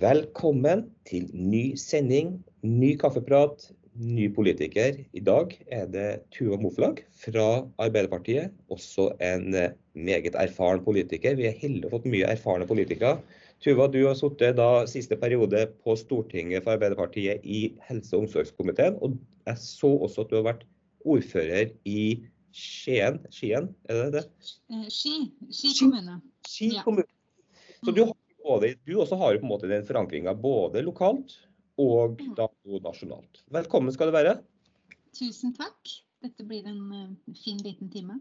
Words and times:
Velkommen 0.00 0.86
til 1.04 1.26
ny 1.36 1.74
sending, 1.76 2.38
ny 2.64 2.94
kaffeprat, 2.96 3.66
ny 4.00 4.30
politiker. 4.32 4.96
I 5.12 5.20
dag 5.26 5.50
er 5.68 5.90
det 5.92 6.04
Tuva 6.32 6.56
Moflag 6.56 7.02
fra 7.20 7.66
Arbeiderpartiet, 7.84 8.54
også 8.72 9.10
en 9.20 9.52
eh, 9.52 9.74
meget 9.92 10.38
erfaren 10.40 10.80
politiker. 10.86 11.36
Vi 11.36 11.50
er 11.50 11.58
heldige 11.58 11.90
å 11.90 11.92
fått 11.98 12.08
mye 12.08 12.30
erfarne 12.32 12.68
politikere. 12.70 13.18
Tuva, 13.60 13.90
du 13.92 13.98
har 14.06 14.16
sittet 14.16 14.56
da 14.56 14.86
siste 14.88 15.20
periode 15.20 15.66
på 15.84 15.98
Stortinget 16.00 16.64
for 16.64 16.78
Arbeiderpartiet 16.78 17.44
i 17.44 17.66
helse- 17.90 18.16
og 18.16 18.24
omsorgskomiteen. 18.24 18.96
Og 19.04 19.20
jeg 19.50 19.64
så 19.66 19.92
også 19.98 20.24
at 20.24 20.32
du 20.32 20.38
har 20.38 20.48
vært 20.48 20.64
ordfører 21.04 21.74
i 21.84 22.22
Skien, 22.56 23.20
Skien 23.28 23.68
er 23.84 24.06
det 24.06 24.10
det? 24.16 24.26
Eh, 24.72 24.88
Ski, 24.88 25.18
Ski 25.52 25.76
kommune. 25.82 26.22
Ski 26.48 26.72
kommune. 26.88 27.10
Så 27.84 27.92
du, 27.92 28.06
har 28.06 28.16
både, 28.44 28.74
du 28.86 28.94
også 29.00 29.18
har 29.20 29.34
jo 29.34 29.40
på 29.42 29.46
en 29.48 29.52
måte 29.52 29.68
den 29.70 29.86
forankringa 29.86 30.34
både 30.40 30.82
lokalt 30.86 31.36
og 31.80 32.18
Mm. 32.20 32.34
da 32.36 32.48
nasjonalt. 32.84 33.42
Velkommen 33.50 33.92
skal 33.92 34.10
du 34.10 34.12
være. 34.16 34.38
Tusen 35.16 35.54
takk. 35.56 35.94
Dette 36.22 36.44
blir 36.44 36.66
en 36.66 36.92
eh, 36.92 37.34
fin 37.34 37.58
liten 37.64 37.88
time. 37.90 38.20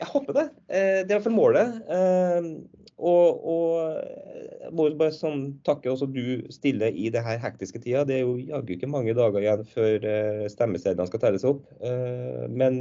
Jeg 0.00 0.08
håper 0.08 0.32
det. 0.34 0.44
Eh, 0.68 1.02
Det 1.04 1.10
er 1.10 1.16
i 1.16 1.18
hvert 1.18 1.22
fall 1.28 1.38
målet. 1.38 1.82
Eh, 1.88 2.48
Og, 2.96 3.44
og 3.44 4.04
jeg 4.62 4.70
må 4.72 4.84
bare 4.96 5.10
sånn 5.10 5.58
takke 5.66 5.90
også 5.90 6.06
du 6.14 6.46
stiller 6.54 6.94
i 6.94 7.08
det 7.10 7.24
her 7.24 7.38
hektiske 7.42 7.80
tida. 7.82 8.04
Det 8.06 8.14
er 8.14 8.20
jo 8.22 8.36
jaggu 8.38 8.76
ikke 8.76 8.86
mange 8.88 9.12
dager 9.18 9.40
igjen 9.42 9.64
før 9.66 9.98
stemmesedlene 10.48 11.08
skal 11.10 11.20
telles 11.20 11.44
opp. 11.44 11.64
Eh, 11.82 12.46
Men 12.48 12.78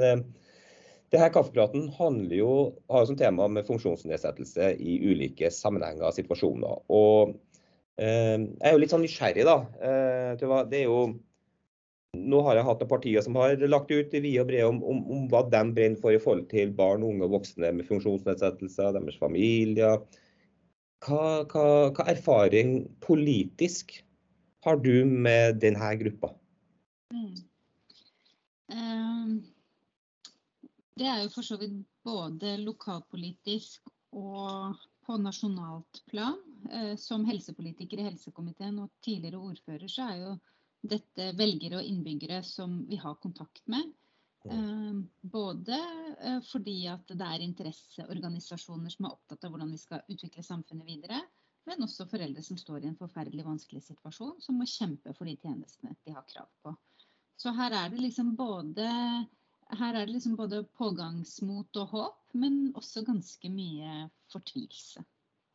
her 1.22 1.34
kaffepraten 1.34 1.90
handler 1.98 2.38
jo, 2.38 2.54
har 2.90 3.04
jo 3.04 3.12
som 3.12 3.18
tema 3.20 3.48
med 3.52 3.68
funksjonsnedsettelse 3.68 4.72
i 4.82 4.98
ulike 5.12 5.52
sammenhenger 5.54 6.08
og 6.10 6.16
situasjoner. 6.16 6.80
Eh, 8.02 8.38
jeg 8.40 8.66
er 8.66 8.74
jo 8.74 8.82
litt 8.82 8.94
sånn 8.94 9.06
nysgjerrig, 9.06 9.46
da. 9.46 9.60
Eh, 9.78 10.66
det 10.72 10.80
er 10.80 10.88
jo 10.88 11.06
nå 12.14 12.44
har 12.46 12.58
jeg 12.60 12.66
hatt 12.68 12.82
noen 12.84 12.92
partier 12.92 13.24
som 13.26 13.38
har 13.42 13.56
lagt 13.66 13.90
ut 13.90 14.14
i 14.14 14.22
vide 14.22 14.44
og 14.44 14.50
brede 14.52 14.68
om, 14.70 14.82
om, 14.86 15.00
om 15.16 15.24
hva 15.32 15.42
de 15.50 15.62
brenner 15.74 16.02
for 16.02 16.14
i 16.14 16.22
forhold 16.22 16.46
til 16.52 16.74
barn, 16.78 17.06
unge 17.06 17.26
og 17.26 17.40
voksne 17.40 17.72
med 17.74 17.88
funksjonsnedsettelser, 17.90 18.94
deres 18.94 19.18
familier. 19.22 20.04
Hva, 21.04 21.24
hva, 21.50 21.66
hva 21.90 22.06
erfaring 22.14 22.84
politisk 23.04 23.96
har 24.64 24.78
du 24.82 24.94
med 25.10 25.58
denne 25.64 25.90
gruppa? 26.00 26.32
Mm. 27.14 27.34
Eh, 28.74 29.34
Det 30.94 31.08
er 31.10 31.24
jo 31.24 31.32
for 31.34 31.46
så 31.46 31.58
vidt 31.58 31.80
både 32.06 32.58
lokalpolitisk 32.62 33.88
og 34.14 34.78
på 35.04 35.18
nasjonalt 35.20 36.04
plan. 36.10 36.38
Eh, 36.72 36.96
Som 36.98 37.26
helsepolitiker 37.26 38.00
i 38.00 38.08
helsekomiteen 38.10 38.80
og 38.80 38.92
tidligere 39.04 39.42
ordfører, 39.42 39.88
så 39.90 40.08
er 40.10 40.22
jo 40.22 40.34
dette 40.84 41.32
velgere 41.40 41.80
og 41.80 41.88
innbyggere 41.88 42.44
som 42.44 42.82
vi 42.88 43.00
har 43.02 43.16
kontakt 43.24 43.64
med. 43.68 43.92
Eh, 44.46 45.02
Både 45.22 45.80
eh, 46.20 46.40
fordi 46.52 46.86
at 46.92 47.08
det 47.10 47.30
er 47.30 47.48
interesseorganisasjoner 47.48 48.94
som 48.94 49.08
er 49.08 49.16
opptatt 49.18 49.44
av 49.44 49.54
hvordan 49.54 49.72
vi 49.74 49.82
skal 49.82 50.06
utvikle 50.08 50.46
samfunnet 50.46 50.88
videre, 50.88 51.22
men 51.66 51.86
også 51.86 52.08
foreldre 52.12 52.44
som 52.44 52.58
står 52.60 52.84
i 52.84 52.90
en 52.92 53.00
forferdelig 53.00 53.46
vanskelig 53.48 53.84
situasjon, 53.86 54.40
som 54.44 54.58
må 54.60 54.68
kjempe 54.68 55.14
for 55.16 55.30
de 55.30 55.38
tjenestene 55.40 55.96
de 56.04 56.16
har 56.16 56.26
krav 56.28 56.50
på. 56.64 56.76
Så 57.40 57.54
her 57.56 57.76
er 57.76 57.92
det 57.92 58.02
liksom 58.04 58.36
både, 58.36 58.88
her 59.80 59.98
er 59.98 60.06
det 60.06 60.16
liksom 60.16 60.38
både 60.40 60.64
pågangsmot 60.80 61.82
og 61.82 61.94
håp, 61.94 62.18
men 62.38 62.72
også 62.78 63.04
ganske 63.08 63.52
mye 63.54 64.08
fortvilelse, 64.34 65.04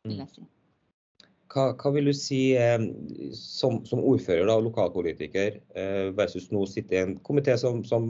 vil 0.07 0.21
jeg 0.23 0.33
si. 0.35 0.47
Hva, 1.49 1.71
hva 1.81 1.89
vil 1.95 2.05
du 2.05 2.13
si 2.13 2.39
eh, 2.53 2.83
som, 3.33 3.79
som 3.89 4.03
ordfører 4.05 4.51
og 4.53 4.67
lokalpolitiker 4.67 5.55
eh, 5.73 6.09
versus 6.13 6.51
nå 6.53 6.61
sitte 6.69 6.93
i 6.93 6.99
en 7.01 7.15
komité 7.25 7.55
som, 7.57 7.81
som 7.81 8.05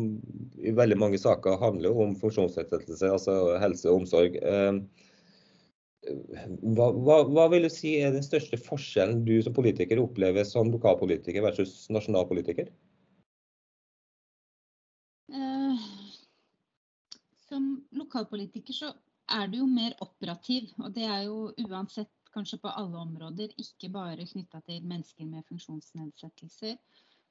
i 0.60 0.74
veldig 0.76 0.98
mange 1.00 1.22
saker 1.22 1.56
handler 1.62 1.96
om 2.04 2.18
funksjonsnedsettelse, 2.20 3.08
altså 3.08 3.38
helse 3.64 3.88
og 3.88 4.02
omsorg. 4.02 4.36
Eh, 4.44 4.82
hva, 6.04 6.90
hva, 6.92 7.22
hva 7.32 7.48
vil 7.54 7.64
du 7.68 7.72
si 7.72 7.96
er 8.04 8.12
den 8.16 8.26
største 8.26 8.60
forskjellen 8.60 9.24
du 9.28 9.38
som 9.46 9.56
politiker 9.56 10.04
opplever 10.04 10.48
som 10.48 10.72
lokalpolitiker 10.76 11.44
versus 11.48 11.86
nasjonalpolitiker? 11.96 12.68
Eh, 15.34 15.88
Som 17.50 17.86
lokalpolitiker 18.10 18.76
så 18.76 18.94
er 19.30 19.48
du 19.48 19.60
jo 19.62 19.68
mer 19.70 19.94
operativ, 20.02 20.72
og 20.82 20.94
det 20.96 21.06
er 21.06 21.28
jo 21.28 21.52
uansett 21.68 22.12
kanskje 22.34 22.60
på 22.62 22.72
alle 22.82 22.98
områder, 22.98 23.54
ikke 23.62 23.92
bare 23.94 24.28
knytta 24.28 24.62
til 24.66 24.86
mennesker 24.86 25.26
med 25.30 25.46
funksjonsnedsettelser. 25.50 26.78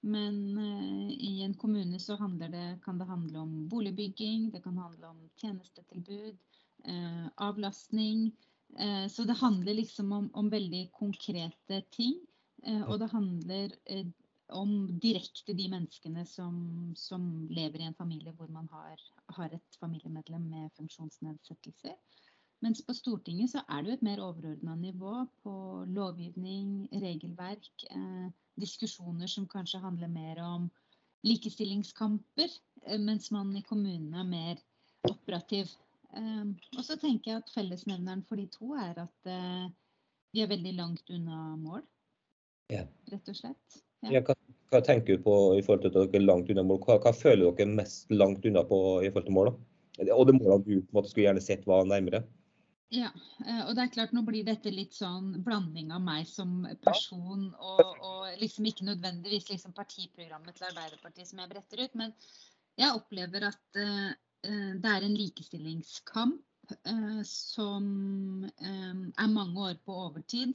Men 0.06 0.37
eh, 0.62 1.11
i 1.27 1.33
en 1.43 1.55
kommune 1.59 1.99
så 1.99 2.16
det, 2.39 2.81
kan 2.84 2.99
det 2.99 3.06
handle 3.06 3.39
om 3.39 3.69
boligbygging, 3.69 4.50
det 4.53 4.62
kan 4.62 4.78
handle 4.78 5.09
om 5.09 5.25
tjenestetilbud, 5.41 6.39
eh, 6.84 7.27
avlastning. 7.37 8.31
Eh, 8.78 9.09
så 9.09 9.25
det 9.25 9.39
handler 9.43 9.75
liksom 9.75 10.12
om, 10.12 10.31
om 10.34 10.50
veldig 10.50 10.91
konkrete 10.93 11.83
ting. 11.91 12.15
Eh, 12.62 12.83
og 12.83 12.99
det 13.00 13.10
handler 13.10 13.75
eh, 13.87 14.06
om 14.49 14.99
direkte 15.03 15.55
de 15.55 15.69
menneskene 15.69 16.25
som, 16.27 16.93
som 16.97 17.49
lever 17.50 17.83
i 17.83 17.89
en 17.91 17.99
familie 17.99 18.33
hvor 18.33 18.49
man 18.49 18.69
har, 18.72 19.03
har 19.37 19.55
et 19.55 19.78
familiemedlem 19.81 20.44
med 20.50 20.71
funksjonsnedsettelser. 20.77 21.97
Mens 22.65 22.83
på 22.83 22.94
Stortinget 22.97 23.53
så 23.53 23.62
er 23.71 23.83
det 23.83 23.91
jo 23.91 23.97
et 23.99 24.06
mer 24.06 24.22
overordna 24.25 24.75
nivå 24.75 25.15
på 25.44 25.53
lovgivning, 25.94 26.89
regelverk, 27.03 27.69
eh, 27.91 28.31
diskusjoner 28.59 29.31
som 29.31 29.47
kanskje 29.47 29.83
handler 29.83 30.11
mer 30.11 30.41
om 30.43 30.71
likestillingskamper, 31.27 32.49
eh, 32.87 32.99
mens 32.99 33.31
man 33.31 33.55
i 33.56 33.62
kommunene 33.62 34.21
er 34.21 34.33
mer 34.33 34.65
operativ. 35.11 35.71
Eh, 36.16 36.45
og 36.77 36.83
så 36.84 36.99
tenker 36.99 37.31
jeg 37.31 37.43
at 37.43 37.55
fellesnevneren 37.55 38.25
for 38.27 38.37
de 38.37 38.49
to 38.59 38.75
er 38.75 39.05
at 39.06 39.31
eh, 39.31 39.69
vi 40.34 40.43
er 40.43 40.50
veldig 40.50 40.75
langt 40.77 41.10
unna 41.15 41.56
mål, 41.56 41.84
rett 43.12 43.31
og 43.31 43.37
slett. 43.37 43.83
Ja. 44.06 44.22
Hva, 44.22 44.34
hva 44.72 44.81
tenker 44.84 45.16
du 45.16 45.25
på 45.25 45.36
i 45.59 45.62
forhold 45.64 45.84
til 45.84 45.91
at 45.91 45.98
dere 45.98 46.20
er 46.20 46.26
langt 46.26 46.50
unna 46.53 46.64
mål? 46.66 46.81
Hva, 46.84 46.98
hva 47.03 47.12
føler 47.16 47.50
dere 47.59 47.78
mest 47.81 48.10
langt 48.14 48.47
unna 48.47 48.64
på 48.69 48.81
i 49.03 49.10
forhold 49.10 49.28
til 49.28 49.38
mål? 49.38 49.53
da? 49.53 50.12
Og 50.14 50.28
det 50.28 50.36
målet 50.38 50.66
du 50.66 50.75
på 50.76 50.92
en 50.92 50.98
måte 51.00 51.10
skulle 51.10 51.26
gjerne 51.26 51.42
sett 51.42 51.66
var 51.66 51.88
nærmere? 51.88 52.22
Ja, 52.94 53.10
eh, 53.44 53.62
og 53.66 53.75
det 53.76 53.82
er 53.82 53.91
klart 53.92 54.14
nå 54.16 54.22
blir 54.25 54.47
dette 54.47 54.70
litt 54.72 54.94
sånn 54.97 55.34
blanding 55.44 55.91
av 55.92 56.00
meg 56.00 56.25
som 56.31 56.62
person 56.86 57.50
og, 57.59 57.91
og 58.00 58.38
liksom 58.41 58.69
ikke 58.70 58.86
nødvendigvis 58.88 59.50
liksom 59.50 59.75
partiprogrammet 59.76 60.56
til 60.56 60.70
Arbeiderpartiet 60.70 61.28
som 61.28 61.42
jeg 61.42 61.53
bretter 61.53 61.82
ut, 61.84 61.98
men 62.00 62.15
jeg 62.80 62.94
opplever 62.94 63.50
at 63.50 63.80
eh, 63.82 64.15
det 64.78 64.88
er 64.94 65.04
en 65.04 65.19
likestillingskamp 65.19 66.41
uh, 66.86 67.22
som 67.26 67.84
um, 68.47 69.03
er 69.19 69.32
mange 69.32 69.60
år 69.70 69.80
på 69.84 69.97
overtid. 70.06 70.54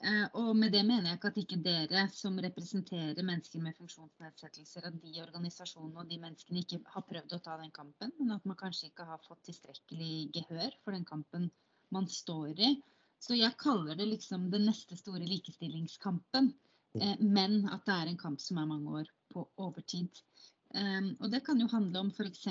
Eh, 0.00 0.26
og 0.40 0.54
med 0.56 0.72
det 0.72 0.80
mener 0.88 1.10
jeg 1.10 1.18
ikke 1.18 1.30
at 1.30 1.38
ikke 1.42 1.56
dere 1.64 2.02
som 2.16 2.38
representerer 2.40 3.18
mennesker 3.26 3.60
med 3.60 3.76
funksjonsnedsettelser, 3.76 4.86
at 4.88 4.96
de 5.02 5.20
organisasjonene 5.20 6.00
og 6.00 6.08
de 6.08 6.16
menneskene 6.22 6.62
ikke 6.62 6.78
har 6.94 7.04
prøvd 7.08 7.34
å 7.36 7.40
ta 7.44 7.58
den 7.60 7.74
kampen, 7.76 8.14
men 8.16 8.32
at 8.36 8.46
man 8.48 8.56
kanskje 8.62 8.88
ikke 8.88 9.04
har 9.10 9.20
fått 9.26 9.42
tilstrekkelig 9.50 10.14
gehør 10.38 10.78
for 10.84 10.96
den 10.96 11.04
kampen 11.04 11.50
man 11.92 12.08
står 12.08 12.64
i. 12.64 12.72
Så 13.20 13.36
jeg 13.36 13.58
kaller 13.60 13.98
det 13.98 14.08
liksom 14.08 14.48
den 14.54 14.64
neste 14.70 14.96
store 14.96 15.26
likestillingskampen, 15.28 16.48
eh, 16.96 17.20
men 17.20 17.66
at 17.68 17.84
det 17.84 17.98
er 17.98 18.12
en 18.14 18.22
kamp 18.24 18.40
som 18.40 18.62
er 18.62 18.70
mange 18.72 19.02
år 19.02 19.12
på 19.34 19.44
overtid. 19.60 20.24
Um, 20.70 21.16
og 21.18 21.32
det 21.32 21.42
kan 21.44 21.58
jo 21.58 21.66
handle 21.68 22.06
om 22.06 22.12
f.eks. 22.14 22.46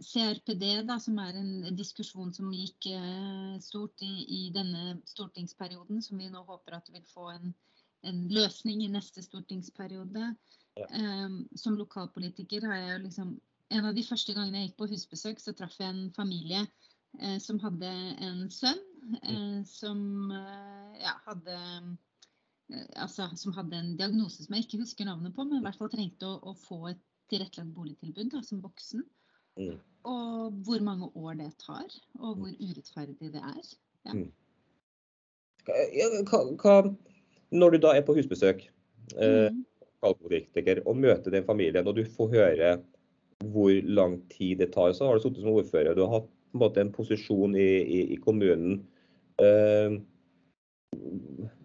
CRPD, 0.00 0.64
da, 0.88 0.96
som 1.00 1.18
er 1.20 1.36
en 1.38 1.76
diskusjon 1.76 2.32
som 2.34 2.52
gikk 2.54 2.88
eh, 2.92 3.56
stort 3.62 4.02
i, 4.04 4.12
i 4.24 4.40
denne 4.54 4.98
stortingsperioden, 5.08 6.02
som 6.04 6.20
vi 6.20 6.30
nå 6.32 6.44
håper 6.48 6.78
at 6.78 6.90
vil 6.94 7.04
få 7.08 7.28
en, 7.34 7.52
en 8.08 8.22
løsning 8.32 8.84
i 8.84 8.92
neste 8.92 9.24
stortingsperiode. 9.24 10.32
Ja. 10.74 10.88
Um, 10.90 11.44
som 11.54 11.76
lokalpolitiker 11.78 12.64
har 12.66 12.80
jeg 12.80 12.94
jo 12.94 13.02
liksom 13.08 13.36
En 13.72 13.86
av 13.88 13.94
de 13.96 14.02
første 14.04 14.34
gangene 14.36 14.58
jeg 14.60 14.68
gikk 14.68 14.74
på 14.76 14.86
husbesøk, 14.90 15.38
så 15.40 15.54
traff 15.56 15.78
jeg 15.80 15.88
en 15.88 16.10
familie 16.14 16.60
eh, 17.18 17.38
som 17.42 17.56
hadde 17.62 17.88
en 18.22 18.42
sønn 18.52 18.82
eh, 19.22 19.62
som 19.66 20.02
eh, 20.30 20.98
ja, 21.00 21.14
hadde 21.24 21.56
eh, 21.56 22.84
Altså 23.00 23.30
som 23.40 23.56
hadde 23.56 23.80
en 23.80 23.94
diagnose 23.96 24.44
som 24.44 24.54
jeg 24.54 24.66
ikke 24.66 24.82
husker 24.82 25.08
navnet 25.08 25.34
på, 25.34 25.46
men 25.48 25.62
i 25.62 25.64
hvert 25.64 25.80
fall 25.80 25.90
trengte 25.90 26.28
å, 26.28 26.52
å 26.52 26.54
få 26.60 26.82
et 26.92 27.00
tilrettelagt 27.32 27.72
boligtilbud 27.74 28.30
da, 28.36 28.44
som 28.44 28.62
voksen. 28.62 29.02
Mm. 29.60 29.76
Og 30.04 30.56
hvor 30.66 30.82
mange 30.84 31.08
år 31.16 31.36
det 31.40 31.50
tar, 31.62 31.86
og 32.20 32.40
hvor 32.40 32.52
urettferdig 32.52 33.32
det 33.32 33.40
er. 33.40 33.68
Hva, 35.64 35.84
ja, 35.96 36.08
hva, 36.28 36.40
hva, 36.60 36.74
når 37.54 37.76
du 37.76 37.78
da 37.86 37.94
er 37.96 38.04
på 38.04 38.16
husbesøk, 38.18 38.66
eh, 39.16 39.48
Mm. 39.52 39.64
og 40.84 40.96
møter 40.96 41.30
den 41.30 41.44
familien, 41.44 41.86
og 41.88 41.96
du 41.96 42.04
får 42.04 42.28
høre 42.34 42.72
hvor 43.44 43.72
lang 43.84 44.18
tid 44.28 44.58
det 44.60 44.72
tar, 44.72 44.92
så 44.92 45.06
har 45.06 45.16
du 45.16 45.24
sittet 45.24 45.42
som 45.42 45.54
ordfører. 45.56 45.94
Du 45.94 46.04
har 46.04 46.20
hatt 46.20 46.28
en, 46.28 46.60
måte, 46.60 46.80
en 46.80 46.92
posisjon 46.92 47.56
i, 47.56 47.70
i, 47.82 48.00
i 48.14 48.16
kommunen. 48.16 48.82
Eh, 49.42 49.96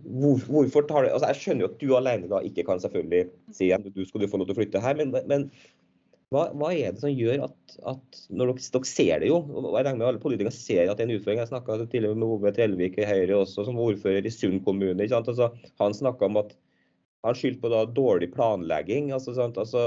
hvor, 0.10 0.40
hvorfor 0.48 0.88
tar 0.90 1.06
det 1.06 1.12
altså 1.14 1.28
Jeg 1.30 1.38
skjønner 1.38 1.62
jo 1.62 1.70
at 1.70 1.82
du 1.82 1.92
alene 1.94 2.30
da 2.32 2.40
ikke 2.42 2.64
kan 2.66 2.80
selvfølgelig 2.82 3.28
si 3.54 3.70
at 3.76 3.84
du 3.86 4.02
skal 4.08 4.26
få 4.32 4.40
lov 4.42 4.50
til 4.50 4.56
å 4.56 4.60
flytte 4.62 4.82
her, 4.82 4.98
men, 4.98 5.14
men 5.30 5.52
hva, 6.34 6.44
hva, 6.54 6.70
er 6.76 6.94
det 6.94 7.02
som 7.02 7.10
gjør 7.10 7.48
at, 7.48 7.76
at 7.90 8.18
når 8.30 8.52
dere, 8.52 8.64
dere, 8.76 8.88
ser 8.88 9.24
det 9.24 9.30
jo, 9.32 9.40
og 9.42 9.70
jeg 9.72 9.86
regner 9.88 9.98
med 9.98 10.08
alle 10.12 10.22
politikere 10.22 10.54
ser 10.54 10.84
at 10.86 11.00
det 11.00 11.06
er 11.06 11.10
en 11.10 11.16
utfordring. 11.16 11.42
Jeg 11.42 11.50
snakka 11.50 11.78
tidligere 11.82 12.20
med 12.22 12.34
Ove 12.36 12.52
Trellevik 12.54 13.00
i 13.02 13.08
Høyre 13.10 13.40
også, 13.40 13.66
som 13.66 13.80
ordfører 13.82 14.28
i 14.30 14.34
Sund 14.34 14.62
kommune. 14.66 15.08
Altså, 15.08 15.50
han 15.82 15.98
snakka 15.98 16.30
om 16.30 16.38
at 16.44 16.54
han 17.26 17.36
skyldte 17.36 17.64
på 17.64 17.72
da 17.74 17.82
dårlig 17.98 18.30
planlegging. 18.36 19.10
Altså, 19.16 19.34
altså, 19.50 19.82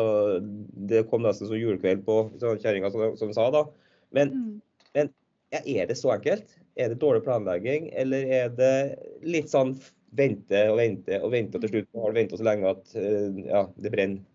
det 0.91 1.07
kom 1.13 1.23
nesten 1.23 1.47
som 1.49 1.61
julekveld 1.61 2.03
på 2.09 2.19
kjerringa, 2.43 2.91
som, 2.91 3.07
som 3.21 3.33
sa. 3.39 3.47
da. 3.55 3.63
Men, 4.11 4.35
mm. 4.35 4.59
men 4.99 5.15
ja, 5.55 5.63
er 5.63 5.89
det 5.93 6.01
så 6.01 6.11
enkelt? 6.17 6.59
Er 6.75 6.91
det 6.91 6.99
dårlig 7.05 7.23
planlegging, 7.23 7.93
eller 8.03 8.27
er 8.43 8.51
det 8.59 8.75
litt 9.23 9.53
sånn 9.53 9.77
vente 10.17 10.67
og 10.73 10.77
vente 10.81 11.23
og 11.23 11.31
vente, 11.33 11.57
og 11.57 11.65
til 11.65 11.77
slutt 11.77 12.03
har 12.03 12.13
du 12.13 12.19
venta 12.19 12.39
så 12.41 12.51
lenge 12.51 12.75
at 12.75 12.95
eh, 12.99 13.43
ja, 13.47 13.67
det 13.79 13.93
brenner? 13.95 14.27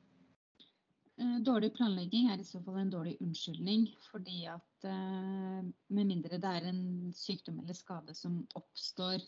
Eh, 1.17 1.37
dårlig 1.45 1.71
planlegging 1.77 2.29
er 2.29 2.41
i 2.41 2.45
så 2.45 2.61
fall 2.65 2.77
en 2.81 2.93
dårlig 2.93 3.15
unnskyldning. 3.23 3.87
Fordi 4.11 4.43
at 4.51 4.87
eh, 4.89 5.63
med 5.65 6.11
mindre 6.11 6.39
det 6.41 6.53
er 6.59 6.69
en 6.69 6.83
sykdom 7.15 7.61
eller 7.63 7.77
skade 7.77 8.15
som 8.17 8.43
oppstår 8.59 9.25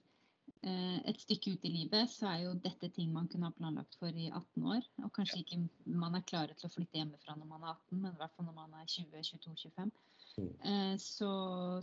et 0.59 1.21
stykke 1.21 1.53
ut 1.53 1.65
i 1.68 1.69
livet, 1.71 2.09
så 2.12 2.25
er 2.27 2.39
jo 2.41 2.56
dette 2.59 2.89
ting 2.91 3.12
man 3.13 3.27
kunne 3.31 3.47
ha 3.47 3.53
planlagt 3.56 3.94
for 3.95 4.12
i 4.12 4.25
18 4.27 4.65
år. 4.74 4.88
Og 5.06 5.12
kanskje 5.15 5.38
ikke 5.44 5.59
man 6.01 6.18
er 6.18 6.25
klare 6.27 6.56
til 6.57 6.68
å 6.68 6.71
flytte 6.74 6.97
hjemmefra 7.00 7.36
når 7.38 7.47
man 7.47 7.63
er 7.63 7.75
18, 7.77 8.00
men 8.01 8.09
i 8.09 8.19
hvert 8.19 8.33
fall 8.35 8.47
når 8.50 8.57
man 8.57 8.74
er 8.81 8.89
20-22-25. 8.89 9.94
Mm. 10.42 10.97
Så, 11.00 11.30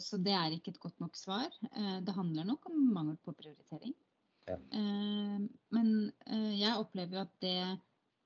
så, 0.03 0.19
det 0.21 0.35
er 0.35 0.59
ikke 0.59 0.75
et 0.75 0.83
godt 0.83 0.99
nok 1.01 1.17
svar. 1.17 1.47
Det 2.05 2.17
handler 2.19 2.51
nok 2.51 2.69
om 2.69 2.83
mangel 2.99 3.17
på 3.25 3.37
prioritering. 3.39 3.95
Ja. 4.47 4.55
Eh, 4.55 5.39
men 5.75 5.93
eh, 6.27 6.53
jeg 6.61 6.79
opplever 6.79 7.19
jo 7.19 7.25
at 7.25 7.35
det 7.43 7.57
eh, 7.59 7.79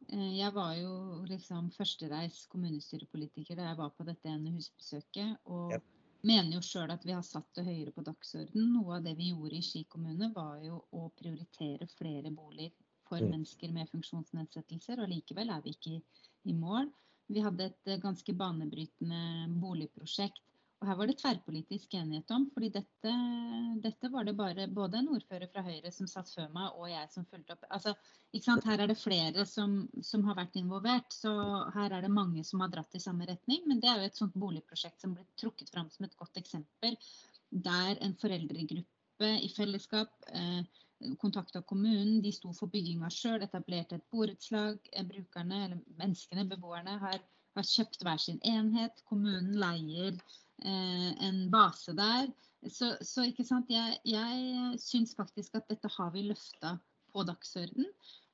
Jeg 0.09 0.51
var 0.55 0.75
jo 0.79 1.23
liksom 1.29 1.69
førstereis 1.75 2.45
kommunestyrepolitiker 2.51 3.59
da 3.59 3.69
jeg 3.69 3.79
var 3.79 3.93
på 3.95 4.07
dette 4.09 4.31
ene 4.31 4.55
husbesøket. 4.57 5.37
Og 5.53 5.75
ja. 5.77 5.81
mener 6.27 6.57
jo 6.57 6.63
sjøl 6.67 6.91
at 6.95 7.05
vi 7.07 7.15
har 7.15 7.27
satt 7.27 7.49
det 7.59 7.67
høyere 7.69 7.95
på 7.95 8.05
dagsorden. 8.07 8.73
Noe 8.75 8.99
av 8.99 9.07
det 9.07 9.15
vi 9.19 9.31
gjorde 9.31 9.61
i 9.61 9.65
Ski 9.65 9.85
kommune, 9.93 10.33
var 10.35 10.59
jo 10.65 10.81
å 10.97 11.11
prioritere 11.21 11.91
flere 11.95 12.33
boliger 12.35 12.75
for 13.11 13.23
mm. 13.23 13.31
mennesker 13.35 13.77
med 13.77 13.91
funksjonsnedsettelser. 13.93 15.03
Og 15.05 15.13
likevel 15.13 15.53
er 15.55 15.63
vi 15.65 15.77
ikke 15.77 15.97
i, 15.99 16.03
i 16.51 16.57
mål. 16.57 16.91
Vi 17.31 17.45
hadde 17.45 17.71
et 17.71 17.93
ganske 18.03 18.35
banebrytende 18.35 19.51
boligprosjekt 19.63 20.43
og 20.81 20.89
her 20.89 20.97
var 20.97 21.11
det 21.11 21.19
tverrpolitisk 21.21 21.95
enighet 21.99 22.31
om, 22.33 22.47
fordi 22.55 22.71
dette, 22.73 23.11
dette, 23.85 24.09
var 24.13 24.25
det 24.25 24.33
bare 24.39 24.65
både 24.73 25.03
en 25.03 25.11
ordfører 25.13 25.51
fra 25.53 25.65
Høyre 25.67 25.93
som 25.93 26.09
satt 26.09 26.31
før 26.33 26.49
meg, 26.55 26.71
og 26.73 26.89
jeg 26.89 27.11
som 27.13 27.27
fulgte 27.29 27.53
opp. 27.53 27.67
Altså, 27.77 27.93
her 28.65 28.81
er 28.81 28.89
det 28.89 28.97
flere 28.97 29.45
som, 29.45 29.75
som, 30.01 30.25
har 30.25 30.39
vært 30.39 30.57
involvert, 30.57 31.13
så 31.13 31.35
her 31.77 31.93
er 31.99 32.07
det 32.07 32.13
mange 32.17 32.47
som 32.49 32.65
har 32.65 32.73
dratt 32.73 32.97
i 32.97 33.03
samme 33.03 33.29
retning. 33.29 33.61
Men 33.69 33.85
det 33.85 33.93
er 33.93 34.01
jo 34.01 34.09
et 34.09 34.23
sånt 34.23 34.41
boligprosjekt 34.41 35.05
som 35.05 35.13
ble 35.19 35.27
trukket 35.41 35.69
fram 35.75 35.93
som 35.93 36.09
et 36.09 36.17
godt 36.17 36.41
eksempel, 36.41 36.97
der 37.51 38.01
en 38.01 38.17
foreldregruppe 38.17 39.35
i 39.45 39.53
fellesskap 39.53 40.33
eh, 40.33 40.65
kontakta 41.21 41.61
kommunen, 41.61 42.23
de 42.25 42.33
sto 42.33 42.55
for 42.57 42.73
bygginga 42.73 43.13
sjøl, 43.13 43.45
etablerte 43.45 44.01
et 44.01 44.11
borettslag. 44.13 44.81
Eh, 44.93 45.05
brukerne, 45.05 45.65
eller 45.67 45.85
menneskene, 46.01 46.49
beboerne, 46.49 46.97
har, 47.05 47.21
har 47.57 47.75
kjøpt 47.77 48.01
hver 48.07 48.29
sin 48.31 48.41
enhet. 48.49 49.05
Kommunen 49.13 49.59
leier 49.61 50.17
en 50.63 51.45
base 51.53 51.95
der. 51.97 52.31
Så, 52.69 52.93
så 53.01 53.25
ikke 53.25 53.45
sant, 53.49 53.71
jeg, 53.73 53.97
jeg 54.05 54.81
syns 54.83 55.15
faktisk 55.17 55.55
at 55.57 55.69
dette 55.73 55.89
har 55.97 56.11
vi 56.13 56.27
løfta 56.29 56.75
på 57.15 57.25
dagsorden. 57.29 57.87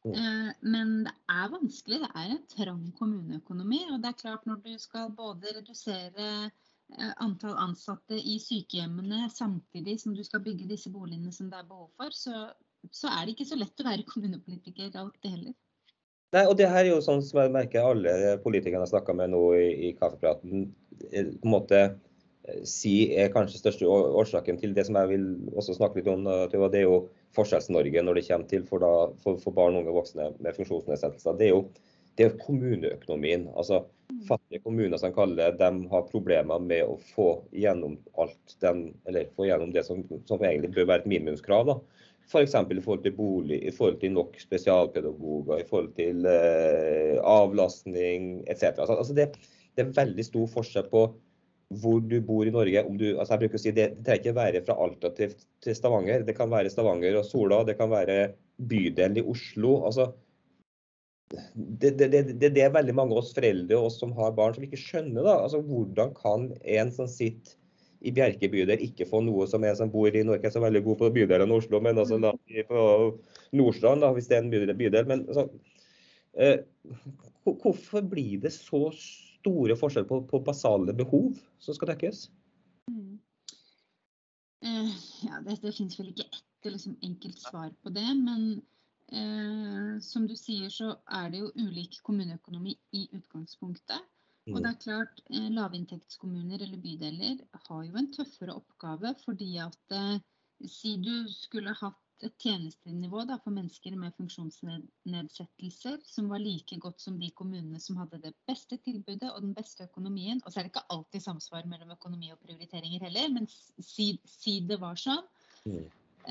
Eh, 0.07 0.51
men 0.61 0.93
det 1.07 1.15
er 1.33 1.51
vanskelig. 1.53 2.01
Det 2.03 2.13
er 2.15 2.33
en 2.35 2.47
trang 2.51 2.87
kommuneøkonomi. 2.99 3.83
Og 3.93 4.01
det 4.03 4.13
er 4.13 4.23
klart 4.23 4.47
når 4.47 4.63
du 4.65 4.73
skal 4.83 5.13
både 5.17 5.55
redusere 5.59 6.31
eh, 6.47 7.13
antall 7.23 7.57
ansatte 7.69 8.19
i 8.19 8.39
sykehjemmene 8.43 9.27
samtidig 9.35 9.99
som 10.03 10.15
du 10.15 10.25
skal 10.27 10.45
bygge 10.45 10.69
disse 10.71 10.93
boligene 10.95 11.35
som 11.35 11.51
det 11.51 11.61
er 11.61 11.71
behov 11.71 11.91
for, 11.99 12.15
så, 12.15 12.49
så 12.91 13.13
er 13.13 13.25
det 13.25 13.37
ikke 13.37 13.51
så 13.53 13.61
lett 13.61 13.83
å 13.83 13.89
være 13.89 14.09
kommunepolitiker 14.11 14.91
alltid 14.95 15.39
heller. 15.39 15.57
Nei, 16.35 16.43
og 16.51 16.57
det 16.59 16.67
her 16.69 16.83
er 16.83 16.91
jo 16.91 17.03
sånn 17.05 17.23
som 17.23 17.39
jeg 17.39 17.53
merker 17.55 17.87
alle 17.87 18.35
politikerne 18.43 18.83
jeg 18.85 18.97
snakka 18.97 19.15
med 19.17 19.31
nå 19.33 19.41
i, 19.57 19.69
i 19.89 19.93
kaffepraten, 19.97 20.67
på 20.99 21.23
en 21.23 21.53
måte 21.53 21.79
si 22.69 22.95
er 23.19 23.33
kanskje 23.35 23.61
største 23.61 23.89
årsaken 23.91 24.61
til 24.61 24.75
det 24.77 24.87
som 24.87 24.99
jeg 25.01 25.13
vil 25.15 25.27
også 25.57 25.77
snakke 25.79 26.01
litt 26.01 26.11
om. 26.13 26.27
Det 26.53 26.81
er 26.81 26.87
jo 26.87 27.03
Forskjells-Norge 27.37 28.05
når 28.05 28.21
det 28.21 28.27
kommer 28.29 28.51
til 28.51 28.65
for, 28.69 28.85
da, 28.85 28.93
for, 29.25 29.41
for 29.43 29.57
barn, 29.57 29.77
unge 29.79 29.93
og 29.93 30.01
voksne 30.03 30.31
med 30.39 30.57
funksjonsnedsettelser. 30.57 31.39
Det 31.41 31.49
er 31.49 31.55
jo 31.55 31.67
det 32.17 32.25
er 32.25 32.39
kommuneøkonomien. 32.41 33.49
altså 33.57 33.83
Fattige 34.29 34.63
kommuner 34.63 34.97
som 35.03 35.13
kaller 35.13 35.51
det, 35.51 35.59
de 35.59 35.89
har 35.91 36.09
problemer 36.09 36.63
med 36.63 36.87
å 36.87 36.95
få 37.11 37.43
gjennom 37.53 37.99
alt 38.23 38.55
dem, 38.63 38.87
eller 39.05 39.29
få 39.37 39.49
gjennom 39.49 39.73
det 39.75 39.83
som, 39.85 40.05
som 40.29 40.45
egentlig 40.45 40.73
bør 40.77 40.89
være 40.93 41.05
et 41.05 41.11
minimumskrav. 41.11 41.67
da. 41.67 41.77
F.eks. 42.27 42.55
i 42.55 42.81
forhold 42.83 43.03
til 43.05 43.15
bolig, 43.15 43.59
i 43.63 43.75
forhold 43.75 44.01
til 44.01 44.15
nok 44.17 44.39
spesialpedagoger, 44.41 45.61
i 45.61 45.69
forhold 45.69 45.93
til 45.99 46.27
eh, 46.31 47.19
avlastning 47.23 48.43
etc. 48.51 48.81
Altså 48.83 49.15
det, 49.15 49.29
det, 49.77 49.85
er 49.85 49.95
veldig 49.95 50.25
stor 50.27 50.49
forskjell 50.57 50.89
på 50.91 51.05
hvor 51.75 51.99
du 52.01 52.21
bor 52.23 52.47
i 52.47 52.53
Norge. 52.55 52.85
Du, 52.95 53.07
altså 53.17 53.35
jeg 53.35 53.43
bruker 53.45 53.59
å 53.59 53.63
si 53.63 53.73
Det, 53.75 53.89
det 53.97 54.05
trenger 54.07 54.23
ikke 54.23 54.37
være 54.37 54.63
fra 54.67 54.77
Alta 54.85 55.11
til, 55.17 55.35
til, 55.65 55.75
Stavanger. 55.75 56.23
Det 56.27 56.37
kan 56.37 56.53
være 56.53 56.71
Stavanger 56.71 57.19
og 57.19 57.27
Sola, 57.27 57.65
det 57.67 57.77
kan 57.81 57.91
være 57.91 58.21
bydelen 58.57 59.19
i 59.19 59.27
Oslo. 59.27 59.81
altså 59.89 60.13
det, 61.27 61.91
det, 61.99 62.07
det, 62.13 62.51
det, 62.55 62.63
er 62.63 62.71
veldig 62.71 62.95
mange 62.95 63.17
av 63.17 63.25
oss 63.25 63.33
foreldre 63.35 63.79
og 63.81 63.89
oss 63.89 63.97
som 63.99 64.13
har 64.15 64.35
barn, 64.37 64.55
som 64.55 64.63
ikke 64.63 64.79
skjønner 64.79 65.27
da, 65.27 65.41
altså 65.43 65.59
hvordan 65.67 66.13
kan 66.15 66.53
en 66.63 66.93
som 66.95 67.09
sitter 67.11 67.57
i 68.07 68.13
Bjerke 68.15 68.47
bydel 68.53 68.85
ikke 68.85 69.09
få 69.11 69.23
noe 69.27 69.49
som 69.51 69.65
en 69.67 69.75
som 69.75 69.91
bor 69.91 70.15
i 70.15 70.23
Norge, 70.23 70.47
er 70.47 70.55
så 70.55 70.63
veldig 70.63 70.85
god 70.87 71.01
på 71.01 71.11
bydelen 71.17 71.51
i 71.51 71.57
Oslo, 71.57 71.81
men 71.83 71.99
altså 71.99 72.21
da, 72.23 72.31
på 72.69 72.85
Nordstrand, 73.59 74.05
da, 74.05 74.13
hvis 74.15 74.31
det 74.31 74.39
er 74.39 74.45
en 74.45 74.53
bydel. 74.53 74.75
bydel 74.79 75.09
men 75.11 75.25
altså, 75.27 75.49
eh, 76.39 76.61
Hvorfor 77.47 78.03
blir 78.07 78.41
det 78.43 78.51
så 78.55 78.89
store 79.47 79.77
forskjeller 79.79 80.09
på, 80.11 80.21
på, 80.27 80.43
basale 80.43 80.95
behov 80.97 81.37
som 81.63 81.77
skal 81.77 81.95
dekkes? 81.95 82.27
Mm. 82.91 83.19
Eh, 84.67 84.97
ja, 85.23 85.39
det, 85.47 85.61
det 85.63 85.75
finnes 85.77 85.99
vel 86.01 86.11
ikke 86.11 86.27
ett 86.27 86.73
liksom, 86.73 86.97
enkelt 87.07 87.39
svar 87.39 87.71
på 87.83 87.95
det. 87.95 88.09
Men 88.19 88.49
eh, 89.13 89.97
som 90.03 90.27
du 90.27 90.35
sier, 90.39 90.69
så 90.75 90.97
er 91.07 91.31
det 91.31 91.45
jo 91.45 91.53
ulik 91.63 92.01
kommuneøkonomi 92.07 92.75
i 92.99 93.07
utgangspunktet. 93.15 94.03
Og 94.53 94.61
det 94.63 94.71
er 94.71 94.83
klart, 94.83 95.21
eh, 95.31 95.49
Lavinntektskommuner 95.51 96.61
eller 96.63 96.79
bydeler 96.83 97.41
har 97.67 97.85
jo 97.87 97.97
en 97.99 98.13
tøffere 98.15 98.55
oppgave 98.55 99.15
fordi 99.25 99.57
at 99.63 99.95
eh, 99.95 100.19
si 100.71 100.97
du 101.03 101.27
skulle 101.33 101.75
hatt 101.75 101.99
et 102.25 102.35
tjenestenivå 102.41 103.25
da, 103.29 103.37
for 103.43 103.53
mennesker 103.53 103.97
med 104.01 104.15
funksjonsnedsettelser 104.17 105.99
som 106.07 106.31
var 106.33 106.41
like 106.41 106.79
godt 106.81 107.03
som 107.03 107.19
de 107.21 107.29
kommunene 107.37 107.81
som 107.83 107.99
hadde 108.01 108.23
det 108.23 108.33
beste 108.49 108.79
tilbudet 108.85 109.29
og 109.33 109.43
den 109.45 109.53
beste 109.57 109.85
økonomien. 109.85 110.41
Og 110.45 110.53
så 110.53 110.61
er 110.61 110.67
det 110.67 110.73
ikke 110.73 110.87
alltid 110.95 111.25
samsvar 111.27 111.69
mellom 111.69 111.93
økonomi 111.93 112.33
og 112.33 112.41
prioriteringer 112.41 113.05
heller, 113.09 113.29
men 113.35 113.49
si, 113.51 114.15
si 114.25 114.59
det 114.69 114.81
var 114.81 114.97
sånn. 115.01 115.25
Mm. 115.67 115.83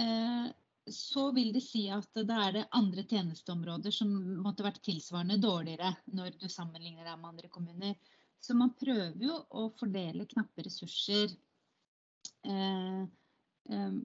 Eh, 0.01 0.47
så 0.91 1.31
vil 1.33 1.51
det 1.53 1.63
si 1.65 1.87
at 1.89 2.21
da 2.29 2.41
er 2.45 2.57
det 2.59 2.67
andre 2.77 3.05
tjenesteområder 3.09 3.93
som 3.93 4.11
måtte 4.45 4.65
vært 4.65 4.83
tilsvarende 4.85 5.39
dårligere 5.41 5.95
når 6.13 6.37
du 6.41 6.47
sammenligner 6.49 7.07
deg 7.07 7.19
med 7.21 7.31
andre 7.31 7.49
kommuner. 7.53 7.95
Så 8.41 8.53
man 8.57 8.75
prøver 8.77 9.21
jo 9.25 9.37
å 9.57 9.69
fordele 9.79 10.27
knappe 10.29 10.65
ressurser. 10.67 11.31
Eh, 12.45 13.05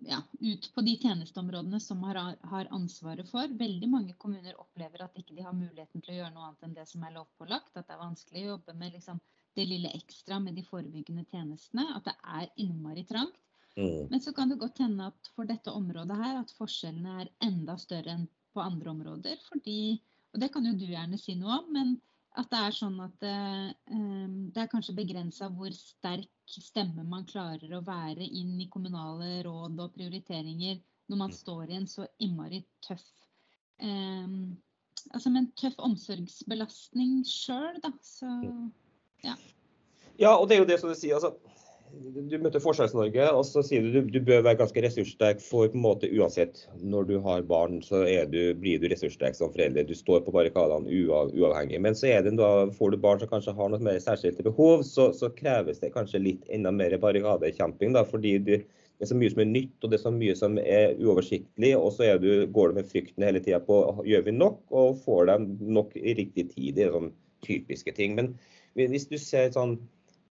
ja, 0.09 0.23
ut 0.41 0.75
på 0.75 0.81
de 0.81 0.95
tjenesteområdene 0.97 1.81
som 1.81 2.03
har, 2.03 2.17
har, 2.41 2.69
ansvaret 2.71 3.29
for. 3.29 3.51
Veldig 3.61 3.89
mange 3.93 4.15
kommuner 4.19 4.57
opplever 4.61 5.05
at 5.05 5.19
ikke 5.21 5.37
de 5.37 5.45
har 5.45 5.57
muligheten 5.57 6.01
til 6.01 6.15
å 6.15 6.19
gjøre 6.21 6.33
noe 6.35 6.47
annet 6.49 6.65
enn 6.65 6.77
det 6.79 6.87
som 6.89 7.05
er 7.05 7.15
lovpålagt. 7.19 7.75
At 7.77 7.89
det 7.89 7.97
er 7.97 8.01
vanskelig 8.01 8.45
å 8.45 8.53
jobbe 8.55 8.77
med 8.81 8.97
liksom, 8.97 9.21
det 9.59 9.69
lille 9.69 9.93
ekstra 9.99 10.41
med 10.41 10.57
de 10.57 10.65
forebyggende 10.65 11.27
tjenestene. 11.29 11.87
At 11.99 12.09
det 12.09 12.17
er 12.41 12.49
innmari 12.65 13.05
trangt. 13.09 13.37
Mm. 13.77 14.09
Men 14.11 14.21
så 14.25 14.33
kan 14.37 14.51
det 14.51 14.61
godt 14.61 14.81
hende 14.83 15.11
at 15.13 15.33
for 15.37 15.49
dette 15.49 15.73
området 15.73 16.17
her 16.19 16.41
at 16.41 16.55
forskjellene 16.57 17.21
er 17.23 17.35
enda 17.45 17.77
større 17.79 18.17
enn 18.17 18.29
på 18.55 18.65
andre 18.65 18.95
områder. 18.95 19.43
Fordi, 19.51 20.01
og 20.33 20.41
det 20.43 20.51
kan 20.55 20.67
jo 20.67 20.77
du 20.79 20.89
gjerne 20.89 21.21
si 21.21 21.37
noe 21.39 21.61
om, 21.61 21.69
men 21.77 21.99
at 22.39 22.51
det 22.53 22.59
er 22.63 22.75
sånn 22.75 22.99
at 23.03 23.15
det, 23.23 23.39
ehm, 23.91 24.35
det 24.55 24.63
er 24.63 24.71
kanskje 24.71 24.95
begrensa 24.95 25.49
hvor 25.51 25.73
sterk 25.75 26.29
stemme 26.51 27.03
man 27.07 27.27
klarer 27.27 27.73
å 27.75 27.83
være 27.87 28.27
inn 28.27 28.57
i 28.63 28.69
kommunale 28.71 29.41
råd 29.47 29.81
og 29.83 29.95
prioriteringer 29.97 30.79
når 31.11 31.17
man 31.17 31.33
mm. 31.33 31.37
står 31.37 31.71
i 31.71 31.79
en 31.81 31.89
så 31.91 32.07
innmari 32.23 32.63
tøff 32.87 33.07
um, 33.83 34.59
Altså 35.15 35.31
med 35.33 35.41
en 35.41 35.53
tøff 35.57 35.79
omsorgsbelastning 35.81 37.23
sjøl, 37.25 37.79
da. 37.81 37.89
Så 38.05 38.29
mm. 38.29 38.67
ja. 39.25 39.33
Ja, 40.21 40.35
og 40.35 40.45
det 40.51 40.59
er 40.59 40.61
jo 40.61 40.67
det 40.69 40.77
som 40.83 40.91
du 40.93 40.99
sier. 40.99 41.17
altså 41.17 41.33
du 42.31 42.37
møter 42.43 42.63
Forskjells-Norge, 42.63 43.27
og 43.35 43.43
så 43.47 43.63
sier 43.67 43.85
du 43.85 43.95
du, 43.95 44.01
du 44.15 44.19
bør 44.25 44.45
være 44.47 44.59
ganske 44.61 44.83
ressurssterk 44.85 45.41
for 45.43 45.71
på 45.71 45.79
en 45.79 45.85
måte 45.85 46.11
uansett. 46.15 46.63
Når 46.81 47.09
du 47.09 47.15
har 47.25 47.47
barn, 47.49 47.81
så 47.85 48.03
du, 48.31 48.41
blir 48.61 48.81
du 48.81 48.89
ressurssterk 48.91 49.37
som 49.39 49.53
forelder. 49.55 49.89
Du 49.89 49.97
står 49.99 50.23
på 50.27 50.35
barrikadene 50.35 50.91
uavhengig. 50.91 51.81
Men 51.83 51.99
så 51.99 52.13
det 52.25 52.35
da, 52.39 52.51
får 52.77 52.95
du 52.95 53.01
barn 53.03 53.23
som 53.23 53.31
kanskje 53.33 53.57
har 53.59 53.73
noe 53.73 53.83
mer 53.85 54.01
særskilte 54.03 54.47
behov, 54.47 54.85
så, 54.87 55.11
så 55.17 55.33
kreves 55.35 55.83
det 55.83 55.93
kanskje 55.97 56.23
litt 56.23 56.47
enda 56.53 56.73
mer 56.75 56.97
barrikadekjemping. 57.03 57.99
fordi 58.11 58.37
du, 58.39 58.55
det 58.61 59.07
er 59.07 59.13
så 59.13 59.19
mye 59.19 59.33
som 59.33 59.45
er 59.45 59.53
nytt 59.53 59.85
og 59.85 59.91
det 59.91 59.99
er 59.99 60.05
så 60.05 60.15
mye 60.15 60.39
som 60.39 60.59
er 60.63 60.99
uoversiktlig. 61.01 61.75
Og 61.77 61.95
så 61.97 62.15
du, 62.23 62.47
går 62.47 62.71
du 62.71 62.81
med 62.81 62.91
frykten 62.91 63.27
hele 63.27 63.43
tida 63.43 63.63
på 63.65 63.83
gjør 64.07 64.27
vi 64.29 64.37
nok, 64.39 64.63
og 64.71 65.01
får 65.07 65.33
dem 65.33 65.55
nok 65.61 65.97
i 65.97 66.15
riktig 66.19 66.51
tid. 66.55 66.75
Det 66.79 66.87
er 66.87 66.97
sånn 66.97 67.15
typiske 67.47 67.97
ting. 67.97 68.15
Men 68.19 68.35
hvis 68.77 69.09
du 69.11 69.19
ser 69.19 69.51
sånn 69.57 69.81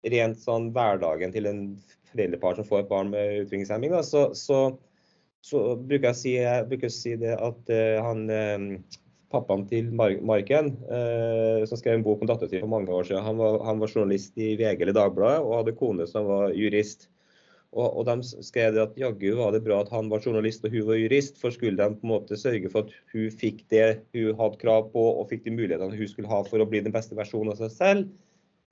rent 0.08 0.39
sånn 0.39 0.70
hverdagen 0.75 1.34
til 1.36 1.50
en 1.50 1.63
foreldrepar 2.12 2.58
som 2.58 2.68
får 2.68 2.84
et 2.84 2.89
barn 2.91 3.12
med 3.13 3.44
utviklingshemming, 3.44 3.94
da, 3.94 4.01
så, 4.06 4.29
så, 4.38 4.62
så, 5.46 5.75
bruker 5.75 6.12
jeg 6.12 6.20
si, 6.22 6.34
jeg 6.38 6.65
bruker 6.72 6.94
si 6.94 7.13
det 7.20 7.36
at 7.36 7.74
uh, 7.74 8.00
han 8.06 8.25
uh, 8.32 8.98
pappaen 9.34 9.68
til 9.70 9.91
Marken, 9.94 10.74
uh, 10.89 11.62
som 11.70 11.79
skrev 11.79 12.00
en 12.00 12.08
bok 12.08 12.24
om 12.24 12.32
datteren 12.32 12.51
sin 12.51 12.65
for 12.65 12.72
mange 12.72 12.91
år 12.94 13.08
siden, 13.08 13.25
han 13.25 13.39
var, 13.41 13.62
han 13.68 13.82
var, 13.82 13.94
journalist 13.94 14.38
i 14.39 14.56
VG 14.60 14.82
eller 14.82 14.98
Dagbladet 14.98 15.46
og 15.46 15.58
hadde 15.60 15.77
kone 15.79 16.10
som 16.10 16.29
var 16.29 16.53
jurist. 16.58 17.10
Og, 17.70 18.00
og 18.01 18.08
de 18.08 18.41
skrev 18.41 18.79
at 18.82 18.96
jaggu 18.98 19.36
var 19.38 19.51
det 19.53 19.62
bra 19.62 19.84
at 19.84 19.91
han 19.94 20.08
var 20.10 20.24
journalist 20.25 20.63
og 20.65 20.74
hun 20.74 20.88
var 20.88 20.98
jurist, 20.98 21.38
for 21.38 21.53
skulle 21.53 21.77
de 21.77 22.00
på 22.00 22.08
en 22.08 22.13
måte 22.15 22.39
sørge 22.39 22.72
for 22.74 22.88
at 22.88 22.96
hun 23.13 23.29
fikk 23.29 23.62
det 23.70 24.00
hun 24.15 24.39
hadde 24.39 24.58
krav 24.63 24.88
på 24.96 25.03
og 25.12 25.29
fikk 25.29 25.46
de 25.46 25.53
mulighetene 25.53 26.00
hun 26.00 26.10
skulle 26.10 26.32
ha 26.32 26.41
for 26.48 26.63
å 26.63 26.65
bli 26.70 26.82
den 26.82 26.96
beste 26.96 27.13
versjonen 27.20 27.53
av 27.53 27.62
seg 27.62 27.75
selv, 27.75 28.10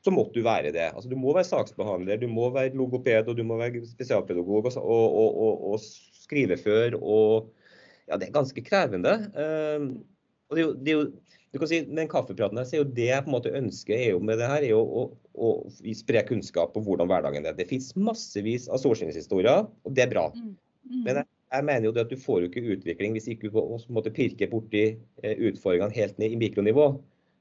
så 0.05 0.13
måtte 0.13 0.37
du 0.37 0.45
være 0.45 0.71
det. 0.75 0.89
Altså, 0.93 1.09
du 1.09 1.17
må 1.19 1.33
være 1.35 1.49
saksbehandler, 1.49 2.19
du 2.21 2.27
må 2.31 2.49
være 2.53 2.75
logoped 2.77 3.31
og 3.31 3.37
du 3.37 3.43
må 3.47 3.57
være 3.59 3.83
spesialpedagog 3.89 4.69
og, 4.69 4.77
og, 4.77 5.39
og, 5.45 5.63
og 5.73 5.79
skrivefør. 6.23 6.99
og 7.01 7.49
ja, 8.07 8.17
Det 8.17 8.29
er 8.29 8.35
ganske 8.35 8.63
krevende. 8.63 9.15
Um, 9.33 9.89
og 10.47 10.55
det 10.55 10.61
er 10.61 10.67
jo, 10.67 10.75
det 10.79 10.93
er 10.93 10.99
jo 11.01 11.07
du 11.53 11.59
kan 11.59 11.69
si, 11.69 11.79
Med 11.87 12.03
Den 12.03 12.11
kaffepraten 12.11 12.59
her, 12.59 12.67
så 12.67 12.77
er 12.77 12.83
jo 12.83 12.91
det 12.97 13.07
jeg 13.07 13.23
på 13.23 13.31
en 13.31 13.35
måte 13.37 13.55
ønsker 13.55 13.95
er 13.95 14.11
jo 14.11 14.19
med 14.19 14.37
det 14.37 14.49
her, 14.51 14.61
er 14.61 14.73
jo 14.73 14.81
å, 14.83 15.03
å, 15.33 15.51
spre 15.95 16.21
kunnskap 16.27 16.75
om 16.77 16.85
hvordan 16.85 17.09
hverdagen 17.09 17.47
er. 17.47 17.55
Det 17.57 17.69
finnes 17.69 17.95
massevis 17.95 18.67
av 18.69 18.81
solskinnshistorier, 18.83 19.65
og 19.65 19.95
det 19.95 20.05
er 20.05 20.11
bra. 20.11 20.27
Mm. 20.35 20.53
Mm. 20.87 21.03
Men 21.05 21.21
jeg, 21.21 21.29
jeg, 21.55 21.67
mener 21.71 21.87
jo 21.87 21.93
det 21.95 22.03
at 22.05 22.11
du 22.11 22.19
får 22.19 22.43
jo 22.43 22.49
ikke 22.51 22.65
utvikling 22.75 23.15
hvis 23.15 23.29
ikke 23.31 23.47
du 23.47 23.55
på 23.55 23.63
en 23.63 23.95
måte 23.95 24.13
pirker 24.13 24.51
borti 24.51 24.83
eh, 25.23 25.39
utfordringene 25.49 25.95
helt 25.97 26.19
ned 26.21 26.35
i 26.35 26.41
mikronivå. 26.43 26.89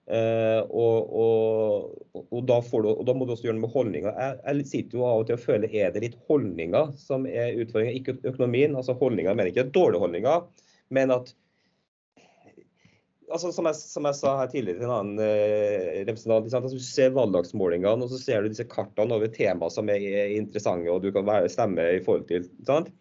Uh, 0.07 0.63
og, 0.71 1.09
og, 1.19 2.27
og, 2.31 2.43
da 2.47 2.61
du, 2.63 2.91
og, 2.93 3.01
da 3.09 3.15
må 3.17 3.27
du 3.27 3.33
også 3.35 3.49
gjøre 3.49 3.57
noe 3.57 3.65
med 3.65 3.73
holdninger. 3.75 4.13
Jeg, 4.15 4.37
jeg, 4.45 4.67
sitter 4.71 5.01
jo 5.01 5.09
av 5.09 5.23
og 5.23 5.27
til 5.27 5.35
og 5.35 5.43
føler 5.43 5.73
er 5.75 5.91
det 5.95 6.05
litt 6.05 6.21
holdninger 6.29 6.93
som 7.01 7.27
er 7.27 7.59
utfordringa, 7.59 7.97
ikke 7.99 8.15
økonomien. 8.31 8.77
altså 8.79 8.95
holdninger, 9.01 9.33
Jeg 9.33 9.41
mener 9.41 9.51
ikke 9.51 9.75
dårlige 9.75 10.05
holdninger, 10.05 10.47
men 10.95 11.15
at 11.17 11.33
altså 13.27 13.51
som 13.51 13.67
jeg, 13.67 13.81
som 13.81 14.07
jeg 14.07 14.19
sa 14.21 14.37
her 14.39 14.53
tidligere 14.53 14.79
til 14.79 14.87
en 14.87 14.95
annen 15.01 15.25
uh, 15.27 15.91
representant, 16.07 16.55
altså, 16.55 16.79
Du 16.79 16.87
ser 16.87 17.19
valgdagsmålingene 17.19 18.07
og 18.07 18.15
så 18.15 18.23
ser 18.23 18.47
du 18.47 18.53
disse 18.55 18.69
kartene 18.71 19.19
over 19.19 19.35
temaer 19.35 19.75
som 19.75 19.91
er 19.91 20.07
interessante 20.37 20.93
og 20.93 21.03
du 21.03 21.11
kan 21.15 21.27
være, 21.27 21.51
stemme 21.51 21.91
i 21.97 22.01
forhold 22.07 22.29
til. 22.31 22.47
Sant? 22.71 22.95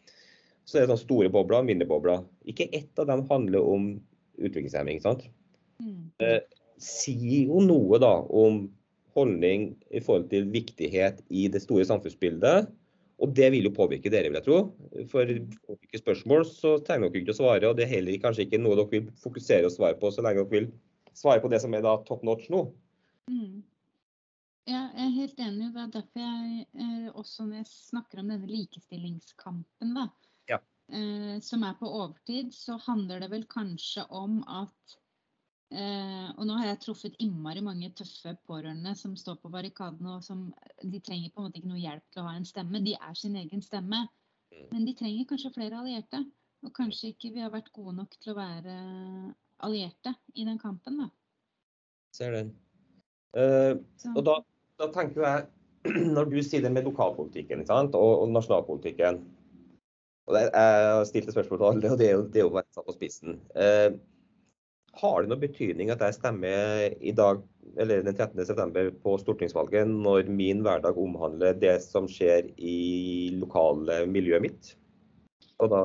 Så 0.66 0.80
er 0.80 0.88
det 0.88 0.96
sånne 0.96 1.06
store 1.06 1.30
bobler 1.30 1.62
og 1.62 1.70
mindre 1.70 1.86
bobler. 1.86 2.26
Ikke 2.50 2.66
ett 2.74 2.98
av 2.98 3.14
dem 3.14 3.28
handler 3.30 3.62
om 3.62 3.90
utviklingshemming. 4.42 5.06
sant? 5.06 5.28
Mm. 5.78 6.10
Uh, 6.18 6.42
sier 6.82 7.52
jo 7.52 7.62
noe 7.64 8.00
da 8.02 8.14
om 8.30 8.66
holdning 9.16 9.70
i 9.96 10.02
forhold 10.04 10.28
til 10.32 10.50
viktighet 10.52 11.22
i 11.32 11.48
det 11.52 11.62
store 11.64 11.86
samfunnsbildet. 11.88 12.72
Og 13.24 13.32
det 13.32 13.48
vil 13.54 13.70
jo 13.70 13.76
påvirke 13.76 14.12
dere, 14.12 14.28
vil 14.28 14.42
jeg 14.42 14.48
tro. 14.48 14.58
For 15.12 15.30
påvirke 15.70 16.02
spørsmål 16.02 16.44
så 16.50 16.74
trenger 16.84 17.14
dere 17.14 17.24
ikke 17.24 17.36
å 17.36 17.38
svare. 17.38 17.70
Og 17.70 17.78
det 17.78 17.86
er 17.86 17.94
heller 17.94 18.20
kanskje 18.24 18.48
ikke 18.48 18.60
noe 18.60 18.76
dere 18.76 18.92
vil 18.92 19.08
fokusere 19.22 19.70
og 19.70 19.76
svare 19.76 19.96
på, 20.02 20.12
så 20.12 20.26
lenge 20.26 20.44
dere 20.44 20.52
vil 20.52 20.68
svare 21.16 21.44
på 21.44 21.52
det 21.54 21.62
som 21.64 21.74
er 21.78 21.86
da 21.86 21.96
top 22.08 22.26
notch 22.28 22.50
nå. 22.52 22.66
Mm. 23.32 23.64
Ja, 24.66 24.82
jeg 24.98 25.06
er 25.06 25.16
helt 25.16 25.42
enig. 25.46 25.72
Det 25.72 25.82
er 25.84 25.90
derfor 25.94 26.22
jeg 26.26 26.68
eh, 26.74 27.10
også 27.14 27.46
når 27.46 27.62
jeg 27.62 27.72
snakker 27.72 28.22
om 28.22 28.32
denne 28.34 28.50
likestillingskampen, 28.50 29.96
da, 29.96 30.08
ja. 30.50 30.60
eh, 30.90 31.36
som 31.46 31.64
er 31.64 31.76
på 31.80 31.88
overtid, 31.88 32.50
så 32.52 32.80
handler 32.84 33.22
det 33.24 33.30
vel 33.32 33.46
kanskje 33.48 34.08
om 34.10 34.42
at 34.50 34.98
Eh, 35.76 36.28
og 36.40 36.46
nå 36.48 36.56
har 36.56 36.70
jeg 36.70 36.82
truffet 36.86 37.16
innmari 37.20 37.60
mange 37.64 37.90
tøffe 37.98 38.32
pårørende 38.48 38.94
som 38.96 39.16
står 39.20 39.42
på 39.42 39.52
barrikadene 39.52 40.14
og 40.16 40.24
som 40.24 40.46
De 40.80 41.02
trenger 41.04 41.34
på 41.34 41.42
en 41.42 41.50
måte 41.50 41.60
ikke 41.60 41.72
noe 41.74 41.82
hjelp 41.82 42.06
til 42.14 42.22
å 42.22 42.28
ha 42.30 42.36
en 42.38 42.48
stemme, 42.48 42.80
de 42.86 42.94
er 42.96 43.18
sin 43.20 43.36
egen 43.42 43.64
stemme. 43.66 44.06
Mm. 44.54 44.70
Men 44.72 44.88
de 44.88 44.94
trenger 44.96 45.28
kanskje 45.28 45.52
flere 45.58 45.82
allierte. 45.82 46.24
Og 46.64 46.72
kanskje 46.76 47.12
ikke 47.12 47.34
vi 47.36 47.44
har 47.44 47.52
vært 47.54 47.74
gode 47.76 47.98
nok 47.98 48.16
til 48.22 48.32
å 48.32 48.38
være 48.38 48.78
allierte 49.66 50.16
i 50.34 50.48
den 50.48 50.62
kampen, 50.62 51.04
da. 51.04 51.10
Ser 52.16 52.38
den. 52.38 52.56
Eh, 53.36 53.76
og 54.16 54.24
da, 54.26 54.40
da, 54.80 54.90
tenker 54.96 55.28
jeg, 55.28 55.46
når 56.16 56.32
du 56.32 56.40
sier 56.40 56.64
det 56.64 56.72
med 56.72 56.88
lokalpolitikken 56.88 57.68
og, 57.68 58.00
og 58.00 58.30
nasjonalpolitikken 58.32 59.26
og 60.26 60.34
det, 60.34 60.48
Jeg 60.56 61.22
et 61.22 61.34
spørsmål 61.36 61.60
til 61.60 61.68
alle, 61.70 61.90
og 61.92 62.00
det 62.00 62.08
er 62.08 62.14
jo, 62.16 62.22
det 62.34 62.42
er 62.42 62.48
jo 62.48 62.62
satt 62.74 62.88
på 62.88 62.96
spissen. 62.96 63.36
Uh, 63.54 63.94
har 65.02 65.24
det 65.24 65.32
noen 65.32 65.44
betydning 65.44 65.92
at 65.92 66.02
jeg 66.04 66.18
stemmer 66.18 66.96
i 67.04 67.14
dag, 67.16 67.42
eller 67.82 68.04
den 68.06 68.16
13.9. 68.16 68.88
på 69.04 69.16
stortingsvalget, 69.22 69.90
når 69.92 70.32
min 70.32 70.64
hverdag 70.66 70.98
omhandler 71.02 71.58
det 71.60 71.78
som 71.84 72.08
skjer 72.12 72.48
i 72.56 73.36
lokale 73.40 74.04
miljøet 74.12 74.46
mitt? 74.46 74.76
Da, 75.60 75.82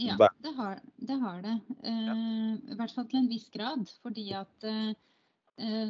ja, 0.00 0.16
det 0.44 0.52
har 0.56 0.80
det. 0.96 1.16
Har 1.20 1.42
det. 1.44 1.56
Uh, 1.84 2.54
I 2.72 2.76
hvert 2.76 2.94
fall 2.94 3.08
til 3.08 3.22
en 3.22 3.30
viss 3.30 3.48
grad. 3.52 3.84
Fordi 4.04 4.30
at 4.36 4.68
uh, 4.68 4.92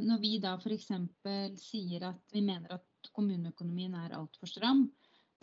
når 0.02 0.22
vi 0.22 0.36
da 0.42 0.56
f.eks. 0.58 0.90
sier 1.62 2.08
at 2.10 2.34
vi 2.34 2.42
mener 2.44 2.78
at 2.78 3.12
kommuneøkonomien 3.14 3.94
er 3.98 4.16
altfor 4.18 4.50
stram, 4.50 4.84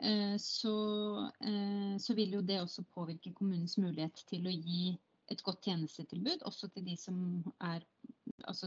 uh, 0.04 0.36
så, 0.40 0.76
så 2.00 2.16
vil 2.18 2.40
jo 2.40 2.44
det 2.46 2.62
også 2.62 2.88
påvirke 2.96 3.34
kommunens 3.36 3.78
mulighet 3.80 4.24
til 4.30 4.48
å 4.48 4.56
gi 4.56 4.98
et 5.32 5.44
godt 5.44 5.62
tjenestetilbud, 5.66 6.46
også 6.48 6.70
til 6.74 6.86
de 6.86 6.96
som, 6.98 7.20
er, 7.62 7.84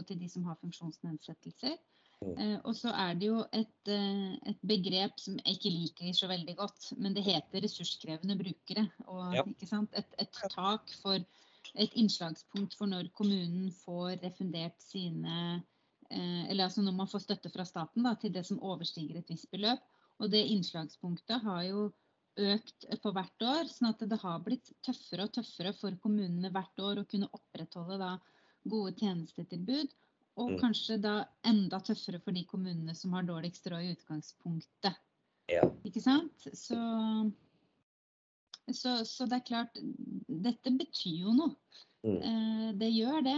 til 0.07 0.19
de 0.19 0.29
som 0.29 0.45
har 0.47 0.59
funksjonsnedsettelser. 0.61 1.75
Mm. 2.23 2.35
Eh, 2.39 2.59
og 2.63 2.75
så 2.77 2.91
er 2.95 3.17
det 3.19 3.27
jo 3.27 3.39
et, 3.51 3.89
eh, 3.91 4.35
et, 4.51 4.59
begrep 4.67 5.19
som 5.19 5.37
jeg 5.39 5.57
ikke 5.57 5.73
liker 5.73 6.13
så 6.15 6.29
veldig 6.31 6.55
godt, 6.55 6.91
men 6.97 7.15
det 7.15 7.25
heter 7.25 7.63
ressurskrevende 7.65 8.37
brukere. 8.39 8.85
Og 9.07 9.35
ja. 9.35 9.43
et, 9.43 10.15
et, 10.19 10.43
tak 10.53 10.93
for 11.01 11.19
et 11.73 11.97
innslagspunkt 11.99 12.77
for 12.77 12.91
når 12.91 13.11
kommunen 13.17 13.71
får 13.83 14.21
refundert 14.23 14.79
sine 14.83 15.63
eh, 16.11 16.49
Eller 16.49 16.67
altså 16.67 16.81
når 16.81 16.95
man 16.95 17.09
får 17.09 17.25
støtte 17.25 17.49
fra 17.49 17.65
staten 17.65 18.03
da, 18.03 18.15
til 18.15 18.33
det 18.33 18.45
som 18.45 18.61
overstiger 18.61 19.19
et 19.19 19.29
visst 19.29 19.51
beløp. 19.51 19.83
Og 20.19 20.31
det 20.31 20.45
innslagspunktet 20.47 21.41
har 21.43 21.63
jo 21.63 21.91
økt 22.39 22.87
for 23.01 23.13
hvert 23.15 23.45
år. 23.45 23.67
sånn 23.69 23.91
at 23.91 24.03
det 24.09 24.19
har 24.21 24.39
blitt 24.45 24.71
tøffere 24.85 25.27
og 25.27 25.33
tøffere 25.35 25.73
for 25.77 25.95
kommunene 26.01 26.51
hvert 26.53 26.79
år 26.79 27.01
å 27.01 27.07
kunne 27.09 27.29
opprettholde 27.31 27.99
da, 28.01 28.15
gode 28.63 28.95
tjenestetilbud. 28.99 29.93
Og 30.41 30.53
mm. 30.55 30.59
kanskje 30.61 30.97
da 31.01 31.15
enda 31.45 31.79
tøffere 31.85 32.21
for 32.23 32.33
de 32.33 32.45
kommunene 32.49 32.95
som 32.97 33.13
har 33.13 33.25
dårligst 33.27 33.67
råd 33.69 33.85
i 33.85 33.93
utgangspunktet. 33.93 35.01
Ja. 35.51 35.67
Ikke 35.85 36.01
sant? 36.01 36.47
Så, 36.55 36.79
så, 38.71 38.95
så, 39.05 39.27
det 39.27 39.41
er 39.41 39.47
klart 39.49 39.81
Dette 40.27 40.71
betyr 40.73 41.27
jo 41.27 41.35
noe. 41.37 41.57
Mm. 42.03 42.17
Eh, 42.17 42.69
det 42.79 42.89
gjør 42.95 43.21
det. 43.27 43.37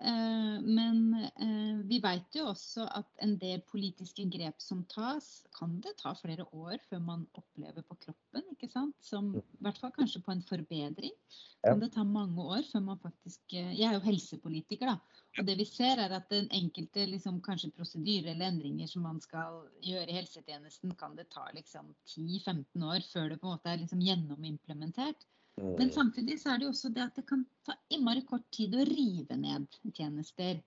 Eh, 0.00 0.60
men 0.62 1.14
eh, 1.36 1.78
vi 1.90 1.98
vet 1.98 2.36
jo 2.38 2.44
også 2.52 2.84
at 3.00 3.08
en 3.24 3.32
del 3.40 3.64
politiske 3.66 4.22
grep 4.30 4.62
som 4.62 4.84
tas, 4.90 5.40
kan 5.56 5.78
det 5.82 5.96
ta 5.98 6.12
flere 6.14 6.44
år 6.54 6.76
før 6.86 7.00
man 7.02 7.24
opplever 7.38 7.82
på 7.82 7.96
kroppen. 8.04 8.44
ikke 8.54 8.70
sant? 8.70 8.94
Som 9.02 9.32
mm. 9.32 9.40
i 9.42 9.64
hvert 9.66 9.80
fall 9.82 9.94
kanskje 9.96 10.22
på 10.22 10.34
en 10.34 10.44
forbedring. 10.46 11.14
Kan 11.66 11.82
det 11.82 11.90
ta 11.96 12.04
mange 12.06 12.44
år 12.44 12.62
før 12.70 12.84
man 12.92 13.00
faktisk 13.02 13.56
eh, 13.58 13.72
Jeg 13.74 13.88
er 13.88 13.98
jo 13.98 14.04
helsepolitiker, 14.06 14.92
da. 14.92 15.24
Og 15.38 15.46
det 15.46 15.58
vi 15.58 15.66
ser 15.66 15.98
er 16.02 16.14
at 16.14 16.30
den 16.30 16.46
enkelte 16.54 17.08
liksom, 17.10 17.42
kanskje 17.42 17.72
prosedyre 17.74 18.32
eller 18.32 18.52
endringer 18.52 18.90
som 18.90 19.02
man 19.06 19.18
skal 19.22 19.64
gjøre 19.82 20.12
i 20.12 20.18
helsetjenesten, 20.20 20.94
kan 20.98 21.18
det 21.18 21.26
ta 21.34 21.48
liksom 21.54 21.90
10-15 22.06 22.86
år 22.86 23.02
før 23.10 23.32
det 23.32 23.40
på 23.42 23.50
en 23.50 23.58
måte 23.58 23.74
er 23.74 23.82
liksom 23.82 24.02
gjennomimplementert. 24.06 25.26
Men 25.78 25.90
samtidig 25.94 26.38
så 26.40 26.52
er 26.52 26.60
det 26.60 26.68
jo 26.68 26.74
også 26.74 26.90
det 26.94 27.04
at 27.04 27.18
det 27.18 27.26
kan 27.28 27.44
ta 27.66 27.76
innmari 27.92 28.24
kort 28.28 28.46
tid 28.54 28.76
å 28.76 28.86
rive 28.88 29.38
ned 29.38 29.66
tjenester. 29.96 30.62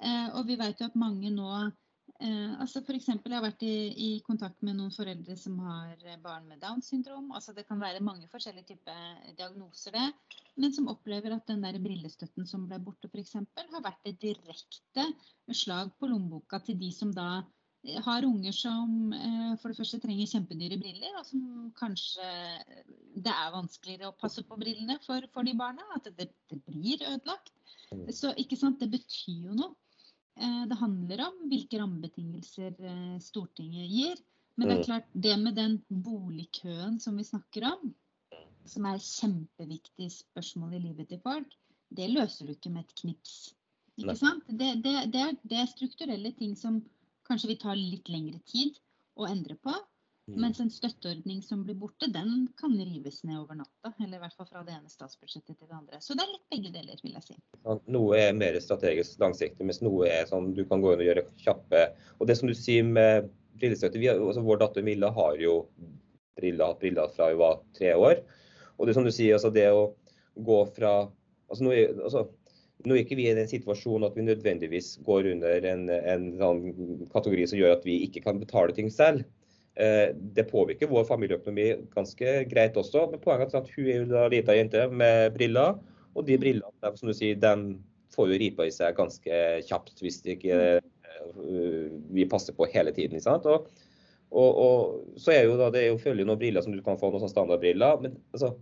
Eh, 0.00 0.28
og 0.34 0.46
vi 0.48 0.56
vet 0.60 0.80
jo 0.80 0.88
at 0.88 0.96
mange 0.98 1.30
nå 1.32 1.48
eh, 1.60 2.52
altså 2.62 2.80
F.eks. 2.80 3.08
jeg 3.12 3.32
har 3.34 3.44
vært 3.44 3.64
i, 3.66 3.74
i, 3.92 4.10
kontakt 4.26 4.62
med 4.64 4.78
noen 4.78 4.94
foreldre 4.94 5.36
som 5.36 5.58
har 5.66 6.00
barn 6.24 6.48
med 6.48 6.62
Downs 6.62 6.88
syndrom. 6.92 7.30
altså 7.36 7.52
Det 7.56 7.66
kan 7.68 7.82
være 7.82 8.04
mange 8.04 8.28
forskjellige 8.32 8.72
typer 8.72 9.34
diagnoser, 9.36 9.96
det. 9.98 10.38
Men 10.56 10.72
som 10.72 10.88
opplever 10.92 11.36
at 11.36 11.46
den 11.50 11.64
der 11.64 11.80
brillestøtten 11.82 12.48
som 12.48 12.68
ble 12.70 12.80
borte 12.84 13.10
f.eks., 13.12 13.36
har 13.36 13.84
vært 13.84 14.08
et 14.08 14.20
direkte 14.22 15.08
slag 15.52 15.92
på 15.98 16.08
lommeboka 16.08 16.62
til 16.64 16.80
de 16.80 16.92
som 16.96 17.12
da 17.12 17.44
har 18.04 18.24
unger 18.24 18.52
som 18.56 19.12
eh, 19.12 19.54
for 19.60 19.70
det 19.70 19.78
første 19.78 20.00
trenger 20.00 20.28
kjempedyre 20.30 20.78
briller, 20.80 21.16
og 21.20 21.26
som 21.28 21.70
kanskje 21.76 22.28
det 23.14 23.32
er 23.32 23.54
vanskeligere 23.54 24.10
å 24.10 24.16
passe 24.18 24.44
på 24.46 24.58
brillene 24.60 24.96
for, 25.04 25.26
for 25.34 25.46
de 25.46 25.54
barna. 25.58 25.84
At 25.96 26.08
det, 26.16 26.30
det, 26.50 26.60
blir 26.64 27.02
ødelagt. 27.04 27.52
Mm. 27.92 28.06
Så 28.12 28.32
ikke 28.40 28.58
sant, 28.58 28.80
det 28.80 28.90
betyr 28.94 29.50
jo 29.50 29.56
noe. 29.58 29.74
Eh, 30.40 30.62
det 30.70 30.78
handler 30.80 31.26
om 31.28 31.42
hvilke 31.50 31.80
rammebetingelser 31.82 32.78
eh, 32.78 33.18
Stortinget 33.22 33.90
gir. 33.90 34.22
Men 34.54 34.68
det 34.68 34.74
er 34.74 34.80
mm. 34.80 34.88
klart, 34.88 35.12
det 35.12 35.36
med 35.42 35.58
den 35.58 35.76
boligkøen 35.88 36.98
som 37.02 37.18
vi 37.18 37.26
snakker 37.26 37.68
om, 37.72 37.92
som 38.70 38.86
er 38.88 39.02
kjempeviktig 39.02 40.08
spørsmål 40.14 40.78
i 40.78 40.82
livet 40.86 41.10
til 41.10 41.20
folk, 41.20 41.52
det 41.94 42.08
løser 42.10 42.46
du 42.46 42.54
ikke 42.54 42.72
med 42.72 42.86
et 42.86 42.94
knips. 43.02 43.34
Ikke 44.00 44.16
sant? 44.18 44.46
Det, 44.48 44.70
det, 44.82 44.94
det, 45.12 45.20
er, 45.20 45.34
det 45.42 45.58
er 45.60 45.70
strukturelle 45.70 46.32
ting 46.38 46.54
som 46.58 46.80
kanskje 47.28 47.52
vil 47.52 47.60
ta 47.62 47.74
litt 47.78 48.08
lengre 48.12 48.40
tid 48.50 48.78
å 49.20 49.28
endre 49.30 49.56
på. 49.62 49.74
Mm. 50.24 50.38
Mens 50.40 50.60
en 50.60 50.70
støtteordning 50.72 51.42
som 51.44 51.66
blir 51.66 51.76
borte, 51.76 52.08
den 52.08 52.46
kan 52.56 52.72
rives 52.78 53.20
ned 53.28 53.42
over 53.42 53.58
natta. 53.58 53.92
Eller 54.00 54.16
i 54.16 54.22
hvert 54.22 54.36
fall 54.38 54.48
fra 54.48 54.62
det 54.64 54.72
ene 54.72 54.92
statsbudsjettet 54.92 55.58
til 55.58 55.68
det 55.68 55.76
andre. 55.76 56.00
Så 56.00 56.16
det 56.16 56.24
er 56.24 56.32
litt 56.32 56.46
begge 56.54 56.72
deler, 56.72 57.00
vil 57.04 57.18
jeg 57.18 57.26
si. 57.26 57.36
Noe 57.92 58.20
er 58.20 58.36
mer 58.36 58.56
strategisk 58.64 59.20
langsiktig, 59.20 59.66
mens 59.68 59.82
noe 59.84 60.08
er 60.08 60.30
sånn 60.30 60.54
du 60.56 60.62
kan 60.68 60.84
gå 60.84 60.94
inn 60.94 61.04
og 61.04 61.10
gjøre 61.10 61.26
kjappe. 61.42 61.82
Og 62.16 62.30
det 62.30 62.38
som 62.40 62.48
du 62.48 62.54
sier 62.56 62.86
med 62.88 63.28
brillestøtte, 63.60 64.00
vi, 64.00 64.08
altså 64.14 64.44
Vår 64.46 64.62
datter 64.64 64.86
Milla 64.86 65.12
har 65.14 65.36
jo 65.42 65.58
briller, 66.38 66.72
hatt 66.72 66.80
briller 66.80 67.12
fra 67.14 67.28
hun 67.30 67.42
var 67.42 67.60
tre 67.76 67.92
år. 67.92 68.24
Og 68.78 68.88
det 68.88 68.96
som 68.96 69.04
du 69.04 69.12
sier, 69.12 69.36
altså 69.36 69.52
det 69.54 69.68
å 69.70 69.90
gå 70.34 70.62
fra 70.74 70.96
altså 71.52 71.66
noe, 71.66 71.84
altså, 72.00 72.24
nå 72.84 72.96
er 72.96 73.04
ikke 73.04 73.16
vi 73.18 73.28
i 73.30 73.36
den 73.36 73.48
situasjonen 73.48 74.08
at 74.08 74.16
vi 74.18 74.26
nødvendigvis 74.26 74.98
går 75.06 75.30
under 75.32 75.66
en, 75.70 75.86
en 75.88 76.26
sånn 76.40 76.60
kategori 77.14 77.46
som 77.50 77.60
gjør 77.60 77.78
at 77.78 77.86
vi 77.88 78.02
ikke 78.06 78.22
kan 78.26 78.40
betale 78.42 78.76
ting 78.76 78.90
selv. 78.92 79.24
Eh, 79.74 80.12
det 80.36 80.46
påvirker 80.50 80.90
vår 80.90 81.06
familieøkonomi 81.08 81.66
ganske 81.94 82.34
greit 82.50 82.76
også. 82.78 83.08
Men 83.10 83.22
poenget 83.24 83.54
er 83.54 83.62
at 83.62 83.72
hun 83.74 83.88
er 83.88 84.02
jo 84.02 84.10
da 84.12 84.26
lita 84.30 84.56
jente 84.56 84.86
med 84.92 85.32
briller. 85.36 85.78
Og 86.14 86.28
de 86.28 86.38
brillene 86.38 86.92
som 86.98 87.10
du 87.10 87.14
sier, 87.16 87.38
de 87.40 87.78
får 88.14 88.30
jo 88.30 88.42
ripa 88.44 88.68
i 88.68 88.74
seg 88.74 88.94
ganske 88.94 89.40
kjapt 89.66 90.04
hvis 90.04 90.20
ikke 90.36 90.60
eh, 90.76 91.88
vi 92.14 92.28
passer 92.30 92.54
på 92.54 92.68
hele 92.70 92.94
tiden. 92.94 93.18
Og, 93.24 93.66
og, 94.30 94.60
og, 94.66 95.18
så 95.18 95.34
er 95.34 95.48
jo 95.48 95.58
da, 95.58 95.72
det 95.74 95.82
er 95.82 95.90
jo 95.90 95.98
følgelig 96.02 96.28
noen 96.28 96.42
briller 96.42 96.62
som 96.62 96.74
du 96.74 96.84
kan 96.84 97.00
få, 97.00 97.10
noen 97.10 97.32
standardbriller. 97.32 98.04
Men 98.04 98.20
altså, 98.36 98.54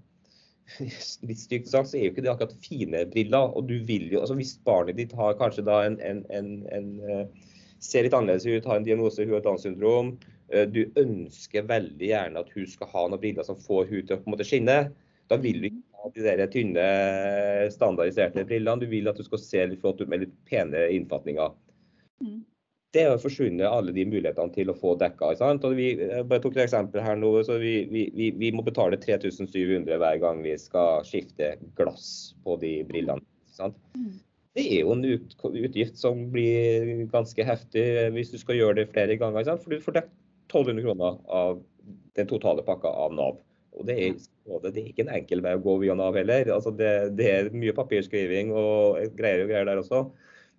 litt 1.29 1.41
stygt 1.41 1.71
sagt, 1.71 1.91
så 1.91 1.99
er 1.99 2.07
jo 2.07 2.13
ikke 2.15 2.27
det 2.27 2.33
akkurat 2.33 2.59
fine 2.65 3.07
briller. 3.13 3.57
Og 3.57 3.69
du 3.71 3.79
vil 3.89 4.09
jo, 4.13 4.21
altså 4.21 4.37
Hvis 4.39 4.57
barnet 4.67 4.99
ditt 5.01 5.17
har 5.19 5.39
kanskje 5.41 5.67
da 5.67 5.83
en, 5.87 5.99
en, 6.01 6.23
en, 6.35 6.53
en 6.73 6.93
eh, 7.07 7.51
ser 7.83 8.07
litt 8.07 8.15
annerledes 8.17 8.47
ut, 8.47 8.69
har 8.71 8.79
en 8.79 8.87
diagnose, 8.87 9.25
hun 9.27 9.37
har 9.37 9.45
Downs 9.45 9.67
syndrom, 9.67 10.17
Eh, 10.53 10.69
du 10.69 10.85
ønsker 11.01 11.65
veldig 11.69 12.11
gjerne 12.11 12.43
at 12.43 12.53
hun 12.53 12.69
skal 12.69 12.91
ha 12.93 13.07
noen 13.09 13.21
briller 13.23 13.47
som 13.47 13.59
får 13.61 13.89
hun 13.89 14.05
til 14.05 14.17
å 14.17 14.21
på 14.21 14.29
en 14.29 14.35
måte 14.35 14.47
skinne, 14.47 14.79
da 15.31 15.39
vil 15.41 15.63
du 15.63 15.69
ikke 15.71 16.03
ha 16.03 16.13
de 16.13 16.25
der 16.27 16.51
tynne, 16.53 16.87
standardiserte 17.73 18.45
brillene. 18.49 18.83
Du 18.83 18.91
vil 18.91 19.09
at 19.09 19.21
du 19.21 19.25
skal 19.25 19.41
se 19.41 19.67
litt 19.71 19.81
flott 19.81 20.03
ut 20.03 20.11
med 20.13 20.27
litt 20.27 20.35
pene 20.51 20.89
innfatninger. 20.99 21.55
Mm. 22.23 22.43
Det 22.93 23.07
har 23.09 23.21
forsvunnet 23.21 23.65
alle 23.65 23.93
de 23.97 24.05
mulighetene 24.05 24.53
til 24.53 24.69
å 24.69 24.77
få 24.77 24.95
dekka. 25.01 25.31
Sant? 25.39 25.65
Og 25.65 25.79
vi 25.79 25.95
bare 25.97 26.43
tok 26.45 26.59
et 26.59 26.67
eksempel 26.67 27.01
her 27.05 27.17
nå, 27.17 27.31
så 27.47 27.57
vi, 27.63 27.87
vi, 27.89 28.03
vi, 28.37 28.51
må 28.53 28.65
betale 28.67 28.99
3700 29.01 29.97
hver 30.03 30.19
gang 30.21 30.43
vi 30.45 30.53
skal 30.61 31.07
skifte 31.09 31.55
glass 31.79 32.35
på 32.45 32.59
de 32.61 32.75
brillene. 32.89 33.25
Sant? 33.57 33.79
Mm. 33.97 34.19
Det 34.53 34.65
er 34.69 34.83
jo 34.83 34.93
en 34.93 35.07
utgift 35.09 35.97
som 35.97 36.27
blir 36.35 37.07
ganske 37.13 37.47
heftig 37.49 37.87
hvis 38.13 38.35
du 38.35 38.37
skal 38.41 38.59
gjøre 38.59 38.83
det 38.83 38.91
flere 38.93 39.17
ganger. 39.21 39.47
Sant? 39.49 39.65
For 39.65 39.73
du 39.73 39.81
får 39.81 40.03
dekket 40.03 40.19
1200 40.53 40.85
kroner 40.85 41.17
av 41.33 41.63
den 42.19 42.29
totale 42.29 42.65
pakka 42.67 42.93
av 42.93 43.17
Nav. 43.17 43.41
Og 43.73 43.87
det 43.89 43.97
er, 43.97 44.19
det 44.67 44.73
er, 44.75 44.83
ikke 44.91 45.07
en 45.07 45.15
enkel 45.17 45.41
vei 45.45 45.55
å 45.57 45.63
gå 45.65 45.79
via 45.81 45.97
Nav 45.97 46.17
heller. 46.19 46.51
Altså 46.53 46.75
det, 46.77 46.93
det, 47.17 47.29
er 47.33 47.49
mye 47.57 47.73
papirskriving 47.77 48.53
og 48.53 49.01
greier 49.17 49.47
og 49.47 49.53
greier 49.53 49.69
der 49.71 49.81
også. 49.81 50.05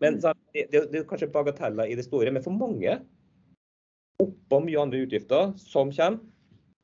Men 0.02 0.20
det, 0.22 0.66
det, 0.72 0.84
er 1.00 1.08
kanskje 1.08 1.32
bagateller 1.34 1.90
i 1.90 1.98
det 2.00 2.06
store. 2.08 2.32
Men 2.34 2.44
for 2.44 2.56
mange, 2.56 2.98
oppå 4.24 4.60
mye 4.64 4.82
andre 4.82 5.04
utgifter 5.06 5.54
som 5.60 5.92
kommer, 5.94 6.20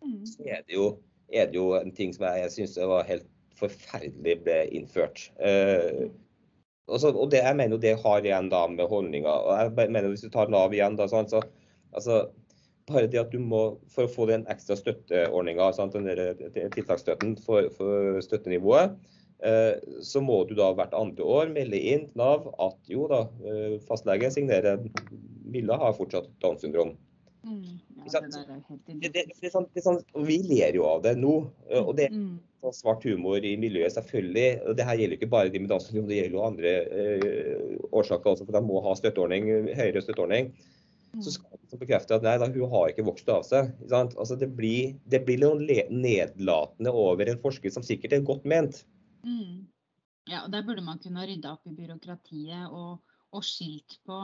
mm. 0.04 0.24
så 0.30 0.48
er 0.48 0.64
det 0.68 0.78
jo, 0.78 0.88
er 1.32 1.52
det 1.52 1.60
jo 1.60 1.74
en 1.80 1.94
ting 1.96 2.14
som 2.16 2.28
jeg, 2.30 2.46
jeg 2.46 2.56
syns 2.56 2.80
var 2.92 3.08
helt 3.10 3.28
forferdelig 3.60 4.40
ble 4.46 4.60
innført. 4.76 5.30
Eh, 5.44 6.08
også, 6.90 7.12
og 7.14 7.30
det, 7.34 7.44
jeg 7.46 7.58
mener 7.60 7.82
det 7.82 7.98
har 8.02 8.26
igjen 8.26 8.50
da 8.52 8.64
med 8.72 8.88
holdninger. 8.90 9.30
og 9.30 9.78
jeg 9.80 9.92
mener 9.92 10.10
Hvis 10.10 10.26
du 10.26 10.30
tar 10.34 10.50
Nav 10.50 10.74
igjen, 10.74 10.98
da, 10.98 11.08
sånn, 11.12 11.30
så 11.30 11.44
altså, 11.94 12.24
bare 12.90 13.10
det 13.12 13.22
at 13.22 13.32
du 13.34 13.40
må, 13.40 13.78
For 13.94 14.08
å 14.08 14.12
få 14.12 14.26
den 14.32 14.48
ekstra 14.50 14.78
den 14.80 16.72
tiltaksstøtten 16.74 17.38
for, 17.46 17.70
for 17.78 18.22
støttenivået, 18.26 18.96
eh, 18.96 19.19
så 20.04 20.20
må 20.20 20.42
du 20.50 20.56
da 20.58 20.74
hvert 20.76 20.96
andre 20.98 21.24
år 21.24 21.52
melde 21.54 21.80
inn 21.80 22.08
til 22.10 22.20
Nav 22.20 22.50
at 22.60 22.90
jo 22.92 23.06
da, 23.12 23.22
eh, 23.48 23.78
fastlegen 23.88 24.34
signerer 24.36 24.82
Milla 25.50 25.78
har 25.80 25.96
fortsatt 25.96 26.28
Downs 26.44 26.66
syndrom. 26.66 26.98
Mm, 27.48 27.80
ja, 28.12 28.20
det 28.20 29.10
det, 29.14 29.24
det, 29.42 29.52
sånn, 29.52 29.68
sånn, 29.80 30.02
vi 30.28 30.42
ler 30.44 30.76
jo 30.76 30.86
av 30.90 31.04
det 31.06 31.16
nå. 31.20 31.36
Eh, 31.70 31.80
og 31.80 31.96
det 31.98 32.10
er 32.10 32.18
mm. 32.18 32.34
sånn 32.66 32.76
svart 32.76 33.06
humor 33.08 33.46
i 33.46 33.56
miljøet, 33.60 33.96
selvfølgelig. 33.96 34.50
og 34.66 34.76
Det 34.78 34.88
her 34.90 35.00
gjelder 35.00 35.20
ikke 35.20 35.32
bare 35.32 35.54
de 35.54 35.64
med 35.64 35.72
Downs 35.72 35.88
syndrom, 35.88 36.10
det 36.12 36.20
gjelder 36.20 36.38
jo 36.38 36.44
andre 36.50 36.74
eh, 37.06 37.80
årsaker 37.90 38.34
også. 38.34 38.50
For 38.50 38.58
de 38.58 38.64
må 38.68 38.84
ha 38.86 38.98
støtteordning, 39.00 39.50
høyere 39.72 40.04
støtteordning. 40.04 40.52
Mm. 41.10 41.24
så 41.26 41.32
skal 41.34 41.58
man 41.58 41.80
bekrefte 41.82 42.14
at 42.20 42.26
nei, 42.26 42.36
da, 42.38 42.46
hun 42.54 42.70
har 42.70 42.92
ikke 42.92 43.08
vokst 43.08 43.30
av 43.34 43.42
seg. 43.48 43.72
Altså, 43.90 44.36
det, 44.38 44.52
blir, 44.54 44.94
det 45.10 45.24
blir 45.26 45.40
noe 45.42 45.58
nedlatende 45.90 46.94
over 46.94 47.32
en 47.32 47.40
forsker 47.42 47.74
som 47.74 47.86
sikkert 47.86 48.14
er 48.14 48.28
godt 48.28 48.46
ment. 48.46 48.84
Mm. 49.24 49.68
Ja, 50.30 50.44
og 50.46 50.52
Der 50.54 50.66
burde 50.66 50.84
man 50.86 51.00
kunne 51.02 51.26
rydda 51.26 51.56
opp 51.56 51.66
i 51.68 51.76
byråkratiet 51.76 52.70
og, 52.70 53.00
og, 53.32 53.44
skilt 53.46 53.98
på 54.06 54.20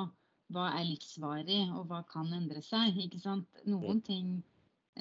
hva 0.53 0.65
er 0.77 0.85
livsvarig 0.85 1.63
og 1.73 1.87
hva 1.89 2.03
kan 2.09 2.29
endre 2.33 2.61
seg. 2.61 2.97
ikke 3.01 3.21
sant? 3.23 3.61
Noen 3.65 4.01
ting 4.05 4.35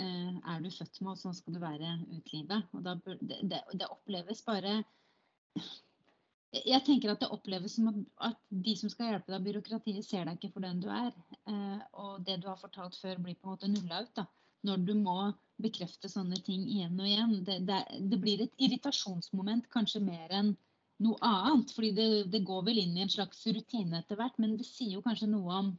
eh, 0.00 0.32
er 0.32 0.62
du 0.64 0.70
født 0.72 1.02
med, 1.02 1.12
og 1.12 1.20
sånn 1.20 1.36
skal 1.36 1.56
du 1.56 1.60
være 1.60 1.98
ut 2.14 2.32
livet. 2.32 2.70
Og 2.72 2.86
da 2.86 2.96
det, 3.04 3.42
det, 3.42 3.60
det 3.74 3.90
oppleves 3.92 4.40
bare 4.46 4.78
jeg 6.54 6.84
tenker 6.86 7.10
at 7.10 7.22
det 7.22 7.30
oppleves 7.34 7.74
som 7.76 7.88
at, 8.22 8.38
de 8.48 8.74
som 8.78 8.90
skal 8.92 9.10
hjelpe 9.10 9.32
deg, 9.32 9.46
byråkratiet, 9.48 10.06
ser 10.06 10.28
deg 10.28 10.38
ikke 10.38 10.54
for 10.54 10.64
den 10.64 10.82
du 10.82 10.88
er. 10.92 11.10
Eh, 11.50 11.80
og 11.98 12.22
det 12.26 12.38
du 12.42 12.48
har 12.50 12.60
fortalt 12.60 12.96
før, 13.00 13.18
blir 13.24 13.36
på 13.38 13.48
en 13.48 13.56
måte 13.56 13.70
nulla 13.70 14.04
ut. 14.04 14.12
da. 14.16 14.26
Når 14.64 14.84
du 14.86 14.94
må 14.96 15.18
bekrefte 15.62 16.10
sånne 16.10 16.40
ting 16.46 16.64
igjen 16.66 16.98
og 16.98 17.08
igjen. 17.08 17.34
Det, 17.46 17.60
det, 17.68 17.80
det 18.10 18.20
blir 18.22 18.44
et 18.44 18.64
irritasjonsmoment 18.66 19.68
kanskje 19.74 20.02
mer 20.04 20.32
enn 20.34 20.54
noe 21.04 21.18
annet. 21.22 21.72
fordi 21.74 21.92
det, 21.96 22.08
det, 22.32 22.44
går 22.46 22.66
vel 22.68 22.82
inn 22.82 22.96
i 22.98 23.04
en 23.04 23.12
slags 23.12 23.44
rutine 23.46 24.00
etter 24.00 24.18
hvert. 24.20 24.38
Men 24.42 24.58
det 24.58 24.66
sier 24.68 24.96
jo 24.96 25.04
kanskje 25.04 25.30
noe 25.30 25.60
om 25.62 25.72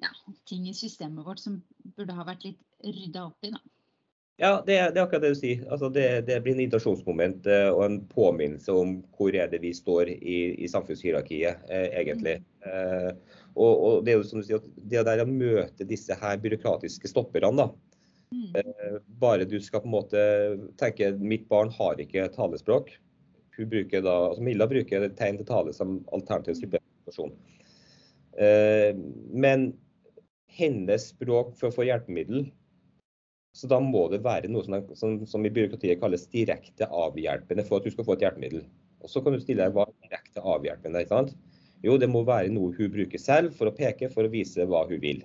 ja, 0.00 0.12
ting 0.48 0.68
i 0.68 0.76
systemet 0.76 1.26
vårt 1.26 1.42
som 1.42 1.60
burde 1.96 2.16
ha 2.16 2.24
vært 2.26 2.48
litt 2.48 2.64
rydda 2.84 3.26
opp 3.28 3.46
i. 3.46 3.52
da. 3.54 3.62
Ja, 4.40 4.54
det, 4.64 4.72
det, 4.94 4.96
er 4.96 5.02
akkurat 5.02 5.26
det 5.26 5.34
du 5.34 5.36
sier. 5.36 5.64
Altså 5.68 5.90
det, 5.92 6.06
det, 6.24 6.38
blir 6.40 6.54
en 6.54 6.62
irritasjonsmoment 6.62 7.44
eh, 7.50 7.66
og 7.68 7.82
en 7.84 7.98
påminnelse 8.08 8.72
om 8.72 8.94
hvor 9.18 9.36
er 9.36 9.50
det 9.52 9.60
vi 9.60 9.74
står 9.76 10.14
i, 10.14 10.38
i 10.64 10.70
samfunnshierarkiet, 10.70 11.66
eh, 11.68 11.90
egentlig. 12.00 12.38
Mm. 12.40 12.70
Eh, 12.70 13.36
og, 13.50 13.74
og, 13.74 13.98
det 14.06 14.14
er 14.14 14.16
jo 14.16 14.24
som 14.30 14.40
du 14.40 14.46
sier, 14.48 14.64
det 14.80 15.04
der 15.04 15.20
å 15.20 15.28
møte 15.28 15.84
disse 15.84 16.16
her 16.16 16.40
byråkratiske 16.40 17.12
stopperne, 17.12 17.52
da. 17.60 17.68
Mm. 18.30 18.50
Eh, 18.54 18.98
bare 19.22 19.44
du 19.48 19.58
skal 19.60 19.82
på 19.82 19.90
en 19.90 19.96
måte 19.96 20.24
tenke 20.78 21.12
mitt 21.18 21.48
barn 21.50 21.72
har 21.74 22.00
ikke 22.02 22.28
talespråk. 22.34 22.92
Hun 23.56 23.70
bruker 23.70 24.04
da, 24.06 24.16
altså 24.30 24.44
Milla 24.46 24.68
bruker 24.70 25.08
tegn 25.18 25.40
til 25.40 25.48
tale 25.48 25.74
som 25.76 25.98
alternativ 26.14 26.58
supplementasjon. 26.60 27.34
Eh, 28.38 28.94
men 29.34 29.72
hennes 30.50 31.10
språk 31.10 31.56
for 31.58 31.70
å 31.70 31.74
få 31.74 31.86
hjelpemiddel 31.88 32.48
så 33.52 33.66
da 33.66 33.80
må 33.82 34.04
det 34.12 34.22
være 34.22 34.50
noe 34.50 34.62
som, 34.62 34.76
som, 34.94 35.16
som, 35.26 35.46
i 35.46 35.50
byråkratiet 35.50 35.98
kalles 36.00 36.28
direkte 36.30 36.86
avhjelpende 36.86 37.64
for 37.66 37.80
at 37.80 37.88
du 37.88 37.94
skal 37.94 38.06
få 38.06 38.14
et 38.14 38.24
hjelpemiddel. 38.26 38.62
Og 39.02 39.10
Så 39.10 39.22
kan 39.24 39.34
du 39.34 39.40
stille 39.42 39.64
deg 39.64 39.74
hva 39.74 39.88
direkte 40.04 40.44
avhjelpende 40.44 41.02
ikke 41.02 41.16
sant? 41.16 41.34
Jo, 41.82 41.96
det 41.98 42.10
må 42.12 42.22
være 42.28 42.52
noe 42.52 42.74
hun 42.76 42.92
bruker 42.92 43.18
selv 43.18 43.56
for 43.56 43.70
å 43.70 43.74
peke, 43.74 44.10
for 44.12 44.28
å 44.28 44.32
vise 44.32 44.66
hva 44.68 44.84
hun 44.86 45.00
vil. 45.02 45.24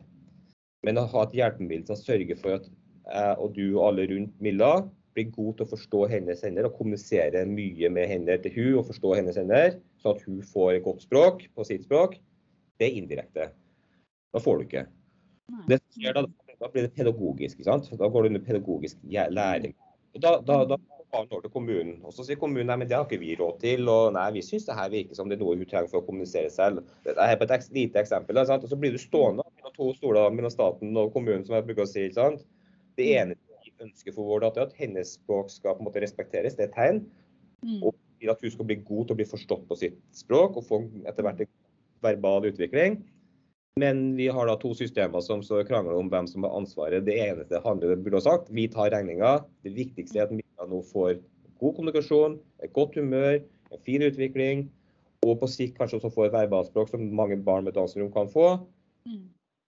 Men 0.87 0.97
å 1.01 1.05
ha 1.11 1.25
et 1.25 1.35
hjelpemiddel 1.37 1.85
som 1.91 1.99
sørger 1.99 2.39
for 2.39 2.57
at 2.57 2.69
jeg 3.05 3.39
og 3.41 3.57
du 3.57 3.65
og 3.67 3.81
alle 3.89 4.07
rundt 4.11 4.39
Milla 4.43 4.71
blir 5.15 5.29
gode 5.31 5.59
til 5.59 5.67
å 5.67 5.71
forstå 5.71 6.05
hennes 6.11 6.41
hender 6.43 6.67
og 6.67 6.75
kommunisere 6.77 7.45
mye 7.47 7.91
med 7.93 8.09
henne 8.11 8.39
til 8.43 8.55
hun 8.57 8.81
og 8.81 8.89
forstå 8.89 9.13
hennes 9.15 9.37
hender, 9.39 9.77
sånn 10.03 10.17
at 10.17 10.25
hun 10.27 10.41
får 10.53 10.73
et 10.73 10.87
godt 10.87 11.05
språk 11.05 11.45
på 11.55 11.67
sitt 11.67 11.85
språk, 11.87 12.17
det 12.81 12.89
er 12.89 12.97
indirekte. 12.99 13.51
Da 14.35 14.41
får 14.43 14.59
du 14.59 14.65
ikke. 14.65 14.87
Det 15.69 15.79
skjer 15.95 16.17
da 16.17 16.25
da 16.59 16.69
blir 16.71 16.87
det 16.87 16.95
pedagogisk. 16.95 17.59
ikke 17.59 17.69
sant? 17.69 17.89
Da 17.99 18.07
går 18.09 18.23
det 18.23 18.29
under 18.33 18.43
pedagogisk 18.47 18.97
læring. 19.11 19.75
Og 20.15 20.21
da, 20.21 20.37
da, 20.47 20.63
da 20.65 20.77
til 21.15 21.51
kommunen. 21.53 21.99
Og 22.03 22.13
så 22.13 22.25
sier 22.27 22.39
kommunen 22.39 22.67
nei, 22.67 22.75
men 22.81 22.89
det 22.89 22.97
har 22.97 23.05
ikke 23.05 23.21
vi 23.21 23.35
råd 23.39 23.59
til. 23.61 23.87
Og 23.91 24.13
nei, 24.15 24.25
vi 24.35 24.43
syns 24.43 24.65
det 24.67 24.75
her 24.75 24.91
virker 24.91 25.15
som 25.15 25.29
det 25.29 25.37
er 25.37 25.43
noe 25.43 25.55
hun 25.55 25.69
trenger 25.69 25.91
for 25.91 26.01
å 26.01 26.07
kommunisere 26.07 26.51
selv. 26.51 26.83
Det 27.05 27.15
er 27.15 27.37
bare 27.39 27.59
et 27.59 27.69
lite 27.75 28.01
eksempel. 28.01 28.41
Sant? 28.47 28.65
Og 28.65 28.71
så 28.71 28.79
blir 28.79 28.95
du 28.95 28.99
stående 28.99 29.45
mellom 29.45 29.75
to 29.77 29.91
stoler 29.95 30.33
mellom 30.35 30.51
staten 30.51 30.95
og 30.99 31.13
kommunen, 31.15 31.45
som 31.47 31.55
jeg 31.55 31.67
bruker 31.69 31.85
å 31.85 31.91
si. 31.91 32.07
Sant? 32.15 32.43
Det 32.99 33.07
mm. 33.07 33.17
ene 33.21 33.37
vi 33.65 33.73
ønsker 33.85 34.15
for 34.15 34.29
vår 34.29 34.45
datter, 34.45 34.67
at 34.67 34.77
hennes 34.79 35.15
språk 35.17 35.51
skal 35.53 35.75
på 35.75 35.83
en 35.83 35.89
måte 35.89 36.03
respekteres, 36.03 36.55
det 36.57 36.67
er 36.67 36.71
et 36.71 36.77
tegn. 36.77 37.01
Mm. 37.65 37.81
Og 37.83 37.95
at 38.31 38.41
hun 38.41 38.53
skal 38.53 38.67
bli 38.69 38.79
god 38.87 39.05
til 39.05 39.15
å 39.15 39.19
bli 39.19 39.27
forstått 39.27 39.67
på 39.69 39.77
sitt 39.79 39.99
språk 40.15 40.55
og 40.57 40.65
få 40.65 40.79
etter 41.05 41.25
hvert 41.25 41.43
en 41.43 41.51
verbal 42.05 42.47
utvikling. 42.49 43.01
Men 43.79 44.13
vi 44.15 44.29
har 44.31 44.47
da 44.47 44.55
to 44.55 44.71
systemer 44.77 45.19
som 45.19 45.41
så 45.43 45.59
krangler 45.67 45.97
om 45.99 46.07
hvem 46.11 46.29
som 46.31 46.45
har 46.47 46.53
ansvaret. 46.55 47.03
Det 47.03 47.17
eneste 47.19 47.59
handler 47.65 47.97
burde 47.99 48.21
ha 48.21 48.23
sagt, 48.23 48.51
vi 48.55 48.69
tar 48.71 48.93
regninga. 48.93 49.41
Det 49.67 49.73
viktigste 49.75 50.21
er 50.21 50.29
at 50.29 50.35
Mia 50.35 50.67
nå 50.71 50.79
får 50.93 51.17
god 51.59 51.75
kommunikasjon, 51.75 52.37
et 52.63 52.71
godt 52.75 52.95
humør, 52.95 53.41
en 53.75 53.83
fin 53.83 54.05
utvikling. 54.05 54.69
Og 55.25 55.39
på 55.41 55.49
sikt 55.51 55.75
kanskje 55.75 55.99
også 55.99 56.13
få 56.13 56.27
et 56.27 56.35
verbalspråk 56.35 56.93
som 56.93 57.03
mange 57.17 57.35
barn 57.43 57.67
med 57.67 57.75
Downs 57.75 57.95
syndrom 57.95 58.13
kan 58.13 58.31
få. 58.31 58.47
Mm. 59.09 59.25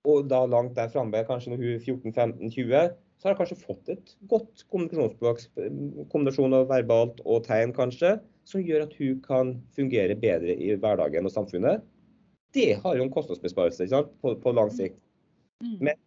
Og 0.08 0.30
da 0.32 0.46
langt 0.48 0.78
der 0.78 0.88
framme, 0.94 1.26
kanskje 1.28 1.52
når 1.52 1.64
hun 1.64 1.74
er 1.74 1.84
14-15-20, 1.84 2.96
så 3.18 3.28
har 3.28 3.36
hun 3.36 3.42
kanskje 3.42 3.60
fått 3.60 3.92
et 3.94 4.16
godt 4.30 4.64
kommunikasjonsspråk. 4.72 5.44
Kombinasjon 6.14 6.54
av 6.54 6.68
verbalt 6.70 7.22
og 7.26 7.46
tegn, 7.48 7.74
kanskje, 7.76 8.18
som 8.48 8.64
gjør 8.64 8.86
at 8.86 8.98
hun 9.00 9.22
kan 9.26 9.54
fungere 9.76 10.16
bedre 10.20 10.54
i 10.54 10.76
hverdagen 10.78 11.28
og 11.28 11.34
samfunnet 11.34 11.86
det 12.58 12.74
har 12.84 12.98
jo 12.98 13.06
en 13.06 13.14
kostnadsbesparelse 13.14 13.88
på, 14.22 14.36
på, 14.42 14.54
lang 14.56 14.72
sikt. 14.74 15.00
Mm. 15.64 15.78
Men, 15.90 16.00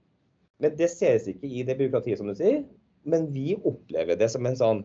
men, 0.63 0.77
det 0.79 0.91
ses 0.93 1.29
ikke 1.31 1.49
i 1.49 1.65
det 1.67 1.77
byråkratiet, 1.79 2.21
som 2.21 2.31
du 2.31 2.37
sier. 2.39 2.63
Men 3.09 3.31
vi 3.35 3.55
opplever 3.57 4.19
det 4.21 4.31
som 4.33 4.47
en 4.47 4.59
sånn 4.59 4.85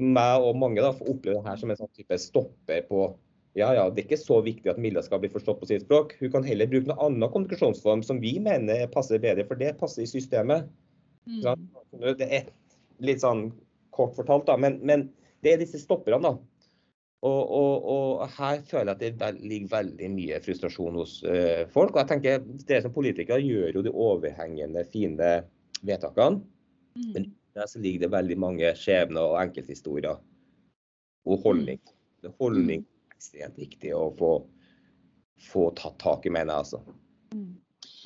meg 0.00 0.40
og 0.40 0.56
mange 0.56 0.80
da, 0.80 0.94
opplever 1.04 1.42
det 1.42 1.50
her 1.50 1.58
som 1.60 1.72
en 1.72 1.78
sånn 1.82 1.92
type 1.96 2.16
stopper 2.20 2.86
på 2.88 3.10
ja, 3.56 3.70
ja, 3.72 3.86
Det 3.88 4.02
er 4.02 4.06
ikke 4.10 4.20
så 4.20 4.36
viktig 4.44 4.68
at 4.68 4.80
Milla 4.80 5.00
skal 5.04 5.22
bli 5.22 5.30
forstått 5.32 5.62
på 5.62 5.68
sitt 5.68 5.86
språk. 5.86 6.10
Hun 6.20 6.28
kan 6.34 6.44
heller 6.44 6.68
bruke 6.68 6.90
noen 6.90 7.00
annen 7.00 7.30
kommunikasjonsform 7.32 8.02
som 8.04 8.18
vi 8.20 8.34
mener 8.44 8.82
passer 8.92 9.20
bedre, 9.22 9.46
for 9.48 9.56
det 9.56 9.78
passer 9.80 10.04
i 10.04 10.10
systemet. 10.10 10.66
Mm. 11.26 12.16
Det 12.18 12.26
er 12.26 12.50
litt 13.04 13.22
sånn 13.22 13.48
kort 13.94 14.16
fortalt, 14.16 14.46
da. 14.48 14.56
Men, 14.60 14.78
men 14.86 15.08
det 15.44 15.54
er 15.54 15.62
disse 15.62 15.80
stopperne. 15.82 16.22
da, 16.22 16.36
og, 17.24 17.50
og, 17.50 17.86
og, 17.90 18.24
her 18.36 18.60
føler 18.68 18.92
jeg 18.92 19.14
at 19.14 19.20
det 19.20 19.30
ligger 19.40 19.72
veldig 19.72 20.10
mye 20.12 20.40
frustrasjon 20.44 20.98
hos 21.00 21.18
uh, 21.24 21.64
folk. 21.72 21.94
Og 21.94 22.02
jeg 22.02 22.10
tenker 22.12 22.44
Dere 22.68 22.84
som 22.84 22.94
politikere 22.94 23.40
gjør 23.42 23.78
jo 23.78 23.84
de 23.86 23.92
overhengende, 23.92 24.84
fine 24.92 25.30
vedtakene. 25.86 26.42
Mm. 26.96 27.08
Men 27.14 27.30
der 27.56 27.70
så 27.70 27.80
ligger 27.80 28.04
det 28.04 28.12
veldig 28.12 28.36
mange 28.40 28.72
skjebner 28.78 29.32
og 29.32 29.40
enkelthistorier 29.40 30.20
og 31.26 31.40
holdning. 31.42 31.80
Det 32.22 32.34
holdning 32.40 32.84
er 32.84 33.16
ekstremt 33.16 33.58
viktig 33.58 33.94
å 33.96 34.10
få, 34.18 34.32
få 35.48 35.70
tatt 35.78 35.96
tak 36.02 36.28
i, 36.28 36.32
mener 36.36 36.52
jeg 36.52 36.66
altså. 36.66 36.82
Mm. 37.34 37.54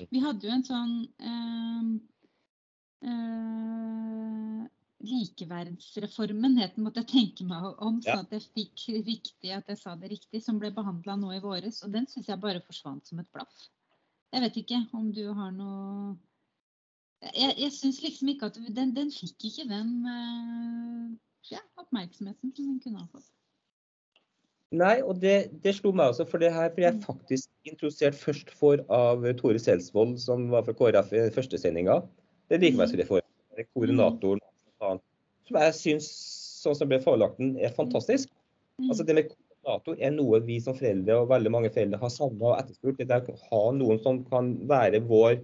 Vi 0.08 0.22
hadde 0.22 0.46
jo 0.46 0.54
en 0.54 0.64
sånn 0.64 0.94
uh, 1.20 1.90
uh, 3.06 4.66
Likeverdsreformen 5.00 6.58
het 6.60 6.74
den, 6.76 6.84
måtte 6.84 7.00
jeg 7.00 7.10
tenke 7.12 7.46
meg 7.48 7.64
om, 7.80 8.00
sånn 8.04 8.26
at 8.26 8.34
jeg 8.36 8.44
fikk 8.52 8.84
riktig 9.06 9.54
at 9.56 9.70
jeg 9.72 9.80
sa 9.80 9.94
det 9.96 10.10
riktig, 10.12 10.42
som 10.44 10.58
ble 10.60 10.72
behandla 10.76 11.16
nå 11.16 11.32
i 11.36 11.42
våres. 11.42 11.80
Og 11.86 11.94
den 11.94 12.08
syns 12.10 12.28
jeg 12.28 12.42
bare 12.42 12.60
forsvant 12.66 13.08
som 13.08 13.22
et 13.22 13.30
blaff. 13.32 13.68
Jeg 14.30 14.44
vet 14.44 14.60
ikke 14.60 14.82
om 14.94 15.08
du 15.14 15.24
har 15.34 15.50
noe 15.54 16.18
Jeg, 17.34 17.52
jeg 17.58 17.72
syns 17.76 17.98
liksom 18.00 18.30
ikke 18.32 18.48
at 18.48 18.60
den, 18.72 18.94
den 18.96 19.10
fikk 19.12 19.44
ikke 19.50 19.66
den 19.68 19.90
uh, 20.06 21.10
ja, 21.50 21.60
oppmerksomheten 21.80 22.54
som 22.54 22.68
den 22.70 22.78
kunne 22.80 23.02
ha 23.02 23.08
fått. 23.12 23.28
Nei, 24.70 25.00
og 25.02 25.18
det, 25.18 25.50
det, 25.64 25.74
slo 25.74 25.90
meg 25.96 26.12
også, 26.12 26.24
for 26.30 26.40
det 26.40 26.52
her 26.54 26.70
ble 26.76 26.86
jeg 26.86 26.96
mm. 27.00 27.02
faktisk 27.02 27.50
introdusert 27.66 28.14
først 28.14 28.52
for 28.54 28.80
av 28.94 29.24
Tore 29.40 29.58
Selsvold, 29.58 30.14
som 30.22 30.46
var 30.52 30.62
fra 30.68 30.76
KrF 30.78 31.10
i 31.10 31.24
første 31.34 31.58
sendinga. 31.58 31.98
Det 32.50 32.58
er 32.58 32.64
likeverdsreformen. 32.66 33.28
Koordinatoren 33.76 34.40
som 35.50 35.58
jeg 35.58 35.76
syns, 35.76 36.08
sånn 36.62 36.76
som 36.78 36.90
ble 36.90 37.00
forelagt 37.02 37.38
den, 37.40 37.54
er 37.58 37.74
fantastisk. 37.74 38.30
Mm. 38.80 38.90
Altså 38.90 39.06
Det 39.06 39.16
med 39.16 39.30
koordinator 39.30 40.02
er 40.02 40.12
noe 40.14 40.42
vi 40.46 40.58
som 40.62 40.76
foreldre 40.78 41.20
og 41.20 41.30
veldig 41.30 41.52
mange 41.54 41.70
foreldre 41.74 42.00
har 42.00 42.12
savna 42.14 42.52
og 42.52 42.58
etterspurt. 42.58 43.00
Det 43.00 43.16
er 43.16 43.30
å 43.30 43.38
ha 43.50 43.64
noen 43.76 44.02
som 44.04 44.22
kan 44.30 44.54
være 44.70 45.02
vår 45.06 45.40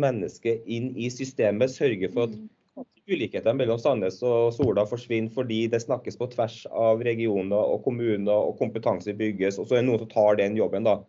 menneske 0.00 0.58
inn 0.66 0.92
i 0.96 1.08
systemet. 1.12 1.72
Sørge 1.72 2.10
for 2.12 2.28
at 2.28 2.36
mm. 2.36 2.86
ulikhetene 3.10 3.56
mellom 3.60 3.80
Sandnes 3.80 4.20
og 4.26 4.52
Sola 4.56 4.86
forsvinner 4.90 5.32
fordi 5.34 5.64
det 5.72 5.82
snakkes 5.84 6.18
på 6.20 6.30
tvers 6.34 6.62
av 6.70 7.04
regioner 7.06 7.74
og 7.74 7.84
kommuner 7.86 8.50
og 8.50 8.56
kompetanse 8.60 9.16
bygges, 9.16 9.58
og 9.58 9.68
så 9.68 9.78
er 9.78 9.84
det 9.84 9.90
noen 9.90 10.04
som 10.04 10.14
tar 10.14 10.40
den 10.40 10.58
jobben. 10.60 10.88
da. 10.88 11.00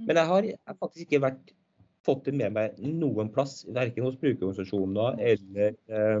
Men 0.00 0.16
jeg 0.16 0.30
har 0.32 0.52
faktisk 0.78 1.08
ikke 1.08 1.24
vært, 1.26 1.56
fått 2.06 2.26
det 2.28 2.36
med 2.36 2.54
meg 2.56 2.78
noen 2.80 3.30
plass, 3.32 3.62
verken 3.68 4.06
hos 4.06 4.18
brukerorganisasjoner 4.20 5.20
eller 5.32 5.74
eh, 5.90 6.20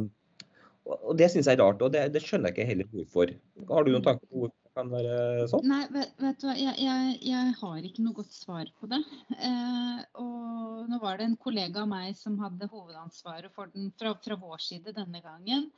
og 0.90 1.12
Det 1.18 1.28
syns 1.30 1.46
jeg 1.46 1.58
er 1.58 1.60
rart, 1.60 1.82
og 1.84 1.92
det, 1.94 2.06
det, 2.14 2.22
skjønner 2.24 2.50
jeg 2.50 2.56
ikke 2.56 2.70
heller 2.70 2.88
hvorfor. 2.90 3.32
Har 3.68 3.84
du 3.84 3.90
noen 3.92 4.04
tanker 4.04 4.26
på 4.26 4.40
hvorfor 4.40 4.56
det 4.56 4.72
kan 4.78 4.88
være 4.90 5.18
sånn? 5.52 5.68
Nei, 5.70 5.82
vet, 5.92 6.14
vet 6.22 6.40
du 6.40 6.46
hva, 6.48 6.54
jeg, 6.58 6.72
jeg, 6.82 7.18
jeg, 7.28 7.52
har 7.60 7.86
ikke 7.86 8.06
noe 8.06 8.16
godt 8.16 8.32
svar 8.34 8.70
på 8.80 8.88
det. 8.90 9.00
Eh, 9.36 10.00
og 10.24 10.88
Nå 10.90 10.98
var 11.02 11.20
det 11.20 11.28
en 11.28 11.36
kollega 11.38 11.84
av 11.84 11.90
meg 11.92 12.16
som 12.18 12.38
hadde 12.40 12.70
hovedansvaret 12.72 13.52
for 13.54 13.70
den 13.74 13.92
fra, 14.00 14.14
fra 14.24 14.38
vår 14.40 14.64
side 14.64 14.96
denne 14.96 15.20
gangen. 15.22 15.68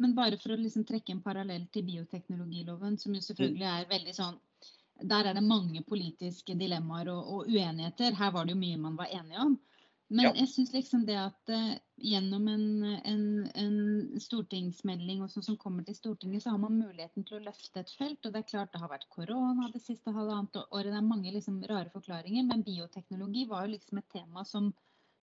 Men 0.00 0.14
bare 0.16 0.38
for 0.40 0.54
å 0.54 0.60
liksom 0.60 0.86
trekke 0.88 1.12
en 1.16 1.24
parallell 1.24 1.66
til 1.74 1.84
bioteknologiloven, 1.90 2.96
som 3.02 3.12
jo 3.12 3.20
selvfølgelig 3.24 3.68
er 3.68 3.90
veldig 3.90 4.16
sånn 4.16 4.40
Der 5.08 5.28
er 5.28 5.36
det 5.36 5.44
mange 5.44 5.82
politiske 5.88 6.54
dilemmaer 6.58 7.10
og, 7.12 7.28
og 7.34 7.50
uenigheter. 7.50 8.14
Her 8.18 8.32
var 8.34 8.46
det 8.46 8.54
jo 8.56 8.62
mye 8.62 8.80
man 8.80 8.98
var 8.98 9.10
enige 9.12 9.44
om. 9.44 9.58
Men 10.12 10.26
ja. 10.26 10.32
jeg 10.42 10.50
syns 10.52 10.72
liksom 10.74 11.06
det 11.08 11.16
at 11.16 11.50
uh, 11.56 11.70
gjennom 12.04 12.44
en, 12.52 12.64
en, 13.08 13.22
en, 13.56 13.76
stortingsmelding 14.20 15.22
og 15.24 15.30
sånn 15.32 15.46
som 15.46 15.56
kommer 15.60 15.86
til 15.86 15.96
Stortinget, 15.96 16.44
så 16.44 16.52
har 16.52 16.60
man 16.60 16.76
muligheten 16.76 17.24
til 17.24 17.38
å 17.38 17.44
løfte 17.46 17.80
et 17.80 17.92
felt. 17.96 18.20
Og 18.20 18.34
det 18.34 18.42
er 18.42 18.50
klart 18.50 18.74
det 18.74 18.82
har 18.82 18.92
vært 18.92 19.08
korona 19.14 19.70
det 19.72 19.80
siste 19.80 20.12
halvannet 20.12 20.60
året. 20.66 20.90
Det 20.90 21.00
er 21.00 21.08
mange 21.08 21.32
liksom 21.32 21.62
rare 21.70 21.88
forklaringer. 21.94 22.44
Men 22.50 22.64
bioteknologi 22.66 23.46
var 23.48 23.64
jo 23.64 23.72
liksom 23.72 24.02
et 24.02 24.10
tema 24.12 24.44
som 24.48 24.68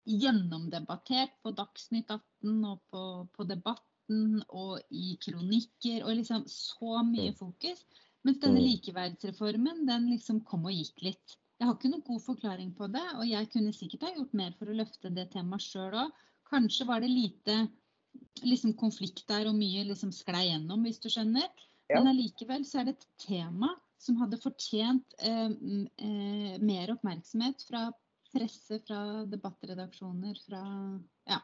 gjennomdebattert 0.07 1.39
på 1.41 1.55
Dagsnytt 1.57 2.13
18 2.13 2.61
og 2.69 2.83
på, 2.93 3.03
på 3.33 3.47
Debatten 3.49 4.43
og 4.45 4.93
i 4.93 5.17
kronikker. 5.25 6.05
Og 6.05 6.19
liksom 6.21 6.45
så 6.53 7.01
mye 7.01 7.33
mm. 7.33 7.39
fokus. 7.41 7.81
Mens 8.27 8.41
denne 8.43 8.59
mm. 8.59 8.65
likeverdsreformen 8.67 9.85
den 9.87 10.09
liksom 10.11 10.41
kom 10.47 10.65
og 10.67 10.75
gikk 10.75 11.05
litt. 11.05 11.37
Jeg 11.57 11.69
har 11.69 11.77
ikke 11.77 11.89
noen 11.89 12.05
god 12.05 12.23
forklaring 12.25 12.73
på 12.77 12.89
det, 12.93 13.05
og 13.15 13.23
jeg 13.25 13.49
kunne 13.53 13.73
sikkert 13.73 14.03
ha 14.05 14.13
gjort 14.13 14.33
mer 14.37 14.51
for 14.59 14.69
å 14.69 14.75
løfte 14.77 15.11
det 15.15 15.29
temaet 15.33 15.63
sjøl 15.63 15.95
òg. 16.03 16.23
Kanskje 16.51 16.85
var 16.89 17.01
det 17.03 17.09
lite 17.09 17.55
liksom, 18.43 18.75
konflikt 18.77 19.23
der 19.31 19.47
og 19.49 19.55
mye 19.57 19.85
liksom, 19.87 20.11
sklei 20.15 20.49
gjennom, 20.49 20.83
hvis 20.85 20.99
du 21.03 21.09
skjønner. 21.11 21.47
Ja. 21.87 22.01
Men 22.01 22.11
allikevel 22.11 22.65
så 22.67 22.81
er 22.81 22.89
det 22.89 22.97
et 22.97 23.07
tema 23.23 23.71
som 23.97 24.19
hadde 24.21 24.37
fortjent 24.43 25.15
eh, 25.25 25.53
eh, 26.03 26.57
mer 26.61 26.91
oppmerksomhet 26.93 27.63
fra 27.65 27.87
presse, 28.35 28.81
fra 28.85 29.23
debattredaksjoner, 29.31 30.35
fra 30.45 30.63
ja. 31.31 31.39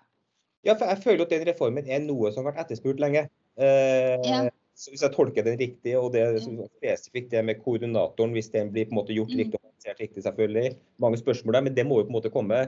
Ja, 0.63 0.75
for 0.75 0.87
jeg 0.91 1.01
føler 1.03 1.25
at 1.25 1.33
den 1.33 1.47
reformen 1.47 1.87
er 1.89 2.03
noe 2.03 2.29
som 2.31 2.43
har 2.43 2.51
vært 2.51 2.67
etterspurt 2.67 3.01
lenge. 3.01 3.25
Eh, 3.55 4.19
ja. 4.27 4.43
Hvis 4.73 5.03
jeg 5.05 5.13
tolker 5.13 5.45
den 5.45 5.59
riktig, 5.59 5.93
og 5.99 6.11
det 6.15 6.21
er 6.23 6.39
spesifikt 6.41 7.29
det 7.31 7.43
med 7.45 7.59
koordinatoren, 7.61 8.33
hvis 8.33 8.49
den 8.53 8.71
blir 8.73 8.87
på 8.89 8.95
en 8.95 8.99
måte 9.03 9.13
gjort 9.13 9.35
riktig 9.37 9.59
og 9.59 9.67
organisert 9.67 10.01
riktig, 10.01 10.23
selvfølgelig. 10.25 10.71
Mange 11.03 11.19
spørsmål 11.21 11.57
der, 11.57 11.65
men 11.67 11.75
det 11.77 11.85
må 11.85 11.99
jo 11.99 12.07
på 12.07 12.13
en 12.13 12.17
måte 12.17 12.33
komme. 12.33 12.63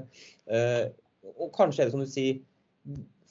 Eh, 0.46 0.84
og 1.34 1.50
kanskje 1.58 1.82
er 1.82 1.90
det 1.90 1.96
som 1.96 2.04
du 2.04 2.12
sier, 2.12 2.44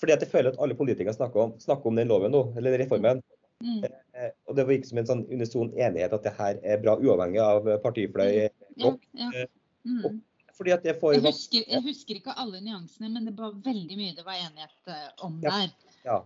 fordi 0.00 0.16
at 0.16 0.26
jeg 0.26 0.32
føler 0.32 0.50
at 0.50 0.60
alle 0.60 0.74
politikere 0.74 1.14
snakker 1.14 1.46
om, 1.46 1.54
snakker 1.62 1.90
om 1.90 2.02
den 2.02 2.10
loven 2.10 2.34
nå, 2.34 2.42
eller 2.58 2.78
reformen. 2.82 3.22
Mm. 3.62 3.84
Eh, 3.86 4.30
og 4.48 4.58
det 4.58 4.66
virker 4.68 4.90
som 4.90 5.00
en 5.00 5.10
sånn 5.12 5.24
unison 5.30 5.70
enighet 5.78 6.14
at 6.16 6.26
det 6.26 6.34
her 6.38 6.58
er 6.66 6.82
bra, 6.82 6.98
uavhengig 6.98 7.42
av 7.44 7.70
partifløy. 7.84 8.48
Mm. 8.74 8.82
Ja, 8.82 8.94
ja. 9.22 9.46
Mm. 9.86 10.22
At 10.54 10.84
det 10.86 10.94
får... 11.00 11.16
jeg, 11.16 11.24
husker, 11.24 11.64
jeg 11.66 11.82
husker 11.82 12.18
ikke 12.20 12.34
alle 12.38 12.60
nyansene, 12.62 13.08
men 13.10 13.26
det 13.26 13.34
var 13.38 13.56
veldig 13.64 13.96
mye 13.98 14.14
det 14.14 14.22
var 14.26 14.38
enighet 14.38 14.92
eh, 14.92 15.08
om 15.26 15.40
der. 15.42 15.72
Ja. 16.04 16.18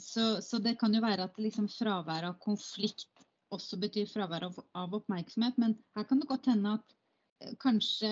Så, 0.00 0.22
så, 0.42 0.58
det 0.64 0.78
kan 0.80 0.94
jo 0.96 1.02
være 1.04 1.26
at 1.28 1.36
liksom 1.38 1.66
fravær 1.68 2.24
av 2.30 2.38
konflikt 2.40 3.10
også 3.54 3.78
betyr 3.80 4.10
fravær 4.10 4.48
av, 4.48 4.58
av, 4.76 4.94
oppmerksomhet. 5.00 5.58
Men 5.60 5.76
her 5.96 6.06
kan 6.08 6.20
det 6.22 6.30
godt 6.30 6.48
hende 6.50 6.76
at 6.78 6.96
eh, 7.42 7.54
kanskje 7.62 8.10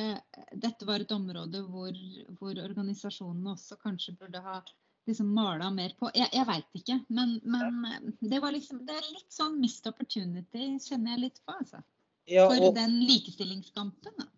dette 0.53 0.89
var 0.89 1.05
et 1.05 1.15
område 1.15 1.65
hvor, 1.69 1.99
hvor 2.39 2.63
organisasjonene 2.67 3.57
også 3.57 3.79
kanskje 3.83 4.17
burde 4.21 4.43
ha 4.45 4.61
liksom 5.09 5.33
mala 5.35 5.71
mer 5.75 5.97
på. 5.99 6.11
Jeg, 6.15 6.31
jeg 6.33 6.49
veit 6.49 6.79
ikke. 6.83 7.01
Men, 7.09 7.39
men 7.45 7.89
eh, 7.89 8.13
det, 8.21 8.43
liksom, 8.59 8.85
det, 8.89 8.99
er 8.99 9.11
litt 9.17 9.35
sånn 9.35 9.59
missed 9.63 9.89
opportunity, 9.91 10.69
kjenner 10.87 11.17
jeg 11.17 11.25
litt 11.27 11.43
på. 11.45 11.57
altså. 11.59 11.83
Ja, 12.31 12.47
og, 12.47 12.55
For 12.55 12.79
den 12.79 13.01
likestillingskampen. 13.09 14.19
Da. 14.21 14.29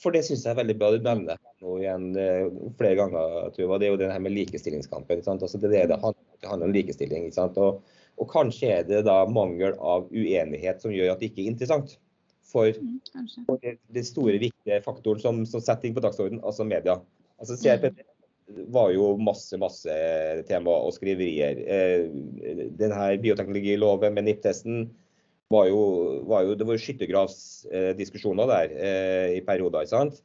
For 0.00 0.14
det 0.14 0.22
syns 0.26 0.44
jeg 0.44 0.54
er 0.54 0.58
veldig 0.60 0.76
bra. 0.80 0.90
Du 0.94 1.04
nevner 1.04 1.38
det 1.38 1.64
nå 1.64 1.76
igjen 1.80 2.06
eh, 2.18 2.50
flere 2.78 2.98
ganger, 2.98 3.48
Tuva. 3.54 3.78
Det 3.78 3.88
er 3.88 3.94
jo 3.94 4.00
det 4.00 4.10
her 4.10 4.22
med 4.22 4.34
likestillingskampen. 4.34 5.22
Altså, 5.22 5.60
det 5.60 5.72
det 5.72 5.86
det 5.90 6.00
handler 6.02 6.66
om 6.66 6.74
likestilling. 6.74 7.28
Og, 7.38 7.82
og, 8.16 8.28
kanskje 8.30 8.70
er 8.78 8.86
det 8.88 9.02
da 9.08 9.22
mangel 9.30 9.76
av 9.78 10.08
uenighet 10.10 10.82
som 10.82 10.94
gjør 10.94 11.14
at 11.14 11.20
det 11.22 11.30
ikke 11.30 11.44
er 11.44 11.52
interessant 11.52 11.98
for, 12.50 12.70
mm, 12.74 13.26
for 13.46 13.60
den 13.62 14.06
store, 14.06 14.38
viktige 14.42 14.80
faktoren 14.82 15.22
som, 15.22 15.42
som 15.46 15.62
setter 15.62 15.84
ting 15.84 15.94
på 15.94 16.02
dagsordenen, 16.04 16.42
altså 16.44 16.66
media. 16.66 16.98
Altså 17.38 17.58
CRPD 17.60 18.00
mm. 18.00 18.64
var 18.74 18.90
jo 18.96 19.12
masse, 19.22 19.54
masse 19.60 19.98
tema 20.48 20.74
og 20.86 20.96
skriverier. 20.96 21.62
Eh, 21.76 22.08
denne 22.80 23.12
bioteknologiloven 23.22 24.16
med 24.16 24.26
NIPT-testen 24.26 24.88
var 25.50 25.66
jo, 25.66 25.80
var 26.30 26.46
jo, 26.46 26.54
det 26.54 26.66
var 26.66 26.78
skyttergravsdiskusjoner 26.78 28.50
der 28.50 28.74
eh, 28.76 29.32
i 29.38 29.42
perioder. 29.46 29.82
ikke 29.82 29.96
sant? 29.96 30.22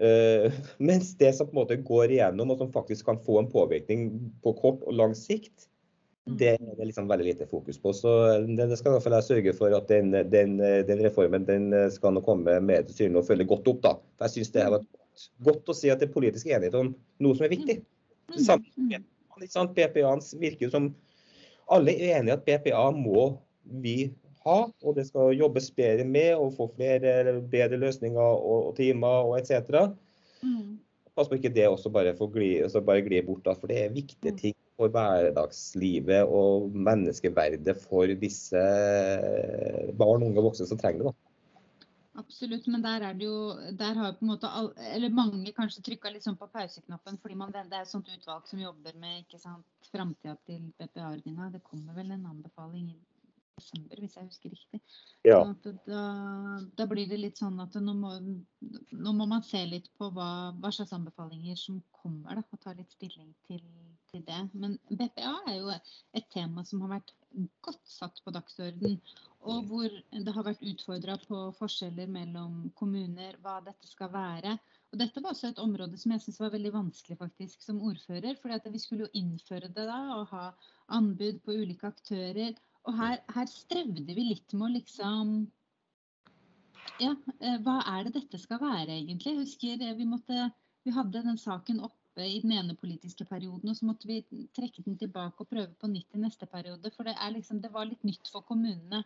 Eh, 0.00 0.52
mens 0.90 1.14
det 1.20 1.32
som 1.36 1.48
på 1.48 1.56
en 1.56 1.62
måte 1.62 1.80
går 1.86 2.16
igjennom, 2.16 2.52
og 2.52 2.60
som 2.60 2.72
faktisk 2.74 3.08
kan 3.08 3.20
få 3.24 3.40
en 3.40 3.50
påvirkning 3.52 4.10
på 4.44 4.54
kort 4.60 4.84
og 4.84 4.96
lang 4.98 5.16
sikt, 5.16 5.68
mm. 6.28 6.36
det 6.42 6.52
er 6.58 6.76
det 6.76 6.90
liksom 6.90 7.08
veldig 7.08 7.28
lite 7.30 7.48
fokus 7.48 7.80
på. 7.80 7.94
Så 7.96 8.14
det 8.44 8.68
skal 8.76 9.00
i 9.00 9.14
jeg 9.16 9.28
sørge 9.30 9.56
for 9.56 9.76
at 9.76 9.88
den, 9.88 10.12
den, 10.32 10.58
den 10.60 11.04
reformen 11.06 11.48
den 11.48 11.72
skal 11.94 12.16
nå 12.16 12.24
komme 12.26 12.60
mer 12.60 12.84
til 12.84 13.00
syne 13.00 13.22
og 13.22 13.28
følge 13.30 13.48
godt 13.48 13.72
opp. 13.72 13.82
da. 13.86 13.96
For 14.18 14.28
Jeg 14.28 14.36
syns 14.36 14.56
det 14.56 14.66
har 14.66 14.76
vært 14.76 14.88
godt, 14.92 15.28
godt 15.48 15.72
å 15.72 15.80
si 15.80 15.92
at 15.92 16.04
det 16.04 16.10
er 16.10 16.18
politisk 16.18 16.52
enighet 16.52 16.76
om 16.76 16.92
noe 17.24 17.38
som 17.38 17.48
er 17.48 17.56
viktig. 17.56 17.80
Mm. 18.28 18.42
Sammen, 19.48 19.72
BPA 19.72 20.18
virker 20.36 20.68
som 20.68 20.92
alle 21.70 21.94
er 21.96 22.18
enige 22.18 22.36
at 22.36 22.44
BPA 22.44 22.90
må 22.92 23.30
vi 23.80 24.10
ha, 24.46 24.58
og 24.70 24.96
det 24.96 25.06
skal 25.08 25.34
jobbes 25.36 25.70
bedre 25.76 26.06
med 26.08 26.34
og 26.36 26.54
få 26.56 26.70
flere 26.76 27.36
bedre 27.52 27.80
løsninger 27.80 28.20
og, 28.20 28.70
og 28.70 28.76
timer 28.78 29.28
og 29.28 29.36
etc. 29.40 29.92
Mm. 30.42 30.78
Pass 31.16 31.28
på 31.28 31.36
ikke 31.36 31.52
det 31.52 31.68
også 31.68 31.92
bare 31.92 32.14
gli, 32.16 32.52
altså 32.64 32.80
bare 32.80 33.04
glir 33.04 33.26
bort, 33.26 33.44
da, 33.44 33.56
for 33.58 33.70
det 33.70 33.82
er 33.84 33.96
viktige 33.96 34.32
mm. 34.32 34.38
ting 34.40 34.56
for 34.80 34.92
hverdagslivet 34.94 36.30
og 36.32 36.70
menneskeverdet 36.72 37.76
for 37.82 38.08
disse 38.20 38.62
barn, 39.98 40.24
unge 40.24 40.38
og 40.40 40.50
voksne 40.50 40.70
som 40.70 40.80
trenger 40.80 41.04
det. 41.04 41.12
da. 41.12 41.26
Absolutt, 42.20 42.66
men 42.66 42.82
der 42.82 43.04
er 43.06 43.14
det 43.16 43.24
jo 43.24 43.36
der 43.78 43.94
har 43.96 44.16
på 44.16 44.24
en 44.24 44.32
måte 44.32 44.48
all, 44.48 44.72
eller 44.94 45.12
mange 45.14 45.52
kanskje 45.56 45.84
trykka 45.86 46.10
litt 46.12 46.24
sånn 46.26 46.38
på 46.40 46.48
pauseknappen 46.52 47.20
fordi 47.22 47.36
man, 47.38 47.52
det 47.54 47.62
er 47.62 47.84
et 47.84 47.92
sånt 47.92 48.10
utvalg 48.12 48.48
som 48.50 48.60
jobber 48.60 48.96
med 49.00 49.22
ikke 49.22 49.38
sant, 49.40 49.68
framtida 49.92 50.34
til 50.48 50.66
BPA-ordninga. 50.80 51.52
Det 51.54 51.62
kommer 51.66 51.96
vel 51.96 52.10
en 52.16 52.26
anbefaling 52.32 52.90
desember, 53.60 54.00
hvis 54.02 54.16
jeg 54.16 54.26
husker 54.26 54.54
riktig. 54.54 54.80
Ja. 55.26 55.38
Da, 55.86 56.02
da, 56.78 56.86
blir 56.90 57.06
det 57.10 57.20
litt 57.20 57.40
sånn 57.40 57.60
at 57.62 57.76
nå 57.78 57.94
må, 57.96 58.16
nå 58.96 59.14
må 59.16 59.28
man 59.30 59.44
se 59.46 59.62
litt 59.68 59.90
på 60.00 60.10
hva, 60.16 60.30
hva, 60.58 60.72
slags 60.74 60.94
anbefalinger 60.96 61.58
som 61.60 61.80
kommer, 62.00 62.40
da, 62.40 62.44
og 62.48 62.62
ta 62.64 62.74
litt 62.76 62.92
stilling 62.96 63.30
til, 63.46 63.62
til, 64.10 64.24
det. 64.26 64.42
Men 64.52 64.78
BPA 64.88 65.36
er 65.52 65.58
jo 65.60 65.72
et 65.76 66.30
tema 66.32 66.64
som 66.66 66.86
har 66.86 66.96
vært 66.98 67.14
godt 67.62 67.86
satt 67.86 68.18
på 68.24 68.32
dagsorden, 68.34 68.98
og 69.46 69.68
hvor 69.70 69.92
det 70.10 70.34
har 70.34 70.44
vært 70.44 70.64
utfordra 70.66 71.16
på 71.22 71.46
forskjeller 71.56 72.10
mellom 72.10 72.66
kommuner, 72.76 73.38
hva 73.44 73.60
dette 73.64 73.88
skal 73.88 74.10
være. 74.12 74.58
Og 74.90 74.98
dette 74.98 75.22
var 75.22 75.32
også 75.32 75.52
et 75.52 75.62
område 75.62 75.98
som 76.00 76.12
jeg 76.12 76.22
syns 76.24 76.40
var 76.42 76.52
veldig 76.54 76.72
vanskelig 76.74 77.16
faktisk 77.20 77.62
som 77.62 77.78
ordfører. 77.86 78.34
For 78.42 78.72
vi 78.74 78.82
skulle 78.82 79.06
jo 79.06 79.20
innføre 79.20 79.70
det 79.70 79.86
da 79.86 80.00
og 80.16 80.26
ha 80.32 80.48
anbud 80.96 81.38
på 81.44 81.54
ulike 81.54 81.92
aktører. 81.92 82.58
Og 82.88 82.96
her, 82.96 83.18
her, 83.34 83.48
strevde 83.50 84.14
vi 84.16 84.26
litt 84.30 84.54
med 84.56 84.68
å 84.68 84.74
liksom 84.78 85.32
Ja, 87.00 87.14
eh, 87.40 87.56
hva 87.64 87.80
er 87.92 88.06
det 88.06 88.14
dette 88.16 88.40
skal 88.40 88.60
være, 88.62 88.96
egentlig? 88.96 89.34
Jeg 89.34 89.40
husker 89.44 89.84
eh, 89.86 89.96
vi, 89.96 90.06
måtte, 90.08 90.50
vi 90.84 90.94
hadde 90.96 91.24
den 91.24 91.40
saken 91.40 91.82
oppe 91.84 92.26
i 92.26 92.40
den 92.42 92.52
ene 92.56 92.76
politiske 92.76 93.24
perioden, 93.28 93.70
og 93.70 93.78
så 93.78 93.86
måtte 93.88 94.08
vi 94.08 94.20
trekke 94.56 94.84
den 94.84 94.98
tilbake 95.00 95.44
og 95.44 95.48
prøve 95.48 95.72
på 95.80 95.88
nytt 95.92 96.16
i 96.16 96.22
neste 96.24 96.48
periode. 96.50 96.92
For 96.96 97.08
det, 97.08 97.16
liksom, 97.36 97.60
det 97.64 97.72
var 97.72 97.88
litt 97.88 98.02
nytt 98.04 98.28
for 98.32 98.44
kommunene, 98.48 99.04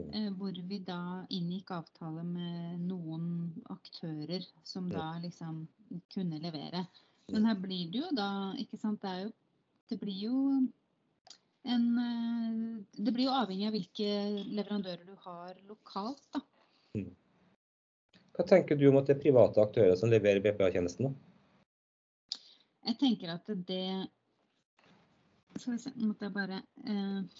eh, 0.01 0.31
hvor 0.39 0.57
vi 0.71 0.81
da 0.85 1.27
inngikk 1.29 1.75
avtale 1.77 2.25
med 2.25 2.81
noen 2.87 3.29
aktører 3.69 4.47
som 4.65 4.89
da 4.89 5.11
liksom 5.21 5.67
kunne 6.13 6.41
levere. 6.41 6.87
Men 7.29 7.45
her 7.45 7.61
blir 7.61 7.93
det 7.93 8.01
jo 8.01 8.11
da, 8.17 8.31
ikke 8.57 8.81
sant, 8.81 9.05
det 9.05 9.27
jo 9.27 9.31
Det 9.89 9.97
blir 10.01 10.17
jo 10.21 10.39
en 11.69 11.85
Det 12.93 13.11
blir 13.13 13.27
jo 13.27 13.33
avhengig 13.33 13.67
av 13.67 13.73
hvilke 13.75 14.09
leverandører 14.49 15.05
du 15.05 15.13
har 15.25 15.53
lokalt, 15.69 16.25
da. 16.33 16.41
Mm. 16.97 17.13
Hva 18.33 18.45
tenker 18.49 18.77
du 18.79 18.87
om 18.89 18.97
at 18.97 19.09
det 19.09 19.17
er 19.17 19.21
private 19.21 19.61
aktører 19.61 19.97
som 19.99 20.09
leverer 20.09 20.41
BPA-tjenesten? 20.41 21.13
Jeg 22.89 22.97
tenker 22.97 23.35
at 23.35 23.49
det 23.69 24.09
Skal 25.55 25.75
vi 25.75 25.79
se, 25.81 25.93
måtte 26.01 26.25
jeg 26.25 26.33
bare 26.33 26.61
eh, 26.87 27.39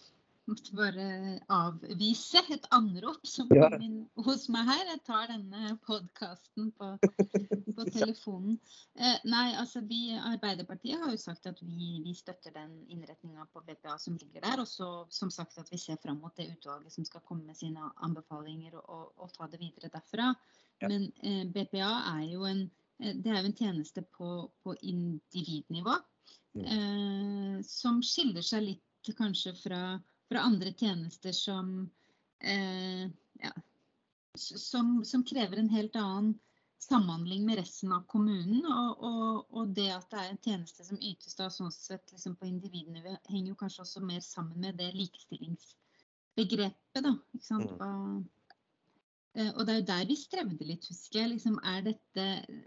måtte 0.50 0.76
bare 0.78 1.06
avvise 1.54 2.42
et 2.54 2.66
anrop 2.74 3.26
som 3.28 3.50
kom 3.52 3.76
inn 3.84 3.98
hos 4.26 4.48
meg 4.52 4.66
her. 4.70 4.82
Jeg 4.94 5.02
tar 5.08 5.28
denne 5.30 5.76
podkasten 5.86 6.72
på, 6.78 6.90
på, 7.04 7.86
telefonen. 7.94 8.58
Eh, 8.98 9.20
nei, 9.30 9.46
altså 9.62 9.84
vi 9.86 10.16
Arbeiderpartiet 10.18 11.02
har 11.04 11.14
jo 11.14 11.22
sagt 11.22 11.50
at 11.52 11.62
vi, 11.62 12.00
vi 12.06 12.16
støtter 12.18 12.56
den 12.56 12.74
innretninga 12.90 13.46
på 13.54 13.64
BPA 13.68 14.00
som 14.02 14.18
ligger 14.18 14.46
der. 14.46 14.64
Og 14.64 14.70
så 14.70 14.90
som 15.14 15.32
sagt 15.34 15.60
at 15.62 15.70
vi 15.72 15.82
ser 15.82 16.02
fram 16.02 16.22
mot 16.24 16.36
det 16.40 16.50
utvalget 16.56 16.98
som 16.98 17.08
skal 17.08 17.24
komme 17.28 17.46
med 17.46 17.60
sine 17.60 17.92
anbefalinger 18.06 18.80
og, 18.82 18.90
og, 18.90 19.08
og 19.26 19.34
ta 19.38 19.50
det 19.52 19.62
videre 19.62 19.94
derfra. 19.94 20.34
Ja. 20.82 20.90
Men 20.90 21.12
eh, 21.22 21.46
BPA 21.46 21.94
er 22.16 22.26
jo 22.34 22.50
en 22.50 22.66
det 23.00 23.32
er 23.32 23.40
jo 23.40 23.48
en 23.50 23.56
tjeneste 23.56 24.02
på, 24.16 24.52
på 24.64 24.76
individnivå. 24.82 25.96
Mm. 26.58 26.66
Eh, 26.66 27.62
som 27.66 28.02
skiller 28.04 28.42
seg 28.46 28.64
litt 28.66 29.12
kanskje 29.18 29.54
fra, 29.56 30.00
fra 30.30 30.40
andre 30.44 30.74
tjenester 30.76 31.32
som, 31.36 31.90
eh, 32.44 33.06
ja, 33.40 33.52
som, 34.36 35.06
som 35.06 35.24
krever 35.24 35.58
en 35.62 35.70
helt 35.72 35.96
annen 35.96 36.40
samhandling 36.84 37.46
med 37.46 37.58
resten 37.62 37.92
av 37.96 38.04
kommunen. 38.12 38.66
Og, 38.66 39.04
og, 39.04 39.46
og, 39.54 39.68
det 39.78 39.92
at 39.96 40.10
det 40.12 40.20
er 40.20 40.30
en 40.34 40.44
tjeneste 40.44 40.84
som 40.88 40.98
ytes 41.00 41.36
da 41.40 41.50
sånn 41.54 41.72
sett 41.76 42.12
liksom 42.12 42.36
på 42.40 42.46
individnivå, 42.50 43.16
henger 43.30 43.50
jo 43.54 43.62
kanskje 43.64 43.82
også 43.86 44.00
mer 44.04 44.22
sammen 44.26 44.60
med 44.66 44.74
det 44.82 44.92
likestillingsbegrepet. 44.98 47.04
da, 47.06 47.12
ikke 47.36 47.48
sant? 47.48 47.72
Mm. 47.72 47.78
Hva, 47.80 47.90
Eh, 49.29 49.29
og 49.56 49.62
det 49.66 49.74
er 49.74 49.80
jo 49.80 49.88
der 49.90 50.10
vi 50.10 50.18
strevde 50.20 50.68
litt, 50.68 50.88
husker 50.90 51.22
jeg. 51.22 51.32
Liksom, 51.36 51.60
er 51.64 51.86
dette 51.86 52.26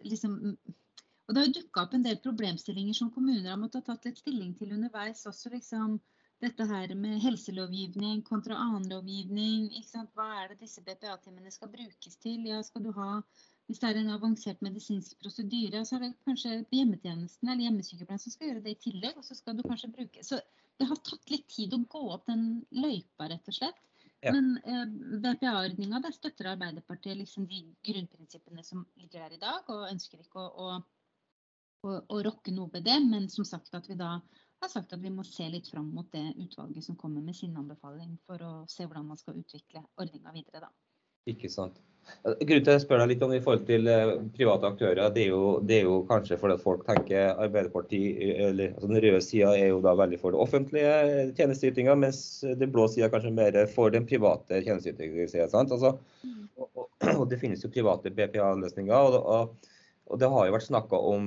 liksom 0.08 0.38
Og 1.28 1.34
det 1.34 1.40
har 1.40 1.46
jo 1.48 1.60
dukka 1.60 1.84
opp 1.84 1.94
en 1.96 2.04
del 2.04 2.18
problemstillinger 2.24 2.96
som 2.98 3.12
kommuner 3.14 3.52
har 3.52 3.60
måttet 3.60 3.86
ha 3.86 3.94
tatt 3.94 4.08
litt 4.08 4.18
stilling 4.20 4.56
til 4.58 4.74
underveis. 4.74 5.22
Også 5.30 5.52
liksom 5.52 6.00
dette 6.42 6.66
her 6.66 6.94
med 6.98 7.22
helselovgivning 7.22 8.24
kontra 8.26 8.58
annen 8.58 8.88
lovgivning. 8.90 9.70
Hva 10.16 10.28
er 10.42 10.52
det 10.52 10.64
disse 10.64 10.82
BPA-timene 10.82 11.54
skal 11.54 11.70
brukes 11.70 12.18
til? 12.24 12.48
Ja, 12.50 12.58
skal 12.66 12.84
du 12.88 12.90
ha 12.98 13.22
hvis 13.70 13.80
det 13.80 13.88
er 13.88 13.98
en 14.00 14.10
avansert 14.12 14.62
medisinsk 14.64 15.20
prosedyre, 15.22 15.84
så 15.86 15.96
er 15.96 16.02
det 16.04 16.10
kanskje 16.26 16.58
hjemmetjenesten 16.74 17.48
eller 17.48 17.68
hjemmesykepleien 17.68 18.20
som 18.20 18.34
skal 18.34 18.50
gjøre 18.50 18.64
det 18.66 18.74
i 18.74 18.80
tillegg. 18.88 19.16
og 19.16 19.24
så 19.24 19.36
skal 19.38 19.56
du 19.56 19.62
kanskje 19.62 19.92
bruke, 19.94 20.24
Så 20.24 20.40
det 20.78 20.88
har 20.88 20.98
tatt 21.06 21.30
litt 21.30 21.46
tid 21.48 21.72
å 21.72 21.78
gå 21.94 22.02
opp 22.16 22.26
den 22.26 22.66
løypa, 22.74 23.28
rett 23.30 23.48
og 23.48 23.56
slett. 23.56 23.78
Ja. 24.22 24.32
Men 24.32 24.54
eh, 24.62 24.84
BPA-ordninga, 25.22 25.98
der 26.04 26.14
støtter 26.14 26.52
Arbeiderpartiet 26.52 27.18
liksom 27.18 27.46
de 27.50 27.64
grunnprinsippene 27.88 28.62
som 28.64 28.84
ligger 29.00 29.24
der 29.24 29.36
i 29.36 29.40
dag, 29.42 29.66
og 29.72 29.88
ønsker 29.90 30.22
ikke 30.22 30.44
å, 30.44 30.66
å, 30.66 31.88
å, 31.88 31.96
å 32.06 32.20
rokke 32.22 32.54
noe 32.54 32.70
ved 32.70 32.86
det. 32.86 33.00
Men 33.02 33.26
som 33.32 33.46
sagt 33.48 33.74
at 33.74 33.90
vi 33.90 33.98
da 33.98 34.14
har 34.62 34.70
sagt 34.70 34.94
at 34.94 35.02
vi 35.02 35.10
må 35.10 35.24
se 35.26 35.48
litt 35.50 35.66
fram 35.72 35.88
mot 35.90 36.06
det 36.14 36.36
utvalget 36.38 36.86
som 36.86 36.98
kommer 36.98 37.24
med 37.24 37.34
sin 37.34 37.56
anbefaling, 37.58 38.14
for 38.26 38.46
å 38.46 38.52
se 38.70 38.86
hvordan 38.86 39.10
man 39.10 39.18
skal 39.18 39.40
utvikle 39.42 39.82
ordninga 39.98 40.34
videre. 40.36 40.68
da. 40.68 40.70
Ikke 41.26 41.50
sant. 41.50 41.82
Grunnen 42.22 42.62
til 42.62 42.70
at 42.70 42.76
jeg 42.76 42.82
spør 42.84 43.00
deg 43.02 43.08
litt 43.10 43.22
om 43.26 43.32
i 43.34 43.40
forhold 43.42 43.64
til 43.66 43.88
eh, 43.90 44.12
private 44.36 44.68
aktører, 44.70 45.08
det 45.14 45.24
er 45.24 45.30
jo, 45.32 45.58
det 45.66 45.76
er 45.80 45.88
jo 45.88 45.96
kanskje 46.06 46.36
fordi 46.38 46.54
at 46.54 46.62
folk 46.62 46.84
tenker 46.86 47.32
Arbeiderpartiet, 47.32 48.20
eller 48.46 48.76
altså 48.76 48.90
Den 48.90 49.00
røde 49.02 49.22
sida 49.26 49.48
er 49.58 49.68
jo 49.72 49.80
da 49.82 49.94
veldig 49.98 50.18
for 50.22 50.34
det 50.34 50.42
offentlige 50.44 50.92
tjenesteytinga, 51.38 51.96
mens 51.98 52.20
den 52.60 52.70
blå 52.74 52.84
sida 52.90 53.08
kanskje 53.10 53.34
mer 53.34 53.58
for 53.74 53.94
den 53.94 54.06
private 54.06 54.62
tjenesteytinga. 54.62 55.26
Altså, 55.48 55.90
og, 56.58 56.70
og, 57.18 57.24
det 57.30 57.40
finnes 57.42 57.64
jo 57.64 57.72
private 57.74 58.14
BPA-løsninger. 58.14 58.94
Og, 58.94 59.18
og, 60.06 60.14
det 60.22 60.30
har 60.30 60.46
jo 60.46 60.54
vært 60.54 60.70
snakka 60.70 60.96
om 61.08 61.22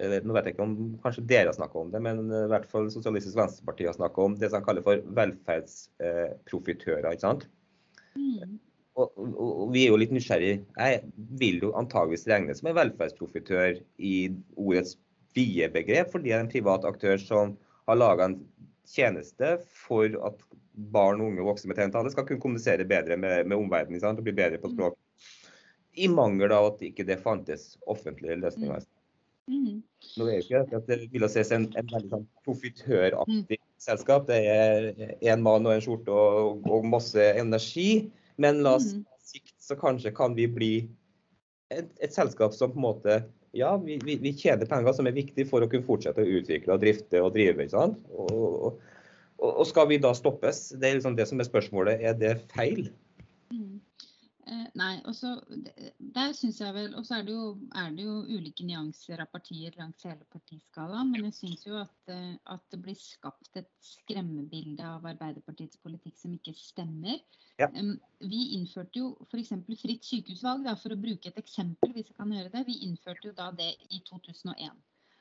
nå 0.00 0.32
vet 0.32 0.46
jeg 0.48 0.54
ikke 0.54 0.64
om 0.64 0.74
kanskje 1.02 1.26
dere 1.28 1.50
har 1.50 1.56
snakka 1.58 1.76
om 1.76 1.90
det, 1.92 2.00
men 2.00 2.16
i 2.24 2.48
hvert 2.48 2.64
fall 2.70 2.86
Sosialistisk 2.88 3.36
Venstreparti 3.36 3.84
har 3.84 3.92
snakka 3.98 4.18
om 4.24 4.32
det 4.40 4.48
som 4.48 4.62
de 4.62 4.64
kaller 4.64 4.84
for 4.86 4.96
velferdsprofitører. 5.18 7.12
ikke 7.12 7.26
sant? 7.26 7.44
Mm 8.16 8.56
og, 9.00 9.20
og, 9.40 9.66
vi 9.74 9.84
er 9.84 9.94
jo 9.94 9.98
litt 10.00 10.12
nysgjerrig. 10.14 10.54
Jeg 10.76 11.00
vil 11.40 11.60
jo 11.64 11.72
antageligvis 11.78 12.28
regnes 12.30 12.60
som 12.60 12.70
en 12.70 12.78
velferdsprofitør 12.78 13.80
i 13.98 14.14
ordets 14.56 14.96
vide 15.36 15.70
begrep, 15.72 16.10
fordi 16.12 16.32
jeg 16.32 16.38
er 16.38 16.46
en 16.46 16.52
privat 16.52 16.86
aktør 16.88 17.20
som 17.22 17.56
har 17.90 17.98
laga 17.98 18.30
en 18.30 18.38
tjeneste 18.90 19.56
for 19.86 20.06
at 20.26 20.46
barn 20.94 21.20
og 21.20 21.30
unge 21.30 21.42
og 21.42 21.52
voksne 21.52 21.70
med 21.70 21.78
TNT 21.78 22.14
skal 22.14 22.26
kunne 22.26 22.42
kommunisere 22.42 22.86
bedre 22.88 23.18
med, 23.20 23.46
med 23.46 23.58
omverdenen 23.58 24.18
og 24.18 24.24
bli 24.26 24.34
bedre 24.36 24.60
på 24.62 24.72
språk. 24.72 24.96
I 25.98 26.08
mangel 26.10 26.52
av 26.54 26.72
at 26.72 26.82
ikke 26.86 27.06
det 27.06 27.18
fantes 27.22 27.74
offentlige 27.90 28.38
løsninger. 28.40 28.86
Mm. 29.50 29.80
Nå 30.16 30.26
er 30.28 30.38
jo 30.38 30.44
ikke 30.44 30.78
at 30.78 30.86
det 30.88 31.00
vil 31.10 31.26
ses 31.30 31.50
en, 31.54 31.66
en 31.78 31.90
veldig 31.90 32.12
sånn 32.12 32.26
profitøraktig 32.46 33.58
mm. 33.58 33.66
selskap. 33.82 34.28
Det 34.30 34.38
er 34.46 34.88
én 35.18 35.42
mann 35.44 35.66
og 35.66 35.74
en 35.74 35.84
skjorte 35.84 36.14
og, 36.14 36.62
og 36.70 36.86
masse 36.88 37.26
energi. 37.40 38.06
Men 38.40 38.62
la 38.64 38.76
oss 38.78 38.92
mm. 38.94 39.04
sikt 39.32 39.56
så 39.62 39.76
kanskje 39.78 40.14
kan 40.16 40.34
vi 40.38 40.48
bli 40.50 40.72
et, 41.70 41.90
et, 42.00 42.14
selskap 42.14 42.54
som 42.56 42.72
på 42.72 42.80
en 42.80 42.86
måte 42.88 43.18
ja, 43.56 43.74
vi, 43.82 43.98
vi, 44.04 44.16
vi, 44.22 44.32
tjener 44.38 44.68
penger 44.70 44.94
som 44.94 45.08
er 45.10 45.16
viktig 45.16 45.44
for 45.50 45.62
å 45.62 45.68
kunne 45.70 45.86
fortsette 45.86 46.22
å 46.22 46.38
utvikle 46.38 46.76
og 46.76 46.82
drifte 46.84 47.22
og 47.22 47.34
drive. 47.34 47.66
ikke 47.66 47.74
sant? 47.74 47.98
Og, 48.14 48.32
og, 48.38 48.80
og, 49.40 49.62
skal 49.66 49.90
vi 49.90 49.98
da 50.02 50.12
stoppes? 50.14 50.68
Det 50.78 50.86
er 50.86 50.98
liksom 50.98 51.18
det 51.18 51.26
som 51.30 51.42
er 51.42 51.48
spørsmålet. 51.48 52.04
Er 52.06 52.18
det 52.18 52.36
feil? 52.54 52.88
Nei, 54.78 55.00
også, 55.08 55.32
der 56.14 56.34
syns 56.36 56.60
jeg 56.60 56.74
vel 56.76 56.92
Og 56.98 57.06
så 57.06 57.16
er, 57.18 57.30
er, 57.80 57.88
det 57.96 58.04
jo 58.04 58.16
ulike 58.28 58.66
nyanser 58.66 59.22
av 59.24 59.30
partier 59.32 59.74
langs 59.78 60.04
hele 60.06 60.26
partiskalaen. 60.32 61.10
Men 61.12 61.26
jeg 61.28 61.36
syns 61.38 61.64
jo 61.66 61.78
at, 61.80 61.96
eh, 62.12 62.36
at, 62.54 62.62
det 62.70 62.80
blir 62.84 62.98
skapt 62.98 63.58
et 63.58 63.70
skremmebilde 63.84 64.86
av 64.86 65.06
Arbeiderpartiets 65.10 65.80
politikk 65.82 66.18
som 66.20 66.36
ikke 66.36 66.54
stemmer. 66.58 67.18
Ja. 67.60 67.68
Vi 68.20 68.42
innførte 68.56 69.02
jo 69.02 69.14
f.eks. 69.26 69.52
fritt 69.82 70.06
sykehusvalg, 70.06 70.64
da, 70.68 70.76
for 70.78 70.94
å 70.94 71.00
bruke 71.00 71.32
et 71.32 71.40
eksempel. 71.40 71.94
hvis 71.96 72.12
jeg 72.12 72.18
kan 72.18 72.32
gjøre 72.36 72.52
det. 72.54 72.66
Vi 72.68 72.80
innførte 72.86 73.30
jo 73.30 73.36
da 73.36 73.50
det 73.56 73.72
i 73.90 74.02
2001. 74.06 74.78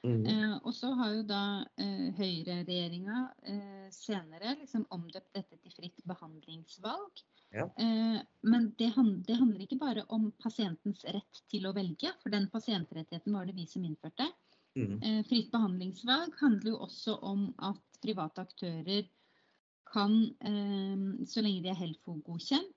Mm. 0.07 0.21
Uh, 0.23 0.55
og 0.63 0.71
så 0.75 0.93
har 0.95 1.11
jo 1.11 1.23
da 1.27 1.43
eh, 1.75 2.05
høyreregjeringa 2.15 3.17
eh, 3.51 3.89
senere 3.91 4.53
liksom 4.61 4.85
omdøpt 4.95 5.33
dette 5.35 5.59
til 5.59 5.73
fritt 5.75 5.99
behandlingsvalg. 6.07 7.19
Ja. 7.51 7.65
Eh, 7.79 8.19
men 8.41 8.69
det, 8.77 8.93
det, 9.27 9.35
handler 9.35 9.65
ikke 9.65 9.79
bare 9.81 10.05
om 10.13 10.29
pasientens 10.39 11.03
rett 11.03 11.41
til 11.51 11.67
å 11.67 11.73
velge, 11.75 12.13
for 12.21 12.31
den 12.33 12.47
pasientrettigheten 12.53 13.35
var 13.35 13.49
det 13.49 13.57
vi 13.57 13.67
som 13.67 13.85
innførte. 13.85 14.29
Mm. 14.77 14.97
Eh, 15.01 15.21
fritt 15.27 15.49
behandlingsvalg 15.51 16.35
handler 16.39 16.75
jo 16.75 16.83
også 16.85 17.17
om 17.25 17.47
at 17.57 18.01
private 18.03 18.45
aktører 18.45 19.07
kan, 19.89 20.19
eh, 20.45 21.25
så 21.27 21.43
lenge 21.43 21.65
de 21.65 21.73
er 21.73 21.81
Helfo-godkjent, 21.81 22.75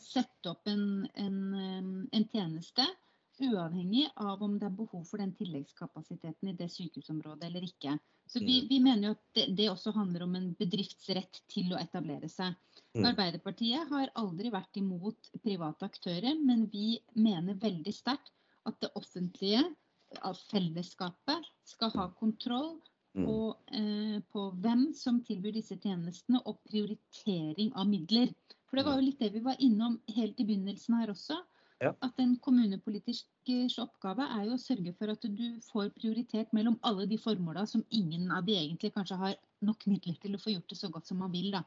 sette 0.00 0.48
opp 0.48 0.64
en, 0.72 1.04
en, 1.20 1.40
en 2.16 2.22
tjeneste 2.32 2.86
uavhengig 3.40 4.06
av 4.20 4.42
om 4.42 4.56
det 4.58 4.68
er 4.68 4.76
behov 4.76 5.04
for 5.08 5.22
den 5.22 5.32
tilleggskapasiteten 5.38 6.50
i 6.50 6.56
det 6.58 6.68
sykehusområdet 6.72 7.48
eller 7.48 7.66
ikke. 7.66 7.96
Så 8.30 8.38
vi, 8.38 8.60
mm. 8.60 8.66
vi 8.70 8.80
mener 8.84 9.08
jo 9.08 9.14
at 9.16 9.22
det, 9.34 9.46
det, 9.58 9.70
også 9.72 9.92
handler 9.96 10.22
om 10.26 10.36
en 10.38 10.50
bedriftsrett 10.58 11.40
til 11.50 11.72
å 11.74 11.80
etablere 11.80 12.28
seg. 12.30 12.54
Mm. 12.94 13.08
Arbeiderpartiet 13.10 13.90
har 13.90 14.12
aldri 14.20 14.52
vært 14.54 14.78
imot 14.78 15.32
private 15.42 15.88
aktører, 15.88 16.36
men 16.38 16.68
vi 16.70 17.00
mener 17.18 17.58
veldig 17.58 17.94
sterkt 17.94 18.32
at 18.68 18.78
det 18.82 18.92
offentlige, 18.98 19.64
av 20.26 20.38
fellesskapet, 20.50 21.44
skal 21.70 21.92
ha 21.94 22.08
kontroll 22.18 22.72
mm. 23.14 23.26
på, 23.26 23.36
eh, 23.78 24.16
på, 24.34 24.46
hvem 24.62 24.88
som 24.98 25.20
tilbyr 25.26 25.54
disse 25.54 25.78
tjenestene, 25.78 26.42
og 26.50 26.58
prioritering 26.66 27.70
av 27.78 27.86
midler. 27.90 28.32
For 28.66 28.78
det 28.78 28.86
var 28.86 28.98
jo 28.98 29.06
litt 29.06 29.22
det 29.22 29.32
vi 29.34 29.42
var 29.44 29.58
innom 29.62 29.98
helt 30.16 30.38
i 30.42 30.46
begynnelsen 30.46 30.98
her 30.98 31.14
også. 31.14 31.38
Ja. 31.80 31.94
At 32.04 32.18
en 32.20 32.34
kommunepolitisk 32.44 33.78
oppgave 33.80 34.26
er 34.36 34.42
jo 34.44 34.56
å 34.56 34.60
sørge 34.60 34.92
for 34.98 35.12
at 35.12 35.22
du 35.24 35.46
får 35.70 35.94
prioritert 35.96 36.50
mellom 36.56 36.76
alle 36.84 37.06
de 37.08 37.16
formåla 37.18 37.64
som 37.68 37.84
ingen 37.88 38.28
av 38.36 38.44
de 38.44 38.58
egentlig 38.58 38.92
kanskje 38.92 39.16
har 39.22 39.38
nok 39.64 39.86
midler 39.88 40.18
til 40.20 40.36
å 40.36 40.42
få 40.42 40.52
gjort 40.52 40.68
det 40.68 40.76
så 40.76 40.90
godt 40.92 41.08
som 41.08 41.22
man 41.24 41.32
vil. 41.32 41.50
da. 41.54 41.64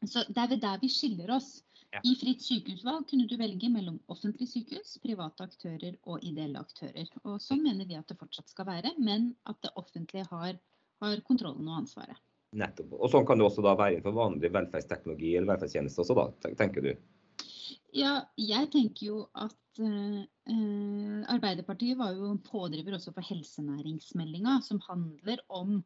Så 0.00 0.24
Det 0.28 0.40
er 0.40 0.48
ved 0.54 0.64
der 0.64 0.80
vi 0.80 0.88
skiller 0.88 1.36
oss. 1.36 1.62
Ja. 1.92 2.00
I 2.08 2.14
fritt 2.16 2.40
sykehusvalg 2.40 3.04
kunne 3.10 3.28
du 3.28 3.36
velge 3.36 3.68
mellom 3.68 4.00
offentlige 4.08 4.48
sykehus, 4.48 4.96
private 5.04 5.44
aktører 5.44 5.98
og 6.08 6.24
ideelle 6.24 6.58
aktører. 6.58 7.10
Og 7.28 7.36
Sånn 7.44 7.60
mener 7.62 7.84
vi 7.84 8.00
at 8.00 8.08
det 8.08 8.16
fortsatt 8.16 8.48
skal 8.48 8.70
være, 8.70 8.94
men 8.96 9.34
at 9.44 9.60
det 9.60 9.74
offentlige 9.76 10.24
har, 10.30 10.56
har 11.04 11.24
kontrollen 11.28 11.68
og 11.68 11.82
ansvaret. 11.84 12.16
Nettopp. 12.56 12.96
Og 12.96 13.12
Sånn 13.12 13.28
kan 13.28 13.36
det 13.36 13.44
også 13.44 13.64
da 13.64 13.76
være 13.76 13.98
innenfor 13.98 14.16
vanlig 14.16 14.54
velferdsteknologi 14.56 15.36
eller 15.36 15.52
velferdstjeneste 15.52 16.00
også, 16.00 16.16
da, 16.16 16.54
tenker 16.56 16.88
du? 16.88 16.94
Ja, 17.92 18.12
jeg 18.40 18.70
tenker 18.72 19.06
jo 19.06 19.16
at 19.36 19.80
eh, 19.84 20.22
Arbeiderpartiet 21.32 21.98
var 22.00 22.14
jo 22.16 22.30
en 22.30 22.40
pådriver 22.40 22.96
også 22.96 23.12
for 23.12 23.24
helsenæringsmeldinga, 23.26 24.60
som 24.64 24.80
handler 24.88 25.44
om 25.52 25.82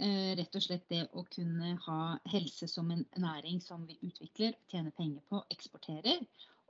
Eh, 0.00 0.30
rett 0.36 0.54
og 0.56 0.62
slett 0.64 0.86
det 0.88 1.02
å 1.12 1.26
kunne 1.28 1.74
ha 1.84 2.02
helse 2.32 2.64
som 2.72 2.88
en 2.94 3.02
næring 3.20 3.58
som 3.60 3.82
vi 3.84 3.98
utvikler, 4.06 4.54
tjener 4.72 4.94
penger 4.96 5.20
på, 5.28 5.42
eksporterer. 5.52 6.22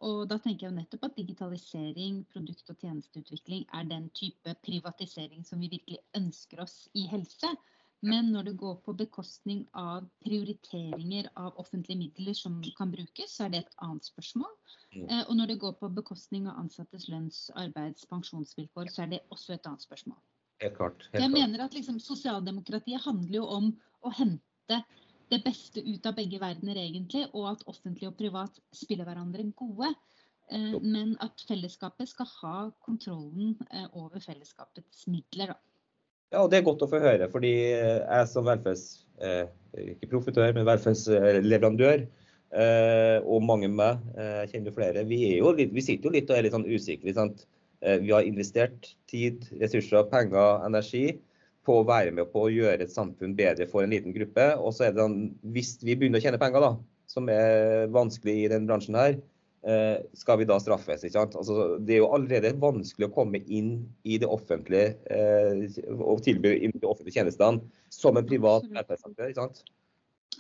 Og 0.03 0.25
da 0.27 0.39
tenker 0.41 0.67
jeg 0.67 0.73
jo 0.73 0.79
nettopp 0.81 1.07
at 1.07 1.19
digitalisering, 1.21 2.25
produkt- 2.33 2.73
og 2.73 2.83
tjenesteutvikling 2.83 3.69
er 3.77 3.87
den 3.87 4.09
type 4.19 4.57
privatisering 4.67 5.47
som 5.47 5.63
vi 5.63 5.71
virkelig 5.77 6.01
ønsker 6.19 6.65
oss 6.65 6.75
i 6.99 7.05
helse. 7.13 7.53
Men 8.01 8.31
når 8.33 8.47
det 8.49 8.57
går 8.61 8.79
på 8.85 8.95
bekostning 8.97 9.67
av 9.77 10.07
prioriteringer 10.25 11.29
av 11.37 11.59
offentlige 11.61 12.01
midler 12.01 12.37
som 12.37 12.57
kan 12.79 12.93
brukes, 12.93 13.35
så 13.37 13.45
er 13.45 13.53
det 13.53 13.61
et 13.65 13.75
annet 13.85 14.09
spørsmål. 14.09 14.55
Eh, 14.97 15.21
og 15.27 15.35
når 15.37 15.53
det 15.53 15.59
går 15.61 15.75
på 15.81 15.91
bekostning 15.99 16.49
av 16.49 16.63
ansattes 16.63 17.11
lønns-, 17.13 17.51
arbeids-, 17.61 18.09
pensjonsvilkår, 18.09 18.89
så 18.95 19.05
er 19.05 19.13
det 19.15 19.21
også 19.29 19.55
et 19.57 19.69
annet 19.69 19.85
spørsmål. 19.85 20.17
Helt 20.65 20.77
klart. 20.77 21.05
Helt 21.13 21.25
jeg 21.25 21.35
mener 21.35 21.65
at 21.65 21.77
liksom, 21.77 22.01
Sosialdemokratiet 22.01 23.05
handler 23.05 23.41
jo 23.43 23.47
om 23.59 23.71
å 24.01 24.13
hente 24.17 24.81
det 25.31 25.43
beste 25.45 25.83
ut 25.85 26.07
av 26.09 26.17
begge 26.17 26.41
verdener, 26.43 26.81
egentlig, 26.81 27.27
og 27.37 27.53
at 27.53 27.69
offentlig 27.71 28.09
og 28.09 28.17
privat 28.19 28.57
spiller 28.75 29.07
hverandre 29.09 29.45
gode. 29.57 29.93
Eh, 30.51 30.77
men 30.83 31.15
at 31.23 31.45
fellesskapet 31.47 32.11
skal 32.11 32.29
ha 32.41 32.57
kontrollen 32.83 33.55
eh, 33.71 33.87
over 33.93 34.25
fellesskapets 34.25 35.05
midler. 35.13 35.53
Da. 35.53 35.70
Ja, 36.31 36.45
og 36.45 36.51
Det 36.51 36.61
er 36.61 36.67
godt 36.67 36.83
å 36.87 36.91
få 36.91 37.01
høre, 37.03 37.31
fordi 37.33 37.55
jeg 37.75 38.27
som 38.31 38.47
velferds... 38.47 39.07
Eh, 39.21 39.47
ikke 39.79 40.09
profitør, 40.11 40.51
men 40.57 40.67
velferdsleverandør, 40.67 42.01
eh, 42.59 43.19
og 43.23 43.45
mange 43.47 43.69
med 43.69 43.77
meg, 43.79 44.07
eh, 44.19 44.41
kjenner 44.51 44.75
flere, 44.75 45.05
vi, 45.07 45.21
jo 45.37 45.53
litt, 45.55 45.71
vi, 45.75 45.85
sitter 45.87 46.09
jo 46.09 46.15
litt 46.17 46.31
og 46.31 46.39
er 46.39 46.47
litt 46.47 46.57
sånn 46.57 46.67
usikre. 46.67 47.15
Sant? 47.15 47.45
Eh, 47.81 48.01
vi 48.03 48.11
har 48.11 48.27
investert 48.27 48.91
tid, 49.11 49.47
ressurser, 49.61 50.09
penger, 50.11 50.65
energi 50.67 51.05
på 51.67 51.79
å 51.81 51.87
være 51.87 52.15
med 52.17 52.31
på 52.33 52.47
å 52.47 52.51
gjøre 52.53 52.87
et 52.87 52.95
samfunn 52.95 53.37
bedre 53.39 53.69
for 53.71 53.85
en 53.85 53.95
liten 53.95 54.15
gruppe. 54.17 54.49
Og 54.59 54.75
så 54.75 54.89
er 54.89 54.95
det 54.95 55.05
sånn, 55.05 55.19
hvis 55.55 55.77
vi 55.85 55.95
begynner 55.95 56.21
å 56.21 56.25
tjene 56.25 56.41
penger, 56.41 56.67
da, 56.67 56.73
som 57.11 57.31
er 57.33 57.87
vanskelig 57.95 58.37
i 58.45 58.51
den 58.53 58.67
bransjen 58.71 58.99
her, 58.99 59.19
eh, 59.19 59.23
skal 60.17 60.39
vi 60.41 60.47
da 60.49 60.57
straffes? 60.63 61.03
ikke 61.05 61.19
sant? 61.19 61.35
Altså, 61.37 61.77
det 61.85 61.97
er 61.97 62.01
jo 62.01 62.13
allerede 62.17 62.55
vanskelig 62.63 63.11
å 63.11 63.13
komme 63.13 63.43
inn 63.45 63.75
i 64.09 64.17
det 64.23 64.29
offentlige 64.31 64.95
eh, 65.13 65.67
og 65.99 66.23
tilby 66.25 66.55
inn 66.65 66.73
de 66.77 66.89
offentlige 66.89 67.19
tjenestene 67.19 67.61
som 67.93 68.17
en 68.17 68.29
privat 68.29 68.65
velferdsaktør. 68.73 69.29
ikke 69.29 69.43
sant? 69.43 69.61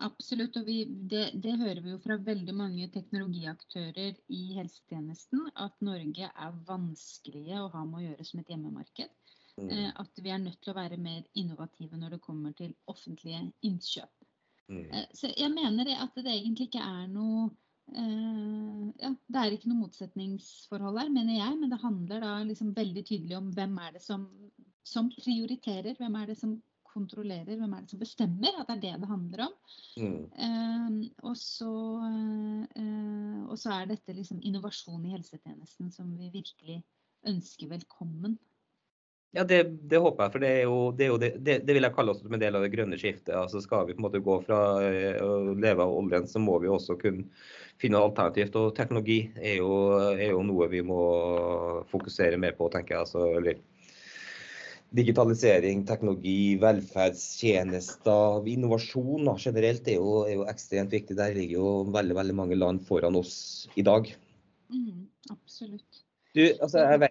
Absolutt. 0.00 0.56
og 0.56 0.66
vi, 0.66 0.84
det, 0.88 1.30
det, 1.34 1.56
hører 1.60 1.82
vi 1.84 1.92
jo 1.92 2.00
fra 2.00 2.16
veldig 2.24 2.54
mange 2.56 2.88
teknologiaktører 2.94 4.14
i 4.32 4.42
helsetjenesten, 4.56 5.48
at 5.60 5.74
Norge 5.84 6.30
er 6.30 6.60
vanskelige 6.68 7.60
å 7.60 7.68
ha 7.74 7.84
med 7.84 8.00
å 8.00 8.04
gjøre 8.06 8.28
som 8.28 8.40
et 8.40 8.52
hjemmemarked. 8.54 9.12
Mm. 9.60 9.68
Eh, 9.68 9.90
at 10.00 10.22
vi 10.22 10.32
er 10.32 10.40
nødt 10.40 10.60
til 10.62 10.72
å 10.72 10.78
være 10.78 10.96
mer 11.00 11.26
innovative 11.36 11.98
når 11.98 12.16
det 12.16 12.24
kommer 12.24 12.54
til 12.56 12.72
offentlige 12.88 13.42
innkjøp. 13.66 14.12
Mm. 14.70 14.86
Eh, 14.86 15.08
så 15.16 15.32
jeg 15.34 15.52
mener 15.52 15.90
at 15.98 16.16
det 16.16 16.32
egentlig 16.32 16.70
ikke 16.70 16.86
er 16.86 17.10
noe 17.10 17.50
eh, 17.92 18.88
ja, 19.02 19.12
Det 19.26 19.40
er 19.40 19.54
ikke 19.56 19.70
noe 19.70 19.84
motsetningsforhold 19.84 20.98
her, 21.02 21.12
mener 21.12 21.38
jeg, 21.38 21.58
men 21.60 21.72
det 21.72 21.80
handler 21.82 22.24
da 22.24 22.32
liksom 22.46 22.74
veldig 22.76 23.04
tydelig 23.06 23.38
om 23.38 23.52
hvem 23.56 23.78
er 23.84 23.94
det 23.96 24.02
som, 24.04 24.26
som 24.86 25.10
prioriterer. 25.14 25.96
Hvem 25.98 26.18
er 26.20 26.32
det 26.32 26.38
som 26.40 26.58
kontrollerer, 26.90 27.58
hvem 27.58 27.74
er 27.74 27.84
det 27.84 27.92
som 27.92 28.02
bestemmer, 28.02 28.56
at 28.58 28.70
det 28.70 28.76
er 28.76 28.82
det 28.82 29.02
det 29.02 29.10
handler 29.10 29.44
om. 29.46 29.56
Mm. 30.02 30.22
Uh, 30.34 31.26
og, 31.30 31.36
så, 31.38 31.72
uh, 32.74 33.42
og, 33.46 33.56
så, 33.58 33.74
er 33.76 33.90
dette 33.92 34.16
liksom 34.16 34.40
innovasjon 34.42 35.04
i 35.06 35.14
helsetjenesten 35.14 35.92
som 35.94 36.10
vi 36.18 36.32
virkelig 36.34 36.80
ønsker 37.30 37.70
velkommen. 37.70 38.38
Ja, 39.32 39.44
det, 39.46 39.60
det, 39.86 39.98
håper 40.02 40.24
jeg. 40.24 40.32
For 40.34 40.42
det, 40.42 40.48
er 40.50 40.64
jo, 40.66 40.78
det, 40.98 41.04
er 41.04 41.10
jo 41.12 41.18
det, 41.22 41.58
det, 41.62 41.74
vil 41.74 41.86
jeg 41.86 41.94
kalle 41.94 42.10
også 42.10 42.26
som 42.26 42.34
en 42.34 42.42
del 42.42 42.56
av 42.58 42.64
det 42.66 42.72
grønne 42.72 42.98
skiftet. 42.98 43.30
Altså 43.38 43.62
Skal 43.62 43.86
vi 43.86 43.94
på 43.94 44.02
en 44.02 44.06
måte 44.08 44.22
gå 44.26 44.38
fra 44.42 44.60
eh, 44.82 45.20
å 45.22 45.54
leve 45.54 45.86
av 45.86 45.94
oljen, 45.94 46.26
så 46.26 46.42
må 46.42 46.56
vi 46.62 46.70
også 46.70 46.98
kunne 46.98 47.28
finne 47.80 48.00
alternativt. 48.02 48.58
Og 48.58 48.74
teknologi 48.74 49.20
er 49.38 49.60
jo, 49.60 49.70
er 50.16 50.32
jo 50.32 50.42
noe 50.46 50.66
vi 50.72 50.82
må 50.86 51.02
fokusere 51.92 52.40
mer 52.42 52.58
på, 52.58 52.68
tenker 52.74 52.96
jeg. 52.96 53.06
Altså, 53.06 53.28
eller, 53.38 53.62
digitalisering, 54.90 55.84
teknologi, 55.86 56.56
velferdstjenester, 56.58 58.48
innovasjon 58.50 59.28
da, 59.28 59.36
generelt 59.38 59.86
er 59.88 60.00
jo, 60.00 60.14
er 60.26 60.34
jo, 60.40 60.46
ekstremt 60.50 60.94
viktig. 60.94 61.14
Der 61.18 61.36
ligger 61.36 61.60
jo 61.60 61.72
veldig, 61.94 62.16
veldig 62.18 62.36
mange 62.42 62.58
land 62.58 62.82
foran 62.88 63.18
oss 63.20 63.34
i 63.78 63.86
dag. 63.86 64.10
Mm, 64.74 65.06
absolutt. 65.30 66.02
Du, 66.34 66.42
altså, 66.62 66.82
jeg 66.82 67.02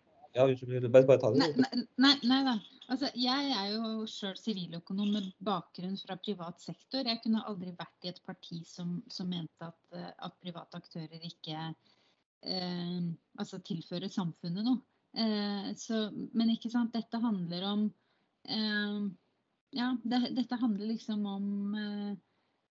vet 0.48 0.62
unnskyld. 0.64 0.92
bare, 0.94 1.08
bare 1.10 1.22
ta 1.22 1.32
det. 1.34 1.48
Nei, 1.60 1.86
nei, 2.04 2.14
nei 2.30 2.40
da. 2.48 2.56
Altså, 2.90 3.12
jeg 3.22 3.52
er 3.54 3.68
jo 3.76 4.06
sjøl 4.10 4.38
siviløkonom 4.40 5.12
med 5.14 5.28
bakgrunn 5.46 5.98
fra 6.02 6.18
privat 6.18 6.62
sektor. 6.64 7.06
Jeg 7.06 7.22
kunne 7.24 7.44
aldri 7.50 7.74
vært 7.78 8.08
i 8.08 8.12
et 8.14 8.22
parti 8.26 8.64
som, 8.66 8.96
som 9.12 9.30
mente 9.30 9.68
at, 9.68 9.82
eh, 9.94 10.12
at, 10.26 10.38
private 10.42 10.82
aktører 10.82 11.28
ikke 11.28 11.58
eh, 11.60 13.10
altså 13.38 13.62
tilfører 13.66 14.10
samfunnet 14.14 14.66
noe. 14.66 14.82
Eh, 15.14 15.70
så, 15.78 16.08
men 16.34 16.56
ikke 16.56 16.72
sant, 16.74 16.94
dette 16.94 17.22
handler 17.22 17.68
om 17.70 17.86
eh, 18.50 19.02
Ja, 19.78 19.92
det, 20.02 20.24
dette 20.38 20.58
handler 20.58 20.90
liksom 20.96 21.26
om 21.30 21.78
eh, 21.78 22.18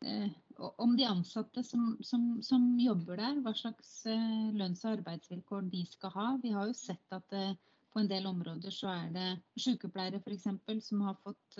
Eh, 0.06 0.30
om 0.58 0.96
de 0.98 1.06
ansatte 1.06 1.62
som, 1.64 1.92
som, 2.02 2.26
som, 2.42 2.64
jobber 2.80 3.20
der, 3.20 3.38
hva 3.44 3.54
slags 3.56 3.92
eh, 4.10 4.48
lønns- 4.56 4.84
og 4.84 4.98
arbeidsvilkår 4.98 5.68
de 5.72 5.84
skal 5.86 6.14
ha. 6.16 6.26
Vi 6.42 6.52
har 6.54 6.66
jo 6.70 6.76
sett 6.76 7.14
at 7.14 7.36
eh, 7.36 7.54
på 7.92 8.02
en 8.02 8.10
del 8.10 8.26
områder 8.28 8.74
så 8.74 8.90
er 8.92 9.14
det 9.14 9.28
sykepleiere 9.60 10.20
f.eks. 10.20 10.48
som 10.88 11.06
har 11.06 11.16
fått 11.24 11.56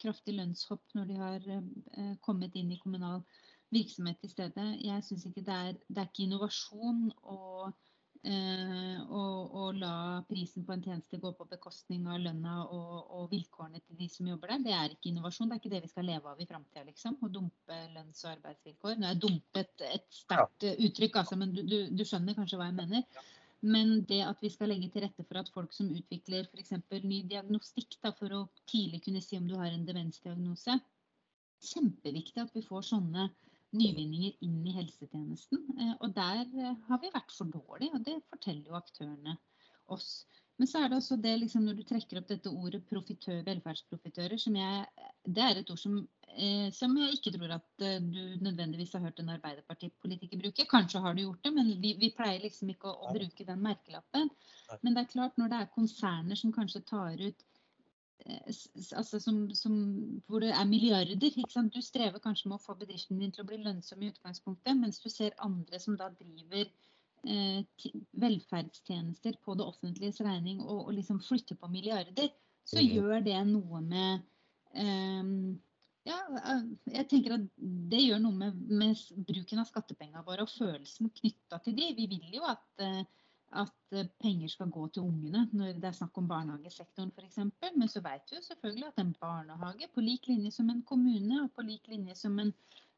kraftig 0.00 0.34
lønnshopp 0.34 0.96
når 0.96 1.06
de 1.06 1.18
har 1.20 1.46
kommet 2.24 2.56
inn 2.58 2.72
i 2.74 2.80
kommunal 2.82 3.20
virksomhet 3.70 4.24
i 4.26 4.32
stedet. 4.32 4.66
Jeg 4.82 5.04
syns 5.06 5.28
ikke 5.28 5.44
det 5.46 5.58
er, 5.68 5.78
det 5.86 6.02
er 6.02 6.08
ikke 6.10 6.24
innovasjon 6.26 7.12
og 7.20 7.70
Eh, 7.70 7.89
og, 8.20 9.54
og, 9.56 9.78
la 9.80 10.20
prisen 10.28 10.64
på 10.66 10.74
en 10.74 10.82
tjeneste 10.84 11.16
gå 11.22 11.30
på 11.32 11.46
bekostning 11.48 12.04
av 12.10 12.20
lønna 12.20 12.58
og, 12.66 12.92
og, 13.16 13.24
vilkårene 13.32 13.80
til 13.80 13.96
de 13.96 14.08
som 14.12 14.28
jobber 14.28 14.52
der. 14.52 14.64
Det 14.66 14.74
er 14.76 14.94
ikke 14.94 15.08
innovasjon. 15.08 15.48
Det 15.48 15.56
er 15.56 15.62
ikke 15.62 15.72
det 15.72 15.82
vi 15.86 15.92
skal 15.92 16.08
leve 16.10 16.28
av 16.28 16.42
i 16.42 16.48
framtida, 16.50 16.84
liksom. 16.90 17.16
Å 17.24 17.32
dumpe 17.32 17.80
lønns- 17.94 18.22
og 18.26 18.32
arbeidsvilkår. 18.34 19.00
Nå 19.00 19.08
er 19.08 19.20
dumpet 19.24 19.86
et 19.88 20.08
sterkt 20.12 20.68
uttrykk, 20.70 21.20
altså, 21.22 21.40
men 21.40 21.54
du, 21.56 21.62
du, 21.64 21.78
du, 21.96 22.04
skjønner 22.04 22.36
kanskje 22.36 22.60
hva 22.60 22.68
jeg 22.68 22.78
mener. 22.82 23.26
Men 23.60 23.98
det 24.08 24.22
at 24.24 24.40
vi 24.40 24.52
skal 24.52 24.72
legge 24.72 24.88
til 24.92 25.04
rette 25.04 25.24
for 25.28 25.40
at 25.40 25.50
folk 25.52 25.72
som 25.76 25.90
utvikler 25.92 26.48
f.eks. 26.48 26.76
ny 27.04 27.22
diagnostikk 27.28 27.98
da, 28.00 28.12
for 28.16 28.32
å 28.36 28.46
tidlig 28.70 29.02
kunne 29.04 29.24
si 29.24 29.40
om 29.40 29.48
du 29.48 29.56
har 29.60 29.72
en 29.72 29.84
demensdiagnose, 29.88 30.78
kjempeviktig 31.60 32.40
at 32.40 32.54
vi 32.56 32.64
får 32.64 32.86
sånne 32.88 33.28
nyvinninger 33.76 34.44
inn 34.46 34.60
i 34.66 34.74
helsetjenesten. 34.76 35.62
Eh, 35.78 35.94
og 36.00 36.14
der 36.16 36.42
eh, 36.44 36.76
har 36.88 37.02
vi 37.02 37.12
vært 37.14 37.34
for 37.36 37.50
dårlige, 37.50 37.94
og 37.96 38.04
det 38.06 38.18
forteller 38.32 38.72
jo 38.72 38.78
aktørene 38.80 39.36
oss. 39.94 40.10
Men 40.60 40.68
så 40.68 40.82
er 40.82 40.90
det 40.90 40.98
også 40.98 41.16
det 41.16 41.32
liksom, 41.40 41.64
når 41.64 41.78
du 41.78 41.86
trekker 41.88 42.18
opp 42.20 42.26
dette 42.28 42.50
ordet 42.52 42.82
profitør, 42.88 43.38
velferdsprofitører, 43.46 44.36
som 44.40 44.56
jeg, 44.58 45.06
det 45.24 45.44
er 45.44 45.60
et 45.62 45.70
ord 45.72 45.80
som, 45.80 45.94
eh, 46.34 46.66
som, 46.76 46.96
jeg 47.00 47.16
ikke 47.16 47.32
tror 47.38 47.54
at 47.56 47.84
eh, 47.86 47.96
du 48.04 48.20
nødvendigvis 48.44 48.92
har 48.92 49.06
hørt 49.06 49.22
en 49.22 49.32
arbeiderpartipolitiker 49.36 50.42
bruke. 50.42 50.66
Kanskje 50.68 51.00
har 51.00 51.16
du 51.16 51.22
gjort 51.22 51.48
det, 51.48 51.54
men 51.56 51.72
vi, 51.80 51.94
vi 52.02 52.12
pleier 52.16 52.44
liksom 52.44 52.74
ikke 52.74 52.92
å, 52.92 53.08
å, 53.08 53.14
bruke 53.16 53.46
den 53.48 53.64
merkelappen. 53.64 54.28
Men 54.82 54.98
det 54.98 55.06
er 55.06 55.14
klart, 55.14 55.40
når 55.40 55.54
det 55.54 55.62
er 55.62 55.72
konserner 55.78 56.42
som 56.42 56.52
kanskje 56.52 56.84
tar 56.92 57.16
ut 57.24 57.46
altså 58.28 59.20
som, 59.22 59.42
som, 59.56 59.74
hvor 60.28 60.42
det 60.44 60.50
er 60.52 60.68
milliarder. 60.68 61.16
Du 61.16 61.80
strever 61.82 62.22
kanskje 62.22 62.50
med 62.50 62.58
å 62.58 62.62
få 62.62 62.76
bedriften 62.78 63.20
din 63.20 63.32
til 63.34 63.44
å 63.44 63.48
bli 63.48 63.60
lønnsom 63.62 64.02
i 64.02 64.10
utgangspunktet, 64.12 64.76
mens 64.76 65.00
du 65.02 65.08
ser 65.12 65.36
andre 65.44 65.80
som 65.82 65.96
da 66.00 66.10
driver 66.14 66.66
eh, 67.24 67.88
velferdstjenester 68.24 69.40
på 69.44 69.56
det 69.58 69.66
offentliges 69.66 70.20
regning 70.24 70.60
og, 70.64 70.86
og, 70.86 70.92
liksom 70.98 71.22
flytter 71.24 71.58
på 71.60 71.72
milliarder, 71.72 72.30
så 72.64 72.80
mm. 72.80 72.92
gjør 72.96 73.26
det 73.26 73.40
noe 73.48 73.82
med 73.84 74.22
eh, 74.74 75.34
ja, 76.08 76.18
eh, 76.40 76.66
jeg 76.94 77.08
tenker 77.10 77.36
at 77.36 77.46
Det 77.92 78.02
gjør 78.02 78.22
noe 78.24 78.36
med, 78.36 78.60
med 78.68 79.24
bruken 79.28 79.62
av 79.62 79.68
skattepengene 79.68 80.24
våre 80.26 80.46
og 80.46 80.52
følelsen 80.52 81.12
knytta 81.20 81.60
til 81.64 81.76
de. 81.76 81.90
Vi 81.98 82.06
vil 82.10 82.38
jo 82.38 82.46
at 82.48 82.84
eh, 82.84 83.02
at 83.58 83.94
eh, 83.96 84.08
penger 84.22 84.48
skal 84.48 84.70
gå 84.70 84.86
til 84.94 85.06
ungene 85.08 85.46
når 85.52 85.78
det 85.82 85.88
er 85.88 85.96
snakk 85.96 86.18
om 86.20 86.28
barnehagesektoren 86.30 87.10
f.eks. 87.16 87.38
Men 87.76 87.88
så 87.90 88.02
vet 88.04 88.30
vi 88.30 88.38
jo 88.38 88.44
selvfølgelig 88.46 88.90
at 88.90 89.00
en 89.02 89.14
barnehage, 89.20 89.88
på 89.94 90.04
lik 90.04 90.28
linje 90.30 90.52
som 90.54 90.70
en 90.70 90.84
kommune 90.86 91.42
og 91.44 91.50
på 91.56 91.66
lik 91.66 91.88
linje 91.90 92.14
som 92.18 92.38
en 92.38 92.52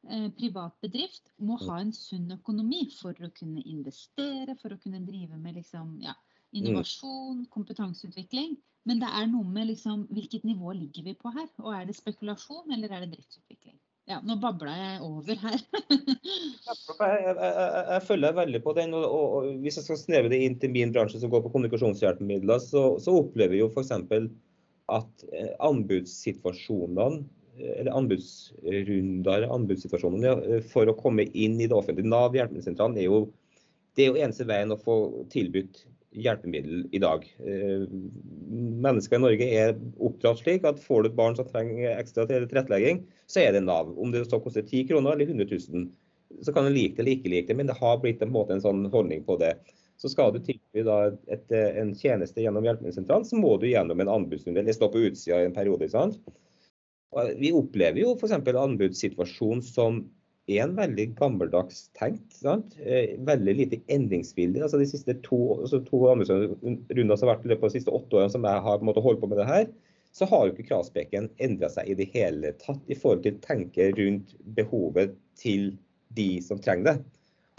eh, 0.09 0.29
privat 0.39 0.77
bedrift, 0.85 1.33
må 1.39 1.57
ha 1.65 1.81
en 1.81 1.95
sunn 1.97 2.31
økonomi 2.37 2.85
for 2.99 3.17
å 3.25 3.33
kunne 3.39 3.65
investere, 3.65 4.59
for 4.61 4.75
å 4.75 4.81
kunne 4.83 5.05
drive 5.07 5.41
med 5.41 5.57
liksom, 5.61 5.97
ja, 6.05 6.17
innovasjon, 6.53 7.47
kompetanseutvikling. 7.53 8.59
Men 8.89 9.01
det 9.01 9.09
er 9.15 9.29
noe 9.31 9.47
med 9.47 9.71
liksom, 9.71 10.09
hvilket 10.11 10.45
nivå 10.45 10.75
ligger 10.75 11.07
vi 11.07 11.15
på 11.19 11.33
her? 11.33 11.49
Og 11.63 11.73
er 11.77 11.87
det 11.89 11.97
spekulasjon 11.97 12.75
eller 12.75 12.93
er 12.93 13.05
det 13.05 13.15
driftsutvikling? 13.17 13.79
Ja, 14.11 14.19
nå 14.27 14.35
babla 14.43 14.73
jeg 14.75 14.95
over 15.07 15.37
her. 15.45 15.61
jeg, 15.87 16.79
jeg, 16.99 17.35
jeg, 17.39 17.83
jeg, 17.91 18.01
følger 18.09 18.35
veldig 18.35 18.61
på 18.65 18.75
den. 18.79 18.97
Og, 18.99 19.05
og, 19.07 19.51
Hvis 19.63 19.79
jeg 19.79 19.87
skal 19.87 20.01
sneve 20.01 20.33
det 20.33 20.41
inn 20.43 20.57
til 20.63 20.73
min 20.75 20.95
bransje 20.95 21.21
som 21.23 21.31
går 21.31 21.45
på 21.45 21.53
kommunikasjonshjelpemidler, 21.55 22.59
så, 22.65 22.83
så 23.03 23.15
opplever 23.21 23.55
jeg 23.57 23.63
jo 23.63 23.71
f.eks. 23.71 23.95
at 24.97 25.25
eh, 25.31 25.53
anbudssituasjonene 25.63 27.23
eh, 27.61 27.77
eller 27.79 27.95
anbudsrunder, 28.01 29.47
anbudssituasjonene 29.55 30.61
for 30.73 30.91
å 30.91 30.99
komme 30.99 31.29
inn 31.31 31.61
i 31.61 31.71
det 31.71 31.79
offentlige 31.79 32.11
Nav 32.11 32.35
hjelpemiddelsentralen 32.35 32.99
er 32.99 33.07
jo 33.07 33.23
det 33.95 34.07
er 34.07 34.15
jo 34.15 34.21
eneste 34.25 34.49
veien 34.49 34.73
å 34.73 34.81
få 34.81 34.95
tilbudt 35.33 35.83
hjelpemiddel 36.13 36.87
i 36.93 37.01
dag. 37.03 37.25
Eh, 37.47 37.85
mennesker 38.85 39.17
i 39.19 39.23
Norge 39.23 39.49
er 39.49 39.75
oppdratt 40.03 40.43
slik 40.43 40.67
at 40.69 40.81
får 40.83 41.03
du 41.03 41.11
et 41.11 41.19
barn 41.19 41.37
som 41.39 41.49
trenger 41.49 41.97
ekstra 41.97 42.27
tilrettelegging, 42.29 43.03
så 43.31 43.45
er 43.45 43.57
det 43.57 43.65
Nav. 43.67 43.93
Om 43.99 44.13
det 44.15 44.27
så 44.29 44.41
koster 44.43 44.65
10 44.67 44.89
kroner 44.91 45.17
eller 45.17 45.31
100 45.31 45.49
000, 45.51 45.89
så 46.43 46.55
kan 46.55 46.69
du 46.69 46.73
like 46.75 46.97
det 46.97 47.05
eller 47.05 47.17
ikke 47.17 47.33
like 47.33 47.49
det, 47.51 47.59
men 47.59 47.71
det 47.71 47.79
har 47.81 48.01
blitt 48.03 48.23
en, 48.25 48.33
måte, 48.35 48.57
en 48.57 48.65
sånn 48.65 48.85
holdning 48.93 49.25
på 49.27 49.39
det. 49.41 49.55
Så 50.01 50.11
skal 50.11 50.33
du 50.35 50.41
tilby 50.43 50.83
et, 51.31 51.53
en 51.53 51.93
tjeneste 51.95 52.43
gjennom 52.43 52.65
hjelpemiddelsentralen, 52.67 53.29
så 53.29 53.39
må 53.39 53.55
du 53.61 53.69
gjennom 53.71 54.01
en 54.03 54.11
anbudsrunde 54.11 54.65
eller 54.65 54.77
stå 54.77 54.89
på 54.93 55.05
utsida 55.09 55.43
i 55.43 55.51
en 55.51 55.55
periode. 55.57 55.89
Sant? 55.93 56.19
Vi 57.39 57.53
opplever 57.55 58.01
jo 58.01 58.15
f.eks. 58.17 58.35
anbudssituasjon 58.35 59.61
som 59.63 60.01
er 60.51 60.65
en 60.65 60.75
veldig 60.77 61.07
gammeldags 61.19 61.85
tenkt. 61.99 62.35
Sant? 62.35 62.75
Eh, 62.83 63.15
veldig 63.27 63.55
lite 63.59 63.79
endringsvillig. 63.93 64.63
Altså 64.65 64.81
de 64.81 64.89
siste 64.91 65.15
to, 65.27 65.41
altså 65.61 65.83
to 65.87 66.03
rundene 66.09 66.27
som 66.27 67.29
har 67.29 67.37
vært 67.37 67.47
i 67.47 67.53
løpet 67.53 67.63
av 67.63 67.71
de 67.71 67.79
siste 67.79 67.95
åtte 67.95 68.19
årene 68.19 68.35
som 68.35 68.47
jeg 68.49 68.65
har 68.67 68.81
på 68.81 68.89
måte 68.89 69.05
holdt 69.05 69.23
på 69.23 69.31
med 69.31 69.39
det 69.43 69.49
her, 69.49 69.67
så 70.13 70.29
har 70.29 70.45
jo 70.45 70.53
ikke 70.53 70.69
kravspekken 70.69 71.31
endra 71.41 71.71
seg 71.73 71.89
i 71.89 71.97
det 71.97 72.11
hele 72.13 72.53
tatt 72.61 72.91
i 72.93 72.99
forhold 72.99 73.23
til 73.25 73.39
å 73.39 73.45
tenke 73.47 73.89
rundt 73.97 74.35
behovet 74.59 75.15
til 75.41 75.73
de 76.17 76.37
som 76.45 76.61
trenger 76.61 76.91
det. 76.91 76.97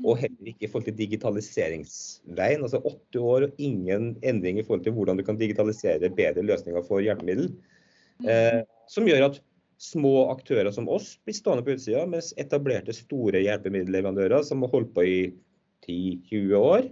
Og 0.04 0.20
heller 0.20 0.52
ikke 0.52 0.68
i 0.68 0.70
forhold 0.70 0.90
til 0.90 1.00
digitaliseringsveien. 1.00 2.66
Altså 2.66 2.82
åtte 2.84 3.22
år 3.24 3.48
og 3.48 3.64
ingen 3.64 4.14
endring 4.26 4.60
i 4.60 4.66
forhold 4.66 4.84
til 4.86 4.96
hvordan 4.98 5.18
du 5.18 5.26
kan 5.26 5.40
digitalisere 5.40 6.12
bedre 6.14 6.46
løsninger 6.46 6.86
for 6.86 7.02
hjelpemiddel. 7.06 7.50
Mm. 8.22 8.30
Eh, 8.30 8.62
som 8.92 9.08
gjør 9.08 9.30
at 9.32 9.42
små 9.84 10.30
aktører 10.32 10.72
som 10.72 10.88
oss 10.92 11.16
blir 11.26 11.36
stående 11.36 11.66
på 11.66 11.76
utsida, 11.76 12.06
mens 12.10 12.32
etablerte 12.40 12.96
store 12.96 13.42
hjelpemiddelleverandører 13.44 14.46
som 14.48 14.64
har 14.64 14.72
holdt 14.74 14.94
på 14.96 15.06
i 15.08 15.18
10-20 15.86 16.54
år, 16.60 16.88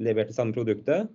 levert 0.00 0.30
det 0.30 0.36
samme 0.38 0.56
produktet, 0.56 1.10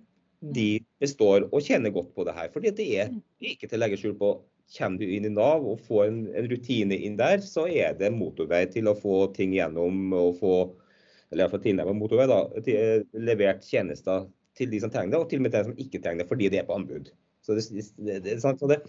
de 0.54 0.84
består 1.02 1.48
og 1.48 1.64
tjener 1.64 1.94
godt 1.94 2.12
på 2.14 2.26
det 2.28 2.36
her. 2.36 2.52
Fordi 2.54 2.70
det 2.76 2.86
er 3.00 3.10
ikke 3.40 3.66
til 3.66 3.78
å 3.78 3.82
legge 3.82 3.98
skjul 4.00 4.14
på. 4.20 4.36
Kommer 4.76 4.98
du 4.98 5.10
inn 5.14 5.28
i 5.28 5.30
Nav 5.30 5.62
og 5.66 5.82
får 5.86 6.08
en, 6.08 6.22
en, 6.34 6.48
rutine 6.50 6.96
inn 7.06 7.18
der, 7.18 7.38
så 7.42 7.68
er 7.70 7.94
det 7.98 8.10
motorvei 8.14 8.64
til 8.70 8.90
å 8.90 8.96
få 8.98 9.28
ting 9.36 9.54
gjennom 9.54 10.10
og 10.14 10.40
få 10.40 10.56
eller 11.30 11.44
iallfall 11.44 11.62
tilnærmet 11.62 11.98
motorvei, 11.98 12.26
da, 12.30 12.40
til, 12.66 13.04
levert 13.26 13.64
tjenester 13.66 14.26
til 14.58 14.70
de 14.70 14.80
som 14.82 14.90
trenger 14.90 15.14
det, 15.14 15.20
og 15.22 15.30
til 15.30 15.40
og 15.40 15.46
med 15.46 15.54
de 15.54 15.62
som 15.68 15.80
ikke 15.82 16.00
trenger 16.02 16.22
det, 16.22 16.28
fordi 16.30 16.50
det 16.52 16.60
er 16.60 16.68
på 16.68 16.76
anbud. 16.76 17.10
Så 17.46 17.54
det, 17.58 17.66
det, 17.98 18.20
det, 18.24 18.36
så 18.42 18.70
det, 18.70 18.80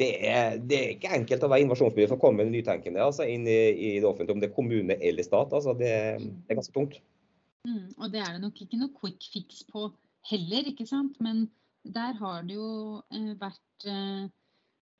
det 0.00 0.10
er, 0.28 0.56
det 0.60 0.78
er, 0.78 0.94
ikke 0.96 1.12
enkelt 1.16 1.44
å 1.46 1.50
være 1.50 1.64
innovasjonsbyrå 1.64 2.10
for 2.10 2.18
å 2.18 2.22
komme 2.26 2.44
med 2.44 2.52
nytenkende 2.52 3.04
altså, 3.04 3.24
inn 3.28 3.46
i, 3.48 3.60
i, 3.72 3.90
det 4.00 4.08
offentlige, 4.08 4.36
om 4.36 4.42
det 4.42 4.50
er 4.50 4.56
kommune 4.56 4.96
eller 5.00 5.24
stat. 5.26 5.54
Altså, 5.56 5.72
det, 5.78 5.92
det, 6.20 6.48
er 6.52 6.58
ganske 6.58 6.74
tungt. 6.74 6.98
Mm, 7.66 7.86
og 7.96 8.10
det 8.12 8.20
er 8.22 8.34
det 8.34 8.42
nok 8.44 8.60
ikke 8.62 8.80
noe 8.80 8.92
quick 8.98 9.30
fix 9.32 9.62
på 9.70 9.88
heller, 10.30 10.68
ikke 10.72 10.88
sant. 10.88 11.16
Men 11.24 11.46
der 11.96 12.18
har 12.20 12.44
det 12.46 12.58
jo 12.58 13.00
eh, 13.14 13.32
vært 13.40 13.88
eh, 13.88 14.26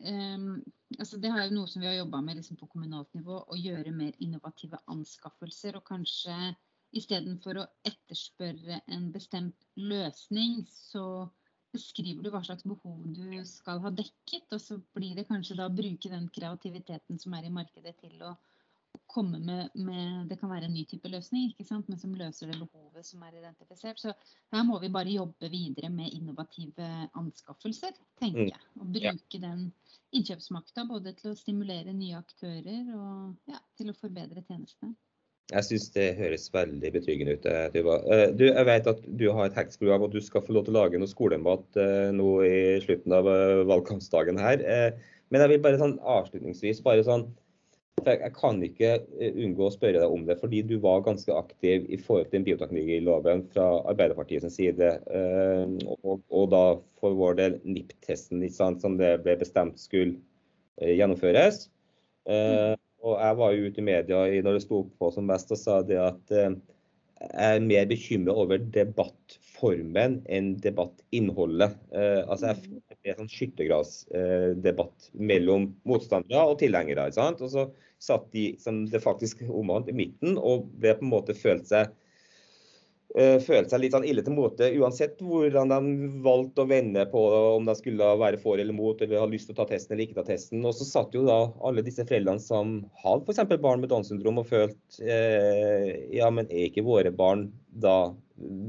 altså 0.05 1.19
det 1.21 1.31
er 1.31 1.47
jo 1.47 1.57
noe 1.57 1.71
som 1.71 1.83
vi 1.83 1.89
har 1.89 1.99
jobba 1.99 2.21
med 2.25 2.39
liksom 2.41 2.59
på 2.61 2.69
kommunalt 2.73 3.13
nivå, 3.17 3.41
å 3.49 3.59
gjøre 3.59 3.95
mer 3.97 4.17
innovative 4.25 4.81
anskaffelser. 4.93 5.79
Og 5.79 5.87
kanskje 5.89 6.55
istedenfor 6.97 7.61
å 7.61 7.69
etterspørre 7.89 8.81
en 8.93 9.11
bestemt 9.13 9.67
løsning, 9.77 10.65
så 10.71 11.29
beskriver 11.75 12.25
du 12.25 12.31
hva 12.33 12.43
slags 12.47 12.67
behov 12.67 12.99
du 13.17 13.41
skal 13.49 13.81
ha 13.85 13.93
dekket. 13.95 14.47
Og 14.53 14.61
så 14.63 14.79
blir 14.97 15.17
det 15.19 15.29
kanskje 15.31 15.59
da 15.59 15.69
å 15.69 15.75
bruke 15.75 16.13
den 16.13 16.29
kreativiteten 16.35 17.21
som 17.23 17.35
er 17.37 17.49
i 17.49 17.55
markedet 17.55 17.97
til 18.03 18.23
å 18.27 18.37
komme 19.07 19.39
med, 19.39 19.71
med, 19.75 20.29
Det 20.29 20.39
kan 20.41 20.51
være 20.51 20.67
en 20.69 20.75
ny 20.75 20.85
type 20.89 21.09
løsning, 21.09 21.51
ikke 21.53 21.67
sant? 21.69 21.89
men 21.89 22.01
som 22.01 22.15
løser 22.17 22.51
det 22.51 22.59
behovet 22.59 23.07
som 23.07 23.23
er 23.27 23.39
identifisert. 23.39 24.01
Så 24.01 24.13
her 24.55 24.65
må 24.67 24.79
vi 24.83 24.93
bare 24.93 25.13
jobbe 25.13 25.51
videre 25.53 25.91
med 25.93 26.13
innovative 26.13 26.89
anskaffelser, 27.19 27.97
tenker 28.21 28.47
mm. 28.47 28.53
jeg. 28.55 28.63
Og 28.81 28.93
bruke 28.99 29.43
den 29.43 29.67
innkjøpsmakta 30.17 30.87
både 30.89 31.13
til 31.19 31.33
å 31.33 31.39
stimulere 31.39 31.95
nye 31.97 32.19
aktører 32.19 32.93
og 32.97 33.53
ja, 33.53 33.61
til 33.79 33.93
å 33.93 33.99
forbedre 34.01 34.45
tjenestene. 34.49 34.97
Jeg 35.55 35.63
syns 35.63 35.85
det 35.95 36.07
høres 36.19 36.49
veldig 36.51 36.91
betryggende 36.91 37.37
ut. 37.37 37.45
Eh, 37.47 37.67
Tuva. 37.71 38.01
Eh, 38.11 38.25
du, 38.35 38.49
jeg 38.49 38.67
vet 38.67 38.89
at 38.91 39.03
du 39.21 39.29
har 39.31 39.47
et 39.47 39.59
hacks-program 39.59 40.03
og 40.03 40.15
du 40.15 40.19
skal 40.25 40.43
få 40.43 40.57
lov 40.57 40.67
til 40.67 40.75
å 40.75 40.81
lage 40.81 40.99
noe 40.99 41.11
skolemat 41.11 41.79
eh, 41.79 42.09
nå 42.15 42.31
i 42.43 42.57
slutten 42.83 43.15
av 43.15 43.29
valgkampsdagen 43.71 44.41
her. 44.43 44.65
Men 45.31 45.45
jeg 45.45 45.53
vil 45.53 45.63
bare 45.63 45.79
sånn 45.79 46.01
avslutningsvis 46.03 46.83
bare 46.87 47.05
sånn 47.07 47.29
jeg 48.07 48.29
kan 48.37 48.59
ikke 48.63 48.91
unngå 49.41 49.67
å 49.67 49.73
spørre 49.73 50.03
deg 50.03 50.13
om 50.13 50.27
det, 50.29 50.37
fordi 50.39 50.61
du 50.69 50.75
var 50.83 51.01
ganske 51.07 51.33
aktiv 51.33 51.87
i 51.91 51.97
forhold 51.99 52.29
til 52.31 52.45
bioteknologiloven 52.47 53.47
fra 53.55 53.65
Arbeiderpartiets 53.89 54.53
side. 54.53 54.91
Og, 55.97 56.21
og, 56.29 56.45
da 56.53 56.61
for 57.01 57.17
vår 57.17 57.39
del 57.41 57.57
NIPT-testen 57.65 58.45
som 58.53 58.99
det 59.01 59.15
ble 59.25 59.39
bestemt 59.41 59.81
skulle 59.81 60.21
gjennomføres. 60.77 61.65
Mm. 62.29 62.77
Og 63.05 63.19
jeg 63.21 63.37
var 63.39 63.53
jo 63.53 63.69
ute 63.69 63.83
i 63.83 63.87
media 63.87 64.23
når 64.45 64.57
det 64.57 64.65
sto 64.65 64.81
på 64.99 65.11
som 65.15 65.29
mest 65.29 65.53
og 65.53 65.61
sa 65.61 65.81
det 65.85 65.99
at 66.01 66.33
eh, 66.35 66.57
jeg 67.17 67.57
er 67.57 67.65
mer 67.65 67.87
bekymret 67.89 68.37
over 68.37 68.61
debattformen 68.75 70.19
enn 70.29 70.51
debattinnholdet. 70.65 71.77
Eh, 71.97 72.21
altså 72.27 72.53
jeg 72.53 72.97
det 73.07 73.13
en 73.13 73.23
sånn 73.23 73.33
skyttergravsdebatt 73.33 75.09
eh, 75.09 75.21
mellom 75.31 75.71
motstandere 75.89 76.45
og 76.51 76.59
tilhengere. 76.61 77.09
Og 77.09 77.49
så 77.53 77.69
satt 78.03 78.29
de 78.35 78.51
som 78.61 78.85
det 78.91 79.01
faktisk 79.05 79.47
omhandlet 79.47 79.95
i 79.95 80.01
midten 80.03 80.37
og 80.37 80.69
ble 80.81 80.97
på 80.99 81.07
en 81.07 81.15
måte 81.15 81.37
følt 81.39 81.69
seg 81.71 81.93
følte 83.17 83.73
seg 83.73 83.81
litt 83.81 83.95
sånn 83.95 84.05
ille 84.05 84.21
til 84.21 84.35
mote 84.37 84.67
uansett 84.77 85.23
hvordan 85.25 85.71
de 85.73 86.09
valgte 86.25 86.67
å 86.67 86.69
vende 86.69 87.07
på 87.09 87.23
om 87.57 87.65
de 87.65 87.75
skulle 87.79 88.11
være 88.21 88.41
for 88.43 88.61
eller 88.61 88.77
mot, 88.77 89.01
eller 89.01 89.23
ha 89.23 89.29
lyst 89.31 89.49
til 89.49 89.57
å 89.57 89.61
ta 89.63 89.69
testen 89.71 89.95
eller 89.95 90.05
ikke 90.05 90.19
ta 90.19 90.27
testen. 90.29 90.61
Og 90.69 90.77
så 90.77 90.85
satt 90.85 91.17
jo 91.17 91.25
da 91.25 91.39
alle 91.65 91.85
disse 91.87 92.05
foreldrene 92.05 92.45
som 92.45 92.77
hadde 93.01 93.25
f.eks. 93.25 93.57
barn 93.57 93.81
med 93.81 93.93
Downs 93.93 94.13
syndrom 94.13 94.43
og 94.43 94.51
følte 94.51 95.01
uh, 95.01 95.89
ja, 96.13 96.29
men 96.29 96.51
er 96.51 96.69
ikke 96.69 96.85
våre 96.85 97.15
barn 97.15 97.49
da 97.73 98.13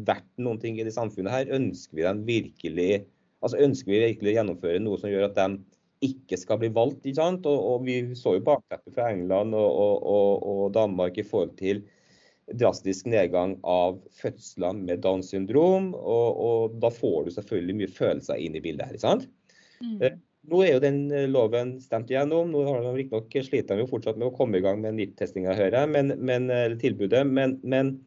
verdt 0.07 0.31
noen 0.39 0.61
ting 0.63 0.79
i 0.79 0.87
det 0.87 0.95
samfunnet 0.95 1.33
her? 1.33 1.53
Ønsker 1.59 1.99
vi 1.99 2.07
dem 2.07 2.23
virkelig 2.27 2.91
altså 3.43 3.59
ønsker 3.61 3.91
vi 3.91 4.05
virkelig 4.05 4.31
å 4.31 4.37
gjennomføre 4.39 4.83
noe 4.83 4.99
som 5.01 5.11
gjør 5.11 5.27
at 5.29 5.37
de 5.37 5.47
ikke 6.05 6.37
skal 6.37 6.59
bli 6.61 6.69
valgt. 6.73 7.05
ikke 7.05 7.19
sant? 7.19 7.45
Og, 7.49 7.59
og 7.71 7.85
Vi 7.87 7.99
så 8.17 8.35
jo 8.37 8.45
bakteppet 8.45 8.95
fra 8.95 9.11
England 9.13 9.55
og, 9.57 9.69
og, 9.77 10.43
og, 10.43 10.65
Danmark 10.75 11.17
i 11.17 11.25
forhold 11.25 11.55
til 11.59 11.83
drastisk 12.55 13.07
nedgang 13.11 13.57
av 13.67 13.97
fødslene 14.21 14.85
med 14.87 15.03
Downs 15.03 15.31
syndrom. 15.33 15.91
Og, 15.97 16.39
og, 16.47 16.77
da 16.81 16.91
får 16.93 17.27
du 17.27 17.35
selvfølgelig 17.35 17.77
mye 17.81 17.91
følelser 17.99 18.39
inn 18.43 18.55
i 18.55 18.63
bildet 18.63 18.91
her. 18.91 19.01
sant? 19.01 19.27
Mm. 19.81 19.97
Eh, 20.01 20.17
nå 20.47 20.61
er 20.63 20.77
jo 20.77 20.83
den 20.83 20.99
eh, 21.11 21.27
loven 21.29 21.75
stemt 21.83 22.11
igjennom. 22.11 22.53
Nå 22.53 22.63
har 22.69 22.85
de 22.85 22.93
riktignok 22.95 23.39
sliter 23.49 23.79
de 23.79 23.87
fortsatt 23.89 24.19
med 24.19 24.29
å 24.29 24.35
komme 24.35 24.59
i 24.59 24.63
gang 24.63 24.79
med 24.83 24.95
NIPT-testinga, 24.97 25.55
hører 25.57 25.81
jeg, 25.81 25.93
men, 25.95 26.13
men, 26.23 26.47
eller 26.53 26.77
tilbudet. 26.79 27.25
Men, 27.27 27.57
men, 27.67 27.97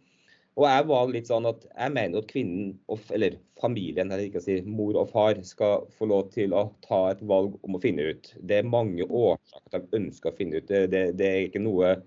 og 0.56 0.66
jeg 0.66 0.86
var 0.88 1.12
litt 1.12 1.28
sånn 1.28 1.48
at 1.48 1.66
jeg 1.68 1.94
mener 1.94 2.22
at 2.22 2.30
kvinnen, 2.30 2.72
eller 3.12 3.36
familien, 3.60 4.08
eller 4.08 4.24
ikke 4.24 4.40
å 4.40 4.46
si 4.46 4.56
mor 4.64 4.96
og 5.02 5.12
far, 5.12 5.42
skal 5.44 5.84
få 5.98 6.08
lov 6.08 6.32
til 6.32 6.56
å 6.56 6.70
ta 6.86 7.02
et 7.10 7.20
valg 7.28 7.58
om 7.66 7.76
å 7.76 7.82
finne 7.82 8.08
ut. 8.08 8.32
Det 8.40 8.62
er 8.62 8.72
mange 8.72 9.04
årsaker 9.04 9.76
de 9.76 10.00
ønsker 10.00 10.32
å 10.32 10.40
finne 10.40 10.60
ut. 10.60 10.68
Det, 10.70 10.86
det, 10.92 11.04
det 11.20 11.28
er 11.28 11.44
ikke 11.50 11.62
noe 11.64 11.98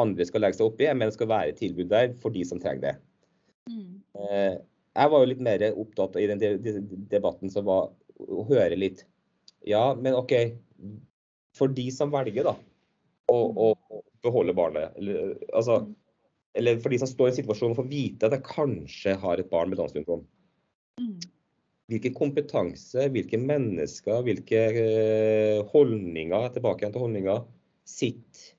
andre 0.00 0.26
skal 0.28 0.44
legge 0.44 0.58
seg 0.58 0.70
opp 0.70 0.80
i, 0.82 0.88
men 0.92 1.08
det 1.08 1.16
skal 1.16 1.30
være 1.30 1.52
et 1.52 1.60
tilbud 1.60 1.90
der 1.92 2.12
for 2.22 2.34
de 2.34 2.44
som 2.46 2.60
trenger 2.62 2.84
det. 2.84 2.94
Mm. 3.68 4.00
Eh, 4.18 4.54
jeg 4.98 5.12
var 5.12 5.22
jo 5.22 5.30
litt 5.30 5.44
mer 5.44 5.64
opptatt 5.70 6.16
i 6.18 6.26
den 6.30 6.42
debatten 7.10 7.52
som 7.52 7.66
var 7.68 7.90
å 8.18 8.44
høre 8.48 8.78
litt 8.78 9.04
Ja, 9.66 9.92
men 9.94 10.16
OK. 10.18 10.34
For 11.58 11.70
de 11.74 11.88
som 11.94 12.10
velger 12.12 12.46
da, 12.46 12.54
å, 13.30 13.38
å, 13.38 14.02
beholde 14.24 14.54
barnet, 14.56 14.94
eller, 14.98 15.34
altså, 15.52 15.80
mm. 15.84 15.90
eller 16.58 16.78
for 16.82 16.94
de 16.94 16.98
som 17.02 17.10
står 17.10 17.28
i 17.28 17.32
en 17.32 17.36
situasjon 17.36 17.74
og 17.74 17.80
får 17.80 17.88
vite 17.90 18.26
at 18.26 18.34
jeg 18.34 18.46
kanskje 18.46 19.14
har 19.22 19.38
et 19.38 19.50
barn 19.50 19.70
med 19.70 19.78
Downs 19.78 19.94
syndrom. 19.94 20.24
Mm. 20.98 21.18
Hvilken 21.88 22.16
kompetanse, 22.16 23.06
hvilke 23.14 23.38
mennesker, 23.40 24.22
hvilke 24.26 24.62
uh, 24.76 25.60
holdninger, 25.72 26.48
tilbake 26.54 26.84
igjen 26.84 26.94
til 26.96 27.04
holdninger, 27.06 27.44
sitter 27.88 28.57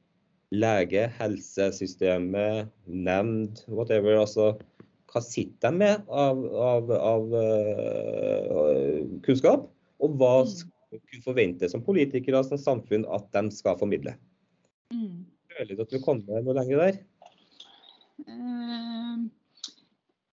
lege, 0.56 1.08
helsesystemet, 1.20 2.70
nemnd, 2.86 3.64
whatever. 3.68 4.18
Altså, 4.22 4.54
hva 5.10 5.22
sitter 5.26 5.72
de 5.74 5.82
med 5.82 6.10
av, 6.10 6.42
av, 6.70 6.92
av 6.98 7.36
uh, 7.36 9.06
kunnskap? 9.26 9.70
Og 10.00 10.18
hva 10.20 10.34
kunne 10.48 10.68
skal 10.90 11.02
vi 11.14 11.22
forvente 11.22 11.70
som 11.70 11.84
politikere 11.86 12.40
og 12.40 12.48
som 12.50 12.58
samfunn 12.62 13.06
at 13.14 13.28
de 13.36 13.52
skal 13.54 13.78
formidle? 13.78 14.16
Mm. 14.94 15.26
Føler 15.54 15.78
du 15.78 15.84
at 15.86 15.94
du 15.94 16.00
kommer 16.02 16.42
noe 16.42 16.56
lenger 16.58 16.82
der? 16.82 17.00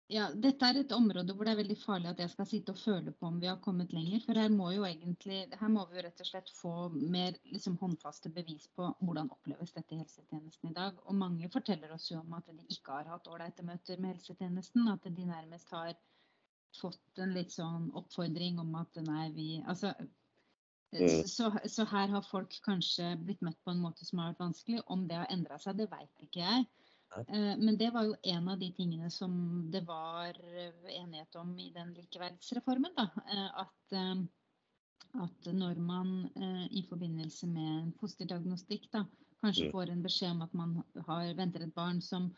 Ja, 0.06 0.28
dette 0.30 0.68
er 0.68 0.76
et 0.78 0.92
område 0.94 1.34
hvor 1.34 1.48
det 1.48 1.52
er 1.56 1.58
veldig 1.58 1.76
farlig 1.80 2.12
at 2.12 2.20
jeg 2.22 2.30
skal 2.30 2.46
sitte 2.46 2.74
og 2.76 2.78
føle 2.78 3.10
på 3.10 3.26
om 3.26 3.40
vi 3.42 3.48
har 3.50 3.56
kommet 3.62 3.90
lenger. 3.94 4.20
For 4.22 4.38
her 4.38 4.52
må, 4.54 4.68
jo 4.76 4.84
egentlig, 4.86 5.40
her 5.58 5.72
må 5.72 5.82
vi 5.90 5.98
jo 5.98 6.04
rett 6.06 6.22
og 6.22 6.28
slett 6.28 6.52
få 6.54 6.74
mer 6.94 7.34
liksom, 7.50 7.74
håndfaste 7.80 8.30
bevis 8.36 8.68
på 8.78 8.86
hvordan 9.00 9.32
oppleves 9.34 9.74
dette 9.74 9.96
i 9.96 9.98
helsetjenesten 10.04 10.70
i 10.70 10.76
dag. 10.76 11.00
Og 11.10 11.18
mange 11.18 11.50
forteller 11.50 11.96
oss 11.96 12.06
jo 12.12 12.20
om 12.20 12.38
at 12.38 12.46
de 12.52 12.68
ikke 12.76 13.00
har 13.00 13.10
hatt 13.10 13.26
ålreite 13.32 13.66
møter 13.66 13.98
med 13.98 14.14
helsetjenesten. 14.14 14.86
At 14.94 15.10
de 15.10 15.26
nærmest 15.26 15.74
har 15.74 15.96
fått 16.78 17.22
en 17.24 17.34
litt 17.34 17.56
sånn 17.56 17.90
oppfordring 17.98 18.62
om 18.62 18.78
at 18.78 19.02
nei, 19.02 19.26
vi 19.34 19.48
Altså 19.66 19.90
mm. 20.94 21.26
så, 21.26 21.50
så, 21.66 21.90
her 21.90 22.14
har 22.14 22.30
folk 22.30 22.54
kanskje 22.62 23.16
blitt 23.26 23.42
møtt 23.42 23.58
på 23.66 23.74
en 23.74 23.82
måte 23.82 24.06
som 24.06 24.22
har 24.22 24.36
vært 24.36 24.46
vanskelig. 24.46 24.86
Om 24.86 25.08
det 25.10 25.18
har 25.18 25.34
endra 25.34 25.58
seg, 25.58 25.82
det 25.82 25.90
veit 25.90 26.28
ikke 26.28 26.46
jeg. 26.46 26.66
Eh, 27.18 27.56
men 27.58 27.76
det 27.76 27.90
var 27.90 28.06
jo 28.06 28.16
en 28.22 28.48
av 28.48 28.58
de 28.58 28.70
tingene 28.76 29.10
som 29.10 29.36
det 29.72 29.82
var 29.88 30.36
enighet 30.90 31.36
om 31.36 31.58
i 31.58 31.70
den 31.74 31.92
likeverdsreformen. 31.94 32.92
Da. 32.96 33.08
Eh, 33.32 33.60
at, 33.62 33.92
eh, 33.92 34.24
at 35.26 35.48
når 35.52 35.80
man 35.80 36.10
i 36.70 36.82
forbindelse 36.88 37.46
med 37.48 37.70
en 37.70 37.94
fosterdiagnostikk 38.00 38.90
da, 38.92 39.06
kanskje 39.40 39.68
mm. 39.68 39.72
får 39.72 39.92
en 39.92 40.02
beskjed 40.04 40.34
om 40.34 40.42
at 40.44 40.54
man 40.56 40.74
har, 41.06 41.30
venter 41.38 41.64
et 41.64 41.74
barn 41.74 42.02
som, 42.04 42.28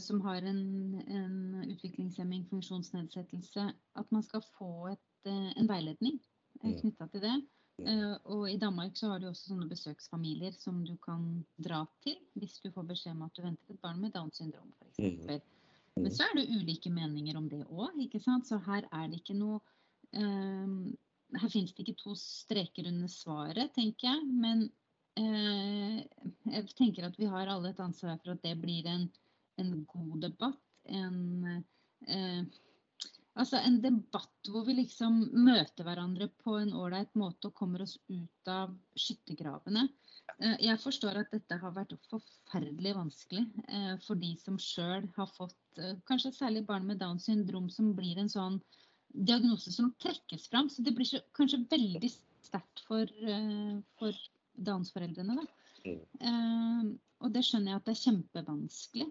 som 0.00 0.20
har 0.24 0.44
en, 0.44 0.60
en 1.00 1.38
utviklingshemming, 1.64 2.44
funksjonsnedsettelse, 2.50 3.68
at 3.72 4.12
man 4.12 4.24
skal 4.24 4.44
få 4.58 4.90
et, 4.92 5.30
en 5.30 5.70
veiledning 5.70 6.18
mm. 6.62 6.74
knytta 6.82 7.08
til 7.14 7.24
det. 7.24 7.36
Uh, 7.76 8.16
og 8.32 8.46
i 8.48 8.56
Danmark 8.56 8.96
så 8.96 9.10
har 9.10 9.20
de 9.20 9.28
også 9.28 9.50
sånne 9.50 9.66
besøksfamilier 9.68 10.54
som 10.56 10.78
du 10.86 10.94
kan 11.04 11.42
dra 11.60 11.82
til 12.00 12.16
hvis 12.40 12.54
du 12.64 12.70
får 12.72 12.86
beskjed 12.88 13.12
om 13.12 13.26
at 13.26 13.36
du 13.36 13.42
venter 13.44 13.74
et 13.74 13.82
barn 13.82 14.00
med 14.00 14.14
Downs 14.14 14.40
syndrom 14.40 14.70
f.eks. 14.78 15.02
Mm. 15.02 15.42
Men 16.00 16.14
så 16.14 16.24
er 16.24 16.38
det 16.38 16.46
ulike 16.54 16.92
meninger 16.92 17.36
om 17.36 17.50
det 17.52 17.60
òg, 17.68 17.98
ikke 18.00 18.20
sant. 18.24 18.48
Så 18.48 18.56
her 18.64 18.88
er 18.88 19.10
det 19.12 19.20
ikke 19.20 19.36
noe 19.36 19.60
uh, 20.16 20.72
Her 21.36 21.52
finnes 21.52 21.76
det 21.76 21.84
ikke 21.84 22.00
to 22.00 22.16
streker 22.16 22.88
under 22.88 23.12
svaret, 23.12 23.72
tenker 23.76 24.08
jeg. 24.08 24.24
Men 24.24 24.66
uh, 25.20 26.00
jeg 26.52 26.68
tenker 26.78 27.10
at 27.10 27.16
vi 27.20 27.28
har 27.28 27.52
alle 27.52 27.74
et 27.74 27.80
ansvar 27.84 28.16
for 28.22 28.36
at 28.36 28.44
det 28.44 28.54
blir 28.60 28.88
en, 28.88 29.08
en 29.60 29.72
god 29.92 30.20
debatt. 30.24 30.62
En 30.86 31.44
Altså 33.36 33.60
en 33.60 33.80
debatt 33.84 34.48
hvor 34.48 34.64
vi 34.64 34.78
liksom 34.78 35.18
møter 35.36 35.84
hverandre 35.84 36.30
på 36.40 36.56
en 36.56 36.72
ålreit 36.72 37.12
måte 37.18 37.50
og 37.50 37.56
kommer 37.58 37.84
oss 37.84 37.98
ut 38.08 38.50
av 38.50 38.72
skyttergravene. 38.96 39.84
Eh, 40.40 40.56
jeg 40.66 40.80
forstår 40.82 41.20
at 41.20 41.32
dette 41.32 41.58
har 41.60 41.74
vært 41.76 41.94
forferdelig 42.10 42.94
vanskelig 42.96 43.44
eh, 43.68 43.94
for 44.04 44.18
de 44.20 44.32
som 44.40 44.58
sjøl 44.60 45.06
har 45.16 45.28
fått 45.36 45.80
eh, 45.80 45.98
kanskje 46.08 46.34
særlig 46.36 46.64
barn 46.68 46.88
med 46.88 47.00
Downs 47.02 47.28
syndrom, 47.28 47.68
som 47.72 47.92
blir 47.96 48.18
en 48.20 48.32
sånn 48.32 48.58
diagnose 49.12 49.72
som 49.72 49.92
trekkes 50.02 50.48
fram. 50.52 50.70
Så 50.72 50.84
det 50.86 50.96
blir 50.96 51.08
så, 51.08 51.20
kanskje 51.36 51.64
veldig 51.70 52.10
sterkt 52.46 52.82
for, 52.88 53.10
for 53.98 54.16
Downs-foreldrene. 54.66 55.38
da. 55.40 55.46
Og 57.24 57.32
det 57.32 57.42
skjønner 57.46 57.72
jeg 57.72 57.80
at 57.80 57.86
det 57.88 57.94
er 57.94 58.02
kjempevanskelig. 58.02 59.06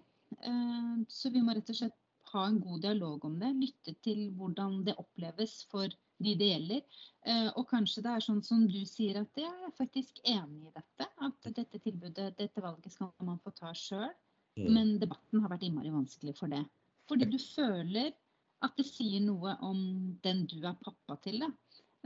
Så 1.10 1.32
vi 1.34 1.42
må 1.42 1.56
rett 1.56 1.72
og 1.72 1.78
slett 1.80 1.96
ha 2.36 2.46
en 2.48 2.60
god 2.62 2.82
dialog 2.84 3.24
om 3.28 3.38
det. 3.40 3.52
Lytte 3.60 3.96
til 4.04 4.26
hvordan 4.36 4.82
det 4.86 4.96
oppleves 5.02 5.62
for 5.70 5.92
de 6.22 6.34
det 6.40 6.50
gjelder. 6.50 7.00
Eh, 7.28 7.48
og 7.58 7.66
kanskje 7.70 8.04
det 8.04 8.12
er 8.12 8.24
sånn 8.24 8.42
som 8.44 8.64
du 8.70 8.80
sier, 8.88 9.20
at 9.20 9.40
jeg 9.40 9.50
er 9.50 9.74
faktisk 9.76 10.22
enig 10.24 10.70
i 10.70 10.74
dette. 10.76 11.08
At 11.28 11.50
dette 11.58 11.80
tilbudet, 11.82 12.32
dette 12.38 12.64
valget 12.64 12.94
skal 12.94 13.12
man 13.26 13.40
få 13.44 13.52
ta 13.56 13.72
sjøl. 13.76 14.08
Mm. 14.56 14.68
Men 14.72 14.94
debatten 15.02 15.42
har 15.42 15.52
vært 15.52 15.66
innmari 15.66 15.92
vanskelig 15.92 16.36
for 16.38 16.52
det. 16.52 16.62
Fordi 17.10 17.28
du 17.28 17.38
føler 17.38 18.14
at 18.64 18.78
det 18.78 18.86
sier 18.88 19.20
noe 19.20 19.52
om 19.64 19.80
den 20.24 20.46
du 20.48 20.58
er 20.64 20.78
pappa 20.80 21.18
til. 21.24 21.42
Da. 21.44 21.50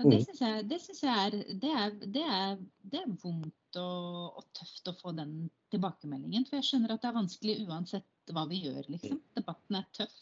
Og 0.00 0.08
det 0.08 0.18
mm. 0.18 0.24
syns 0.26 0.42
jeg, 0.42 0.66
det 0.70 0.80
synes 0.82 1.02
jeg 1.04 1.24
er, 1.26 1.36
det 1.62 1.72
er, 1.76 1.96
det 2.16 2.24
er, 2.26 2.60
det 2.92 3.02
er 3.02 3.16
vondt 3.22 3.78
og, 3.78 4.38
og, 4.40 4.44
tøft 4.56 4.90
å 4.90 4.96
få 4.98 5.14
den 5.16 5.34
tilbakemeldingen. 5.72 6.46
For 6.48 6.58
jeg 6.58 6.70
skjønner 6.70 6.94
at 6.94 7.04
det 7.04 7.10
er 7.10 7.18
vanskelig 7.20 7.56
uansett 7.68 8.08
hva 8.36 8.46
vi 8.50 8.64
gjør, 8.66 8.82
liksom. 8.88 9.20
Debatten 9.38 9.80
er 9.80 9.86
tøff. 9.96 10.18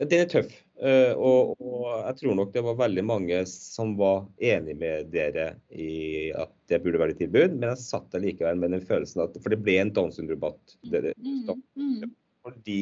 Den 0.00 0.22
er 0.22 0.28
tøff. 0.32 0.52
Eh, 0.80 1.12
og, 1.12 1.52
og, 1.60 1.88
jeg 2.06 2.16
tror 2.22 2.36
nok 2.38 2.54
det 2.54 2.62
var 2.64 2.78
veldig 2.78 3.02
mange 3.04 3.40
som 3.50 3.92
var 3.98 4.22
enig 4.40 4.78
med 4.80 5.10
dere 5.12 5.50
i 5.68 6.30
at 6.32 6.54
det 6.72 6.80
burde 6.80 7.02
være 7.02 7.12
et 7.12 7.20
tilbud. 7.20 7.58
Men 7.58 7.74
jeg 7.74 7.82
satt 7.82 8.08
der 8.14 8.24
likevel 8.24 8.62
med 8.62 8.72
den 8.76 8.86
følelsen 8.86 9.26
at 9.26 9.36
For 9.42 9.52
det 9.52 9.60
ble 9.60 9.76
en 9.82 9.92
Downs 9.92 10.16
syndrom-debatt. 10.16 10.78
Mm, 10.88 11.60
mm. 11.76 12.14
Fordi 12.46 12.80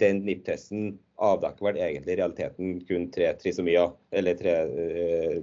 den 0.00 0.22
NIP-testen 0.24 0.94
avdekker 1.20 1.68
vel 1.68 1.78
egentlig 1.80 2.16
i 2.16 2.18
realiteten 2.22 2.80
kun 2.88 3.10
tre 3.12 3.28
trisomier. 3.40 3.92
Eller 4.16 4.40
tre 4.40 4.56
uh, 4.72 5.36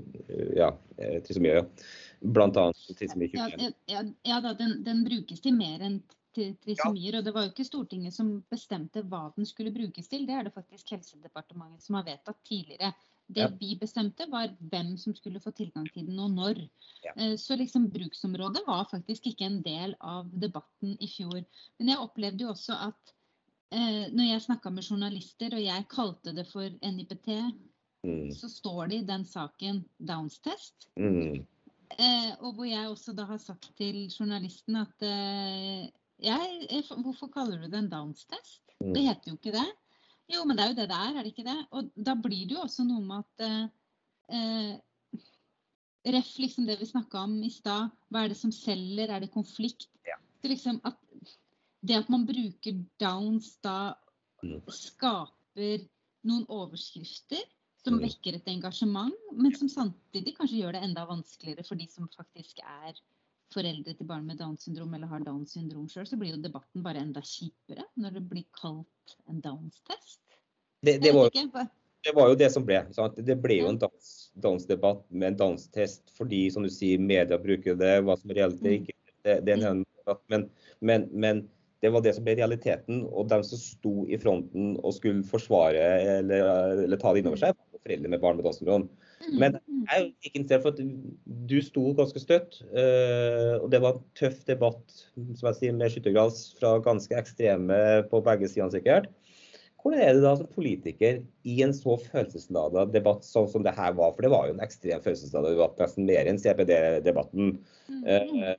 ja, 0.58 0.72
eh, 0.98 1.20
trisomier, 1.26 1.62
ja. 1.62 1.86
Blant 2.34 2.58
annet 2.58 2.98
trisomi 2.98 3.30
21. 3.30 3.62
Ja, 3.62 3.72
ja, 3.94 4.04
ja 4.26 4.58
den, 4.58 4.80
den 4.86 5.06
brukes 5.06 5.42
til 5.44 5.58
mer 5.58 5.82
enn 5.86 6.02
trisomier. 6.36 7.14
Ja. 7.14 7.20
Og 7.20 7.26
det 7.26 7.34
var 7.36 7.46
jo 7.46 7.54
ikke 7.54 7.66
Stortinget 7.68 8.16
som 8.16 8.36
bestemte 8.52 9.04
hva 9.08 9.26
den 9.38 9.48
skulle 9.50 9.74
brukes 9.76 10.10
til, 10.12 10.28
det 10.28 10.38
er 10.38 10.48
det 10.48 10.54
faktisk 10.56 10.96
Helsedepartementet 10.96 11.86
som 11.86 12.00
har 12.00 12.08
vedtatt 12.08 12.40
tidligere. 12.48 12.94
Det 13.34 13.42
ja. 13.42 13.50
vi 13.60 13.76
bestemte, 13.80 14.28
var 14.30 14.52
hvem 14.72 14.96
som 15.00 15.16
skulle 15.16 15.40
få 15.40 15.54
tilgang 15.56 15.88
til 15.94 16.06
den, 16.10 16.20
og 16.20 16.34
når. 16.36 16.60
Ja. 17.06 17.14
Eh, 17.16 17.36
så 17.40 17.56
liksom 17.56 17.88
bruksområdet 17.94 18.66
var 18.68 18.90
faktisk 18.92 19.30
ikke 19.32 19.48
en 19.48 19.62
del 19.64 19.96
av 20.00 20.28
debatten 20.30 20.98
i 21.00 21.08
fjor. 21.08 21.40
Men 21.80 21.94
jeg 21.94 22.04
opplevde 22.04 22.44
jo 22.44 22.52
også 22.52 22.78
at 22.90 23.14
eh, 23.72 24.12
når 24.12 24.28
jeg 24.28 24.46
snakka 24.48 24.74
med 24.76 24.90
journalister, 24.90 25.56
og 25.56 25.64
jeg 25.64 25.88
kalte 25.90 26.36
det 26.36 26.46
for 26.52 26.68
NIPT, 26.68 27.32
mm. 28.04 28.30
så 28.36 28.52
står 28.52 28.92
det 28.92 29.02
i 29.02 29.08
den 29.08 29.26
saken 29.26 29.82
Downs-test. 29.98 30.90
Mm. 31.00 31.46
Eh, 31.94 32.32
og 32.42 32.56
hvor 32.58 32.68
jeg 32.68 32.90
også 32.90 33.14
da 33.16 33.26
har 33.30 33.42
sagt 33.42 33.72
til 33.78 34.08
journalisten 34.10 34.80
at 34.82 35.06
eh, 35.06 35.90
jeg, 36.24 36.84
hvorfor 37.04 37.30
kaller 37.34 37.62
du 37.62 37.70
det 37.70 37.80
en 37.80 37.92
Downs-test? 37.92 38.62
Mm. 38.80 38.94
Det 38.96 39.04
heter 39.08 39.32
jo 39.32 39.38
ikke 39.40 39.56
det. 39.56 39.68
Jo, 40.32 40.44
men 40.48 40.58
det 40.58 40.64
er 40.64 40.72
jo 40.72 40.78
det 40.80 40.90
det 40.90 40.98
er, 40.98 41.14
er 41.14 41.26
det 41.26 41.34
ikke 41.34 41.48
det? 41.48 41.60
Og 41.76 41.92
da 42.08 42.16
blir 42.20 42.48
det 42.48 42.56
jo 42.56 42.64
også 42.64 42.86
noe 42.88 43.04
med 43.04 43.24
at 43.24 43.46
eh, 44.32 44.74
Ref 46.04 46.34
liksom 46.36 46.66
det 46.68 46.82
vi 46.82 46.88
snakka 46.90 47.22
om 47.24 47.38
i 47.48 47.50
stad. 47.52 47.92
Hva 48.12 48.26
er 48.26 48.34
det 48.34 48.40
som 48.40 48.52
selger? 48.52 49.08
Er 49.08 49.24
det 49.24 49.32
konflikt? 49.32 49.88
Ja. 50.08 50.18
Det, 50.42 50.50
liksom 50.52 50.82
at, 50.84 50.98
det 51.80 52.02
at 52.02 52.10
man 52.12 52.26
bruker 52.28 52.82
Downs 53.00 53.54
da 53.64 53.94
mm. 54.44 54.60
skaper 54.68 55.86
noen 56.28 56.44
overskrifter 56.52 57.44
som 57.84 57.98
mm. 57.98 58.04
vekker 58.04 58.38
et 58.38 58.52
engasjement, 58.52 59.16
men 59.36 59.56
som 59.56 59.72
samtidig 59.72 60.36
kanskje 60.38 60.60
gjør 60.62 60.76
det 60.76 60.84
enda 60.88 61.08
vanskeligere 61.08 61.66
for 61.68 61.80
de 61.80 61.88
som 61.92 62.08
faktisk 62.16 62.60
er 62.64 63.00
foreldre 63.54 63.94
til 63.98 64.08
barn 64.10 64.26
med 64.28 64.40
Downs 64.42 64.66
syndrom 64.66 64.94
eller 64.98 65.10
har 65.12 65.24
Downs 65.26 65.54
syndrom 65.56 65.88
sjøl, 65.92 66.08
så 66.10 66.20
blir 66.20 66.34
jo 66.34 66.42
debatten 66.44 66.84
bare 66.86 67.04
enda 67.04 67.24
kjipere 67.26 67.86
når 68.00 68.18
det 68.18 68.26
blir 68.32 68.46
kalt 68.60 69.16
en 69.32 69.40
Downs-test. 69.44 70.22
Det, 70.84 70.98
det, 71.00 71.14
var, 71.16 71.30
det, 71.32 72.12
var, 72.16 72.30
jo 72.30 72.36
det 72.40 72.50
som 72.52 72.66
ble. 72.68 72.82
Sant? 72.96 73.16
Det 73.16 73.38
ble 73.40 73.62
jo 73.62 73.72
en 73.72 73.80
Downs-debatt 73.80 75.06
med 75.10 75.32
en 75.32 75.40
Downs-test 75.40 76.12
fordi, 76.18 76.46
som 76.52 76.66
du 76.66 76.72
sier, 76.74 77.00
media 77.00 77.40
bruker 77.40 77.80
det, 77.80 77.96
hva 78.04 78.18
som 78.20 78.34
er 78.34 78.42
reelt, 78.42 78.60
mm. 78.64 78.74
ikke. 78.82 78.98
Det, 79.24 79.38
det 79.48 79.56
er 79.56 79.68
en 79.70 79.86
debatt, 79.86 80.24
men, 80.34 80.50
men, 80.84 81.08
men 81.16 81.46
det 81.84 81.92
var 81.92 82.04
det 82.04 82.14
som 82.16 82.26
ble 82.28 82.36
realiteten. 82.40 83.06
Og 83.12 83.30
de 83.32 83.40
som 83.48 83.60
sto 83.60 83.94
i 84.08 84.20
fronten 84.20 84.76
og 84.82 84.96
skulle 84.98 85.24
forsvare 85.28 85.88
eller, 86.20 86.84
eller 86.86 87.00
ta 87.00 87.12
det 87.14 87.24
innover 87.24 87.42
seg, 87.42 87.56
var 87.56 87.88
foreldre 87.88 88.12
med 88.12 88.24
barn 88.24 88.40
med 88.40 88.48
Downs 88.48 88.60
syndrom. 88.62 88.90
Mm, 89.24 89.40
Men 89.40 89.58
mm. 89.58 89.82
jeg 89.88 90.00
er 90.00 90.08
ikke 90.28 90.40
interessert 90.42 90.64
for 90.66 90.76
at 90.76 91.50
du 91.50 91.58
sto 91.64 91.84
ganske 91.98 92.22
støtt. 92.22 92.60
Eh, 92.72 93.56
og 93.60 93.70
det 93.74 93.82
var 93.84 93.98
en 93.98 94.06
tøff 94.20 94.42
debatt 94.50 94.96
som 95.16 95.50
jeg 95.50 95.60
sier, 95.60 95.76
med 95.78 95.94
skyttergrads 95.94 96.46
fra 96.60 96.78
ganske 96.84 97.18
ekstreme 97.20 97.78
på 98.12 98.24
begge 98.26 98.52
sider 98.52 98.74
sikkert. 98.74 99.12
Hvordan 99.84 100.00
er 100.00 100.14
det 100.16 100.24
da 100.24 100.36
som 100.40 100.48
politiker 100.48 101.18
i 101.44 101.56
en 101.66 101.74
så 101.76 101.98
følelsesladet 102.00 102.94
debatt 102.94 103.26
sånn 103.28 103.50
som 103.52 103.66
det 103.66 103.74
her 103.76 103.96
var? 103.98 104.14
For 104.16 104.24
det 104.24 104.32
var 104.32 104.48
jo 104.48 104.56
en 104.56 104.64
ekstrem 104.64 105.02
følelsesladet 105.04 105.58
debatt, 105.58 105.82
nesten 105.82 106.08
mer 106.08 106.30
enn 106.32 106.40
CPD-debatten. 106.40 107.58
Mm, 107.92 108.06
eh, 108.08 108.54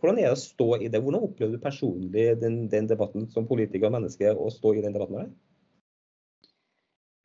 hvordan 0.00 0.20
er 0.22 0.30
det 0.30 0.36
å 0.38 0.40
stå 0.40 0.68
i 0.78 0.88
det? 0.88 1.02
Hvordan 1.04 1.26
opplever 1.26 1.56
du 1.56 1.60
personlig 1.60 2.30
den, 2.40 2.62
den 2.72 2.88
debatten 2.88 3.28
som 3.32 3.48
politiker 3.48 3.90
og 3.90 3.98
menneske 3.98 4.32
å 4.32 4.48
stå 4.52 4.72
i 4.78 4.84
den 4.84 4.96
debatten? 4.96 5.34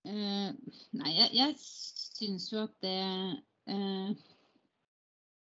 Uh, 0.07 0.51
nei, 0.95 1.11
jeg, 1.11 1.31
jeg 1.35 1.55
syns 2.19 2.49
jo 2.51 2.63
at 2.65 2.75
det 2.83 2.97
eh, 3.71 4.11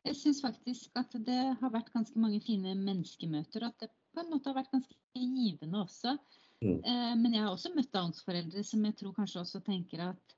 Jeg 0.03 0.19
syns 0.19 0.41
faktisk 0.43 0.97
at 0.99 1.15
det 1.27 1.41
har 1.61 1.75
vært 1.75 1.93
ganske 1.95 2.19
mange 2.19 2.41
fine 2.43 2.75
menneskemøter. 2.79 3.67
Og 3.67 3.69
at 3.71 3.85
det 3.85 3.93
på 4.13 4.23
en 4.23 4.33
måte 4.33 4.51
har 4.51 4.59
vært 4.59 4.73
ganske 4.73 4.97
givende 5.15 5.83
også. 5.83 6.17
Mm. 6.63 6.79
Eh, 6.79 7.13
men 7.19 7.35
jeg 7.35 7.45
har 7.45 7.53
også 7.53 7.73
møtt 7.75 7.93
Downs-foreldre 7.95 8.65
som 8.67 8.83
jeg 8.87 8.99
tror 8.99 9.15
kanskje 9.17 9.43
også 9.43 9.61
tenker 9.67 10.05
at, 10.09 10.37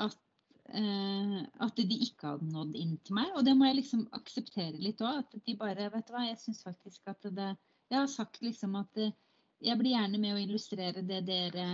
at, 0.00 0.20
eh, 0.72 1.40
at 1.66 1.80
de 1.80 1.98
ikke 2.06 2.34
hadde 2.34 2.52
nådd 2.52 2.78
inn 2.80 2.94
til 3.04 3.18
meg. 3.18 3.32
Og 3.36 3.44
det 3.48 3.56
må 3.56 3.68
jeg 3.68 3.80
liksom 3.82 4.06
akseptere 4.16 4.80
litt 4.80 5.02
òg. 5.04 5.24
At 5.24 5.36
de 5.36 5.56
bare 5.60 5.90
Vet 5.92 6.08
du 6.08 6.14
hva, 6.16 6.26
jeg 6.28 6.40
syns 6.40 6.64
faktisk 6.64 7.12
at 7.12 7.28
det 7.28 7.50
Jeg 7.92 7.98
har 7.98 8.08
sagt 8.08 8.40
liksom 8.44 8.76
at 8.80 9.00
eh, 9.00 9.16
jeg 9.62 9.78
blir 9.78 9.94
gjerne 9.94 10.18
med 10.18 10.34
å 10.34 10.40
illustrere 10.42 11.04
det 11.06 11.20
dere 11.28 11.66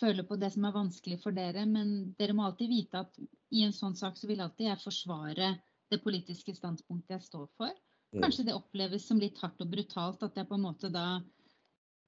føler 0.00 0.26
på 0.28 0.36
det 0.40 0.50
som 0.54 0.66
er 0.66 0.74
vanskelig 0.74 1.18
for 1.22 1.36
dere, 1.36 1.64
men 1.68 2.12
dere 2.18 2.34
må 2.36 2.46
alltid 2.46 2.70
vite 2.70 3.02
at 3.04 3.18
i 3.54 3.64
en 3.66 3.74
sånn 3.74 3.96
sak 3.98 4.18
så 4.18 4.28
vil 4.30 4.42
alltid 4.44 4.70
jeg 4.70 4.82
forsvare 4.82 5.54
det 5.92 6.02
politiske 6.02 6.54
standpunktet 6.56 7.16
jeg 7.16 7.26
står 7.28 7.46
for. 7.58 7.72
Mm. 8.14 8.22
Kanskje 8.24 8.46
det 8.48 8.56
oppleves 8.56 9.06
som 9.06 9.20
litt 9.22 9.38
hardt 9.42 9.62
og 9.62 9.72
brutalt 9.72 10.22
at 10.26 10.38
jeg 10.38 10.48
på 10.48 10.58
en 10.58 10.68
måte 10.68 10.92
da 10.92 11.22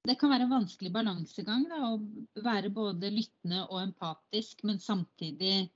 Det 0.07 0.15
kan 0.15 0.31
være 0.31 0.45
en 0.47 0.53
vanskelig 0.53 0.93
balansegang 0.95 1.65
da, 1.67 1.77
å 1.91 2.43
være 2.45 2.69
både 2.71 3.09
lyttende 3.11 3.65
og 3.65 3.81
empatisk, 3.81 4.63
men 4.63 4.79
samtidig 4.79 5.67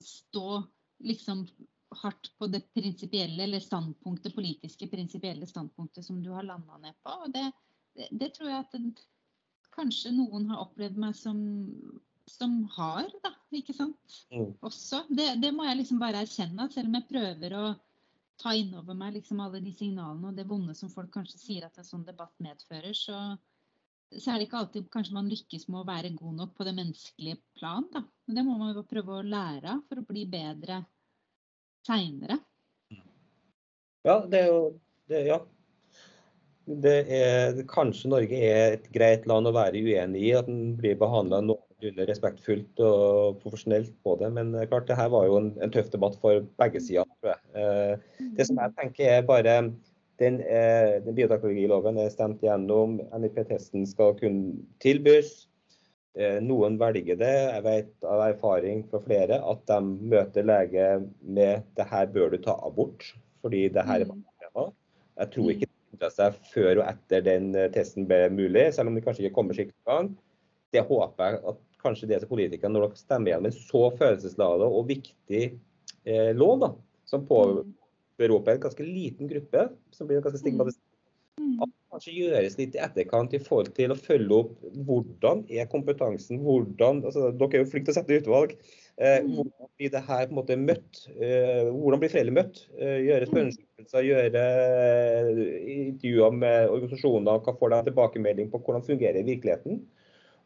stå 0.00 0.62
liksom 1.02 1.42
hardt 1.98 2.30
på 2.38 2.46
det 2.46 2.60
prinsipielle 2.70 3.42
eller 3.42 3.60
standpunktet, 3.60 4.36
politiske 4.36 4.86
prinsipielle 4.86 5.48
standpunktet 5.50 6.06
som 6.06 6.22
du 6.22 6.30
har 6.30 6.46
landa 6.46 6.78
ned 6.78 6.94
på. 7.02 7.16
Og 7.24 7.34
det, 7.34 7.42
det, 7.98 8.06
det 8.22 8.30
tror 8.36 8.52
jeg 8.52 8.60
at 8.68 9.02
kanskje 9.80 10.12
noen 10.14 10.48
har 10.52 10.64
opplevd 10.64 10.98
meg 11.00 11.16
som, 11.16 11.38
som 12.28 12.56
har, 12.76 13.08
da. 13.24 13.34
Ikke 13.56 13.74
sant. 13.74 14.16
Mm. 14.30 14.52
Også. 14.66 15.04
Det, 15.10 15.32
det, 15.42 15.52
må 15.56 15.66
jeg 15.66 15.80
liksom 15.80 16.00
bare 16.02 16.22
erkjenne. 16.24 16.68
Selv 16.72 16.90
om 16.90 16.98
jeg 16.98 17.08
prøver 17.08 17.56
å 17.58 17.64
ta 18.40 18.54
innover 18.56 18.96
meg 18.96 19.18
liksom 19.18 19.40
alle 19.44 19.60
de 19.64 19.72
signalene 19.76 20.30
og 20.30 20.36
det 20.38 20.46
vonde 20.48 20.74
som 20.76 20.92
folk 20.92 21.10
kanskje 21.12 21.40
sier 21.40 21.66
at 21.66 21.80
en 21.80 21.86
sånn 21.88 22.06
debatt 22.06 22.32
medfører, 22.40 22.94
så, 22.96 23.18
så 24.14 24.32
er 24.32 24.38
det 24.38 24.48
ikke 24.48 24.62
alltid 24.62 24.88
kanskje 24.94 25.16
man 25.18 25.28
lykkes 25.28 25.66
med 25.68 25.82
å 25.82 25.88
være 25.88 26.14
god 26.16 26.38
nok 26.38 26.54
på 26.56 26.68
det 26.68 26.76
menneskelige 26.78 27.40
plan. 27.58 27.88
Da. 27.92 28.04
Men 28.26 28.38
det 28.38 28.46
må 28.46 28.56
man 28.60 28.72
jo 28.76 28.86
prøve 28.88 29.18
å 29.18 29.26
lære 29.26 29.74
av 29.74 29.84
for 29.88 30.00
å 30.00 30.06
bli 30.08 30.24
bedre 30.30 30.80
seinere. 31.86 32.38
Ja, 34.06 34.22
det 34.24 34.38
er 34.46 34.46
jo 34.48 34.60
det, 35.10 35.24
ja, 35.26 35.42
er, 36.90 37.58
kanskje 37.70 38.10
Norge 38.12 38.38
er 38.46 38.76
et 38.76 38.86
greit 38.94 39.26
land 39.28 39.48
å 39.48 39.54
være 39.56 39.82
uenig 39.82 40.22
i. 40.22 40.32
At 40.38 40.48
den 40.48 40.76
blir 40.78 40.98
behandla 41.00 41.42
noenlunde 41.44 42.06
respektfullt 42.08 42.82
og 42.86 43.40
profesjonelt 43.42 43.92
på 44.04 44.16
det. 44.20 44.32
Men 44.36 44.54
klart, 44.70 44.88
det 44.90 44.98
her 44.98 45.12
var 45.12 45.28
jo 45.28 45.38
en, 45.40 45.52
en 45.62 45.74
tøff 45.74 45.90
debatt 45.92 46.18
for 46.22 46.44
begge 46.62 46.82
sider. 46.84 47.08
tror 47.20 47.34
jeg. 47.34 47.44
Eh, 47.60 48.26
det 48.38 48.48
som 48.48 48.60
jeg 48.60 48.76
tenker 48.78 49.14
er 49.18 49.28
bare 49.28 49.60
den, 50.20 50.40
eh, 50.40 50.98
den 51.04 51.16
bioteknologiloven 51.16 51.98
er 51.98 52.10
stemt 52.12 52.42
gjennom. 52.44 52.98
NIP-testen 53.22 53.86
skal 53.88 54.16
kunne 54.20 54.60
tilbys. 54.84 55.46
Eh, 56.18 56.40
noen 56.42 56.76
velger 56.80 57.16
det. 57.16 57.34
Jeg 57.54 57.64
vet 57.64 57.92
av 58.04 58.26
erfaring 58.26 58.82
fra 58.90 59.00
flere 59.04 59.40
at 59.52 59.62
de 59.70 59.80
møter 60.12 60.46
lege 60.46 60.88
med 61.22 61.64
det 61.78 61.86
her 61.88 62.10
bør 62.12 62.34
du 62.34 62.40
ta 62.42 62.58
abort, 62.66 63.06
fordi 63.40 63.68
det 63.72 63.86
her 63.86 64.04
er 64.04 64.10
tema. 64.10 64.66
Jeg 65.20 65.32
tror 65.34 65.52
ikke 65.54 65.69
endra 66.00 66.10
seg 66.12 66.36
før 66.50 66.80
og 66.80 66.86
etter 66.88 67.24
den 67.24 67.54
eh, 67.54 67.70
testen 67.72 68.06
ble 68.08 68.28
mulig, 68.32 68.72
selv 68.72 68.88
om 68.88 68.96
det 68.96 69.04
kanskje 69.04 69.26
ikke 69.26 69.36
kommer 69.36 69.56
skikkelig 69.56 69.76
i 69.76 69.90
gang. 69.90 70.12
Det 70.72 70.84
håper 70.86 71.26
jeg 71.26 71.42
at 71.52 71.60
kanskje 71.80 72.08
det 72.08 72.20
som 72.22 72.30
politikere, 72.30 72.70
når 72.72 72.86
dere 72.86 73.00
stemmer 73.00 73.32
gjennom 73.32 73.50
en 73.50 73.56
så 73.56 73.82
følelsesladet 73.98 74.68
og 74.68 74.88
viktig 74.88 75.42
eh, 76.04 76.30
lov, 76.36 76.60
da, 76.62 76.70
som 77.08 77.26
påberoper 77.28 78.54
en 78.54 78.62
ganske 78.64 78.86
liten 78.86 79.30
gruppe, 79.30 79.66
som 79.96 80.08
blir 80.08 80.22
ganske 80.24 80.40
stigmatisert, 80.40 80.84
mm. 81.40 81.56
at 81.64 81.72
det 81.72 81.94
kanskje 81.94 82.16
gjøres 82.16 82.58
litt 82.60 82.76
i 82.76 82.84
etterkant 82.84 83.34
i 83.36 83.42
forhold 83.42 83.72
til 83.76 83.92
å 83.92 83.98
følge 83.98 84.42
opp 84.44 84.54
hvordan 84.88 85.44
er 85.50 85.68
kompetansen, 85.72 86.40
hvordan 86.44 87.04
altså, 87.04 87.32
Dere 87.32 87.60
er 87.60 87.64
jo 87.64 87.72
flinke 87.72 87.90
til 87.90 87.96
å 87.96 88.00
sette 88.00 88.20
utvalg. 88.22 88.56
Eh, 88.98 89.22
mm. 89.24 89.30
hvordan 89.36 89.70
blir 89.78 89.92
det 89.94 90.02
her 90.08 90.26
på 90.26 90.34
en 90.34 90.38
måte 90.40 90.58
møtt? 90.60 91.00
Eh, 91.16 91.70
hvordan 91.70 92.02
blir 92.02 92.12
foreldre 92.12 92.36
møtt? 92.36 92.60
Eh, 92.76 92.98
gjøre 93.06 93.26
mm. 93.26 93.30
spørreundersøkelser, 93.30 94.06
gjøre 94.08 94.44
intervjuer 95.76 96.36
med 96.42 96.74
organisasjoner. 96.74 97.42
Hva 97.46 97.56
får 97.60 97.74
de 97.74 97.82
tilbakemelding 97.88 98.52
på 98.52 98.62
hvordan 98.64 98.86
fungerer 98.86 99.20
i 99.22 99.26
virkeligheten? 99.30 99.82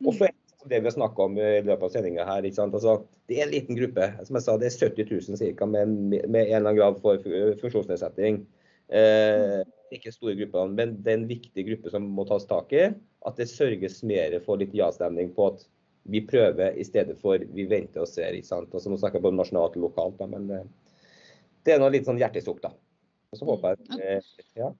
Og 0.04 0.12
så 0.14 0.28
er 0.28 0.34
det 0.70 0.80
vi 0.80 0.90
har 0.90 0.96
snakka 0.96 1.28
om 1.28 1.38
i 1.38 1.48
løpet 1.64 1.86
av 1.86 1.92
sendinga 1.92 2.26
her. 2.28 2.46
Altså, 2.46 2.98
det 3.28 3.38
er 3.38 3.46
en 3.46 3.54
liten 3.54 3.78
gruppe. 3.78 4.10
Som 4.26 4.38
jeg 4.38 4.46
sa, 4.46 4.58
det 4.60 4.70
er 4.70 4.78
70 4.90 5.10
000 5.30 5.40
cirka, 5.40 5.68
med, 5.68 5.96
med 6.12 6.20
en 6.20 6.36
eller 6.36 6.60
annen 6.62 6.78
grad 6.78 7.00
for 7.02 7.20
funksjonsnedsetting. 7.62 8.44
Eh, 8.92 9.60
ikke 9.94 10.12
store 10.12 10.34
grupper, 10.38 10.70
men 10.72 10.96
det 11.02 11.12
er 11.12 11.20
en 11.20 11.28
viktig 11.28 11.64
gruppe 11.68 11.92
som 11.92 12.06
må 12.16 12.26
tas 12.28 12.46
tak 12.48 12.72
i. 12.76 12.88
At 13.24 13.38
det 13.40 13.48
sørges 13.50 14.02
mer 14.06 14.36
for 14.44 14.60
litt 14.60 14.74
ja-stemning 14.76 15.32
på 15.36 15.52
at 15.52 15.64
vi 16.04 16.20
prøver 16.28 16.76
i 16.76 16.84
stedet 16.84 17.16
for 17.20 17.42
vi 17.56 17.66
venter 17.68 18.04
og 18.04 18.08
ser. 18.10 18.36
ikke 18.36 18.50
sant? 18.50 18.72
Altså, 18.74 18.92
nå 18.92 19.00
snakker 19.00 19.20
jeg 19.20 19.26
både 19.26 19.40
nasjonalt 19.40 19.76
og 19.78 19.86
lokalt, 19.88 20.18
da, 20.20 20.28
men 20.30 20.50
eh, 20.52 20.64
det 21.64 21.74
er 21.74 21.80
noe 21.80 21.92
litt 21.94 22.08
sånn 22.08 22.20
hjertesukk, 22.20 22.60
da. 22.64 22.74
Og 23.32 23.40
så 23.40 23.48
håper 23.48 23.78
jeg 23.78 24.00
eh, 24.00 24.32
ja. 24.60 24.70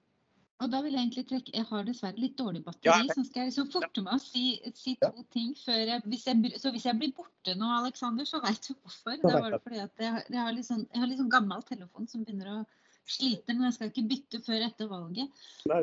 Og 0.63 0.69
da 0.71 0.79
vil 0.85 0.93
jeg 0.93 1.01
egentlig 1.01 1.25
trekke 1.27 1.51
Jeg 1.51 1.67
har 1.67 1.81
dessverre 1.83 2.21
litt 2.21 2.37
dårlig 2.39 2.61
batteri, 2.63 3.09
så 3.11 3.25
skal 3.27 3.41
jeg 3.41 3.49
liksom 3.49 3.65
forte 3.73 4.03
meg 4.05 4.13
å 4.15 4.21
si, 4.23 4.43
si 4.77 4.93
to 5.01 5.09
ja. 5.09 5.25
ting 5.35 5.49
før 5.59 5.81
jeg 5.81 6.03
hvis, 6.05 6.23
jeg 6.29 6.61
Så 6.61 6.71
hvis 6.71 6.85
jeg 6.87 6.99
blir 7.01 7.11
borte 7.17 7.57
nå, 7.59 7.71
Aleksander, 7.81 8.27
så 8.29 8.39
veit 8.43 8.61
du 8.63 8.71
hvorfor. 8.77 9.17
Da 9.19 9.33
var 9.33 9.49
det 9.51 9.59
fordi 9.65 9.81
at 9.83 10.05
jeg, 10.05 10.23
jeg, 10.29 10.39
har 10.39 10.55
litt 10.55 10.69
sånn, 10.69 10.85
har 10.95 11.11
litt 11.11 11.19
sånn 11.19 11.33
gammel 11.33 11.65
telefon 11.67 12.07
som 12.07 12.23
begynner 12.23 12.53
å 12.53 12.61
slite, 13.05 13.51
men 13.51 13.67
jeg 13.67 13.75
skal 13.75 13.91
ikke 13.91 14.07
bytte 14.13 14.41
før 14.47 14.63
etter 14.69 14.89
valget. 14.89 15.43
Nei, 15.69 15.81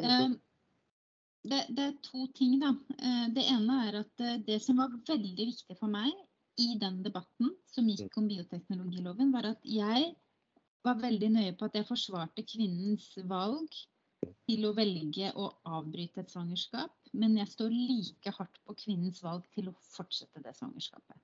det, 1.43 1.62
det, 1.74 1.84
er 1.84 1.95
to 2.07 2.26
ting, 2.36 2.59
da. 2.62 2.72
Eh, 2.99 3.28
det 3.34 3.47
ene 3.51 3.78
er 3.88 4.01
at 4.03 4.22
eh, 4.22 4.40
det 4.47 4.61
som 4.62 4.78
var 4.82 4.93
veldig 5.09 5.49
viktig 5.49 5.76
for 5.78 5.90
meg 5.90 6.12
i 6.61 6.74
den 6.80 7.01
debatten 7.03 7.51
som 7.72 7.88
gikk 7.88 8.18
om 8.20 8.28
bioteknologiloven, 8.30 9.32
var 9.34 9.49
at 9.55 9.64
jeg 9.66 10.12
var 10.86 11.01
veldig 11.01 11.30
nøye 11.36 11.57
på 11.57 11.66
at 11.66 11.78
jeg 11.78 11.88
forsvarte 11.88 12.45
kvinnens 12.47 13.09
valg 13.30 13.74
til 14.47 14.66
å 14.68 14.74
velge 14.76 15.32
å 15.38 15.49
avbryte 15.78 16.22
et 16.22 16.30
svangerskap. 16.30 16.95
Men 17.18 17.36
jeg 17.38 17.51
står 17.51 17.74
like 17.74 18.34
hardt 18.38 18.61
på 18.66 18.76
kvinnens 18.84 19.22
valg 19.24 19.47
til 19.55 19.70
å 19.70 19.76
fortsette 19.93 20.43
det 20.45 20.55
svangerskapet. 20.59 21.18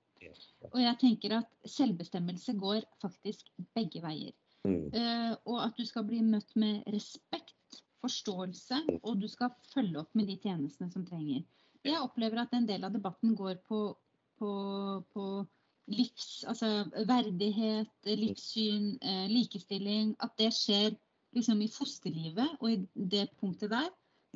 Og 0.73 0.81
jeg 0.83 0.99
tenker 1.01 1.37
at 1.39 1.69
selvbestemmelse 1.77 2.55
går 2.59 2.83
faktisk 3.03 3.49
begge 3.77 4.03
veier. 4.05 4.35
Mm. 4.67 4.91
Uh, 4.93 5.35
og 5.49 5.61
at 5.63 5.79
du 5.79 5.87
skal 5.87 6.05
bli 6.09 6.19
møtt 6.27 6.51
med 6.59 6.83
respekt 6.93 7.55
forståelse, 8.03 8.81
og 9.03 9.21
du 9.23 9.29
skal 9.31 9.55
følge 9.73 10.03
opp 10.03 10.15
med 10.19 10.29
de 10.31 10.37
tjenestene 10.43 10.93
som 10.93 11.07
trenger. 11.07 11.45
Jeg 11.85 12.03
opplever 12.03 12.43
at 12.43 12.55
en 12.55 12.67
del 12.69 12.85
av 12.85 12.95
debatten 12.95 13.35
går 13.39 13.61
på, 13.69 13.81
på, 14.39 14.51
på 15.15 15.25
livs, 15.89 16.45
altså 16.49 16.85
verdighet, 17.09 17.93
livssyn, 18.07 18.97
eh, 19.03 19.27
likestilling. 19.31 20.15
At 20.21 20.35
det 20.39 20.51
skjer 20.57 20.97
liksom 21.37 21.63
i 21.63 21.71
fosterlivet 21.73 22.59
og 22.59 22.71
i 22.73 23.07
det 23.15 23.29
punktet 23.41 23.73
der. 23.73 23.89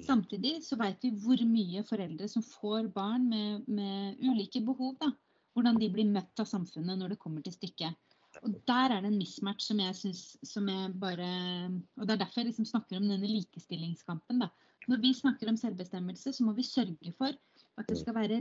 Samtidig 0.06 0.62
så 0.64 0.78
vet 0.80 1.02
vi 1.04 1.12
hvor 1.20 1.42
mye 1.44 1.82
foreldre 1.84 2.28
som 2.28 2.44
får 2.46 2.88
barn 2.94 3.28
med, 3.28 3.68
med 3.68 4.22
ulike 4.24 4.62
behov, 4.64 4.96
da, 5.00 5.10
hvordan 5.52 5.76
de 5.80 5.90
blir 5.92 6.08
møtt 6.08 6.40
av 6.40 6.48
samfunnet 6.48 6.98
når 6.98 7.12
det 7.12 7.20
kommer 7.20 7.44
til 7.44 7.54
stykket. 7.54 7.98
Og 8.42 8.54
Der 8.66 8.90
er 8.90 9.00
det 9.02 9.12
en 9.12 9.20
mismatch 9.20 9.68
som 9.68 9.78
jeg 9.78 9.94
syns 9.94 10.22
som 10.42 10.66
jeg 10.68 10.94
bare 10.98 11.28
Og 11.96 12.06
det 12.06 12.14
er 12.14 12.24
derfor 12.24 12.42
jeg 12.42 12.50
liksom 12.50 12.66
snakker 12.66 12.98
om 12.98 13.06
denne 13.06 13.28
likestillingskampen. 13.28 14.42
da. 14.42 14.48
Når 14.88 14.98
vi 15.00 15.12
snakker 15.14 15.48
om 15.48 15.56
selvbestemmelse, 15.56 16.32
så 16.32 16.44
må 16.44 16.52
vi 16.56 16.66
sørge 16.66 17.12
for 17.14 17.30
at 17.78 17.88
det 17.88 17.98
skal 18.00 18.14
være 18.14 18.40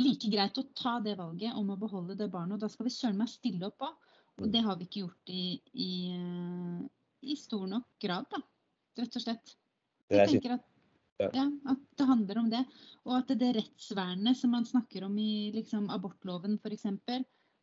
like 0.00 0.30
greit 0.32 0.56
å 0.56 0.64
ta 0.78 0.98
det 1.04 1.18
valget 1.18 1.52
om 1.58 1.68
å 1.70 1.76
beholde 1.76 2.16
det 2.16 2.30
barnet. 2.32 2.56
Og 2.56 2.64
da 2.64 2.70
skal 2.72 2.88
vi 2.88 2.94
søren 2.94 3.18
meg 3.20 3.28
stille 3.28 3.68
opp 3.68 3.84
òg. 3.84 4.08
Og 4.40 4.48
det 4.48 4.62
har 4.64 4.78
vi 4.78 4.86
ikke 4.88 5.02
gjort 5.02 5.32
i, 5.32 5.60
i, 5.76 5.90
i, 7.20 7.36
stor 7.36 7.66
nok 7.68 7.90
grad, 8.00 8.24
da. 8.32 8.40
Rett 9.02 9.18
og 9.18 9.24
slett. 9.24 9.52
Jeg 10.12 10.30
tenker 10.30 10.56
at, 10.56 10.64
ja, 11.36 11.44
at 11.68 11.84
det 12.00 12.08
handler 12.08 12.40
om 12.40 12.48
det. 12.52 12.62
Og 13.04 13.18
at 13.18 13.34
det 13.38 13.52
rettsvernet 13.58 14.38
som 14.40 14.56
man 14.56 14.64
snakker 14.68 15.04
om 15.04 15.18
i 15.20 15.52
liksom, 15.52 15.90
abortloven 15.92 16.56
f.eks.. 16.56 16.88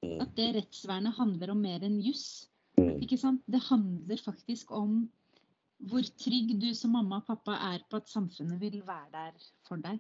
At 0.06 0.36
det 0.38 0.52
rettsvernet 0.56 1.18
handler 1.18 1.54
om 1.54 1.64
mer 1.64 1.84
enn 1.84 2.00
juss. 2.04 2.48
Mm. 2.80 3.00
Ikke 3.04 3.18
sant? 3.20 3.42
Det 3.48 3.62
handler 3.68 4.22
faktisk 4.24 4.72
om 4.76 5.02
hvor 5.90 6.04
trygg 6.20 6.56
du 6.60 6.72
som 6.76 6.96
mamma 6.96 7.22
og 7.22 7.28
pappa 7.28 7.56
er 7.72 7.84
på 7.90 8.00
at 8.02 8.12
samfunnet 8.12 8.60
vil 8.60 8.82
være 8.88 9.12
der 9.14 9.44
for 9.68 9.80
deg. 9.84 10.00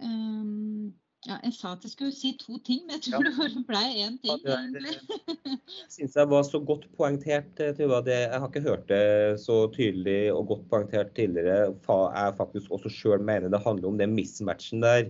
Um, 0.00 0.94
ja, 1.24 1.38
jeg 1.40 1.54
sa 1.56 1.72
at 1.72 1.84
jeg 1.86 1.92
skulle 1.92 2.12
si 2.12 2.34
to 2.40 2.58
ting, 2.64 2.82
men 2.84 2.98
jeg 2.98 3.06
tror 3.06 3.24
ja. 3.24 3.48
det 3.52 3.62
ble 3.68 3.82
én 4.04 4.16
ting. 4.20 4.40
Ja, 4.44 4.58
egentlig. 4.60 4.92
Jeg 5.44 5.92
syns 5.92 6.16
jeg 6.20 6.30
var 6.32 6.44
så 6.44 6.60
godt 6.60 6.84
poengtert. 6.98 7.52
Eh, 7.60 7.72
Tuva. 7.76 8.02
jeg 8.08 8.28
har 8.32 8.48
ikke 8.48 8.64
hørt 8.64 8.88
det 8.90 9.40
så 9.40 9.62
tydelig 9.72 10.32
og 10.34 10.50
godt 10.52 10.66
poengtert 10.72 11.14
tidligere. 11.16 11.72
Jeg 11.72 12.36
faktisk 12.40 12.72
også 12.76 12.92
sjøl 12.92 13.24
mener 13.24 13.48
det 13.52 13.62
handler 13.64 13.88
om 13.88 14.00
den 14.00 14.16
mismatchen 14.16 14.84
der. 14.84 15.08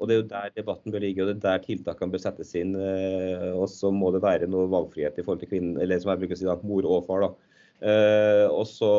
Og 0.00 0.08
Det 0.08 0.14
er 0.14 0.20
jo 0.22 0.28
der 0.30 0.52
debatten 0.56 0.94
bør 0.94 1.02
ligge, 1.04 1.22
og 1.22 1.28
det 1.28 1.34
er 1.36 1.42
der 1.44 1.64
tiltakene 1.66 2.14
bør 2.14 2.22
settes 2.22 2.54
inn. 2.56 2.72
Eh, 2.72 3.50
og 3.52 3.68
så 3.68 3.90
må 3.92 4.08
det 4.14 4.22
være 4.24 4.48
noe 4.48 4.70
valgfrihet 4.72 5.20
i 5.20 5.24
forhold 5.26 5.42
til 5.42 5.50
kvinnen, 5.52 5.76
eller 5.76 6.00
som 6.00 6.14
jeg 6.14 6.22
bruker 6.22 6.38
å 6.38 6.40
si, 6.40 6.48
da, 6.48 6.56
mor 6.64 6.88
og 6.88 7.04
far. 7.08 7.26
da. 7.26 7.58
Eh, 7.90 8.46
og 8.48 8.64
så 8.68 8.90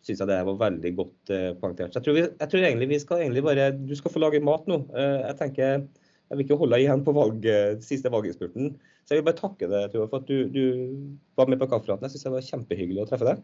syns 0.00 0.22
jeg 0.22 0.30
det 0.30 0.40
var 0.48 0.58
veldig 0.64 0.92
godt 0.98 1.32
eh, 1.36 1.48
poengtert. 1.60 1.94
Jeg 1.94 2.06
tror, 2.06 2.18
vi, 2.18 2.26
jeg 2.26 2.50
tror, 2.50 2.66
egentlig 2.66 2.90
vi 2.90 3.00
skal 3.02 3.22
egentlig 3.22 3.46
bare 3.46 3.70
Du 3.76 3.94
skal 3.98 4.14
få 4.14 4.22
lage 4.22 4.42
mat 4.42 4.66
nå. 4.70 4.82
Jeg 4.96 5.38
tenker 5.38 5.66
jeg 6.30 6.38
vil 6.38 6.44
ikke 6.46 6.60
holde 6.60 6.78
igjen 6.78 7.00
på 7.02 7.14
valg, 7.14 7.46
siste 7.82 8.10
valginnspurten. 8.14 8.76
Så 9.02 9.16
jeg 9.16 9.20
vil 9.20 9.26
bare 9.26 9.40
takke 9.40 9.66
deg 9.66 9.96
for 9.96 10.20
at 10.20 10.28
du, 10.28 10.44
du 10.46 10.62
var 11.38 11.50
med 11.50 11.58
på 11.58 11.66
kaffepraten. 11.70 12.06
Jeg 12.06 12.14
syns 12.14 12.26
det 12.28 12.34
var 12.36 12.46
kjempehyggelig 12.46 13.02
å 13.02 13.06
treffe 13.10 13.26
deg. 13.26 13.42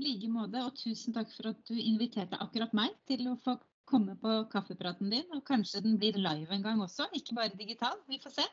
I 0.00 0.06
like 0.06 0.30
måte, 0.32 0.62
og 0.64 0.72
tusen 0.80 1.14
takk 1.14 1.28
for 1.36 1.52
at 1.52 1.60
du 1.68 1.76
inviterte 1.76 2.40
akkurat 2.40 2.72
meg 2.74 2.96
til 3.06 3.28
å 3.30 3.36
få 3.44 3.58
komme 3.88 4.16
på 4.20 4.36
kaffepraten 4.52 5.12
din. 5.12 5.26
Og 5.36 5.44
kanskje 5.46 5.82
den 5.84 5.98
blir 6.00 6.18
live 6.18 6.54
en 6.54 6.64
gang 6.64 6.82
også, 6.82 7.08
ikke 7.12 7.36
bare 7.36 7.54
digital. 7.58 8.00
Vi 8.08 8.20
får 8.22 8.36
se. 8.40 8.48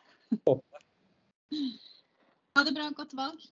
Ha 2.56 2.64
det 2.68 2.76
bra. 2.76 2.90
Godt 2.96 3.16
valg. 3.18 3.50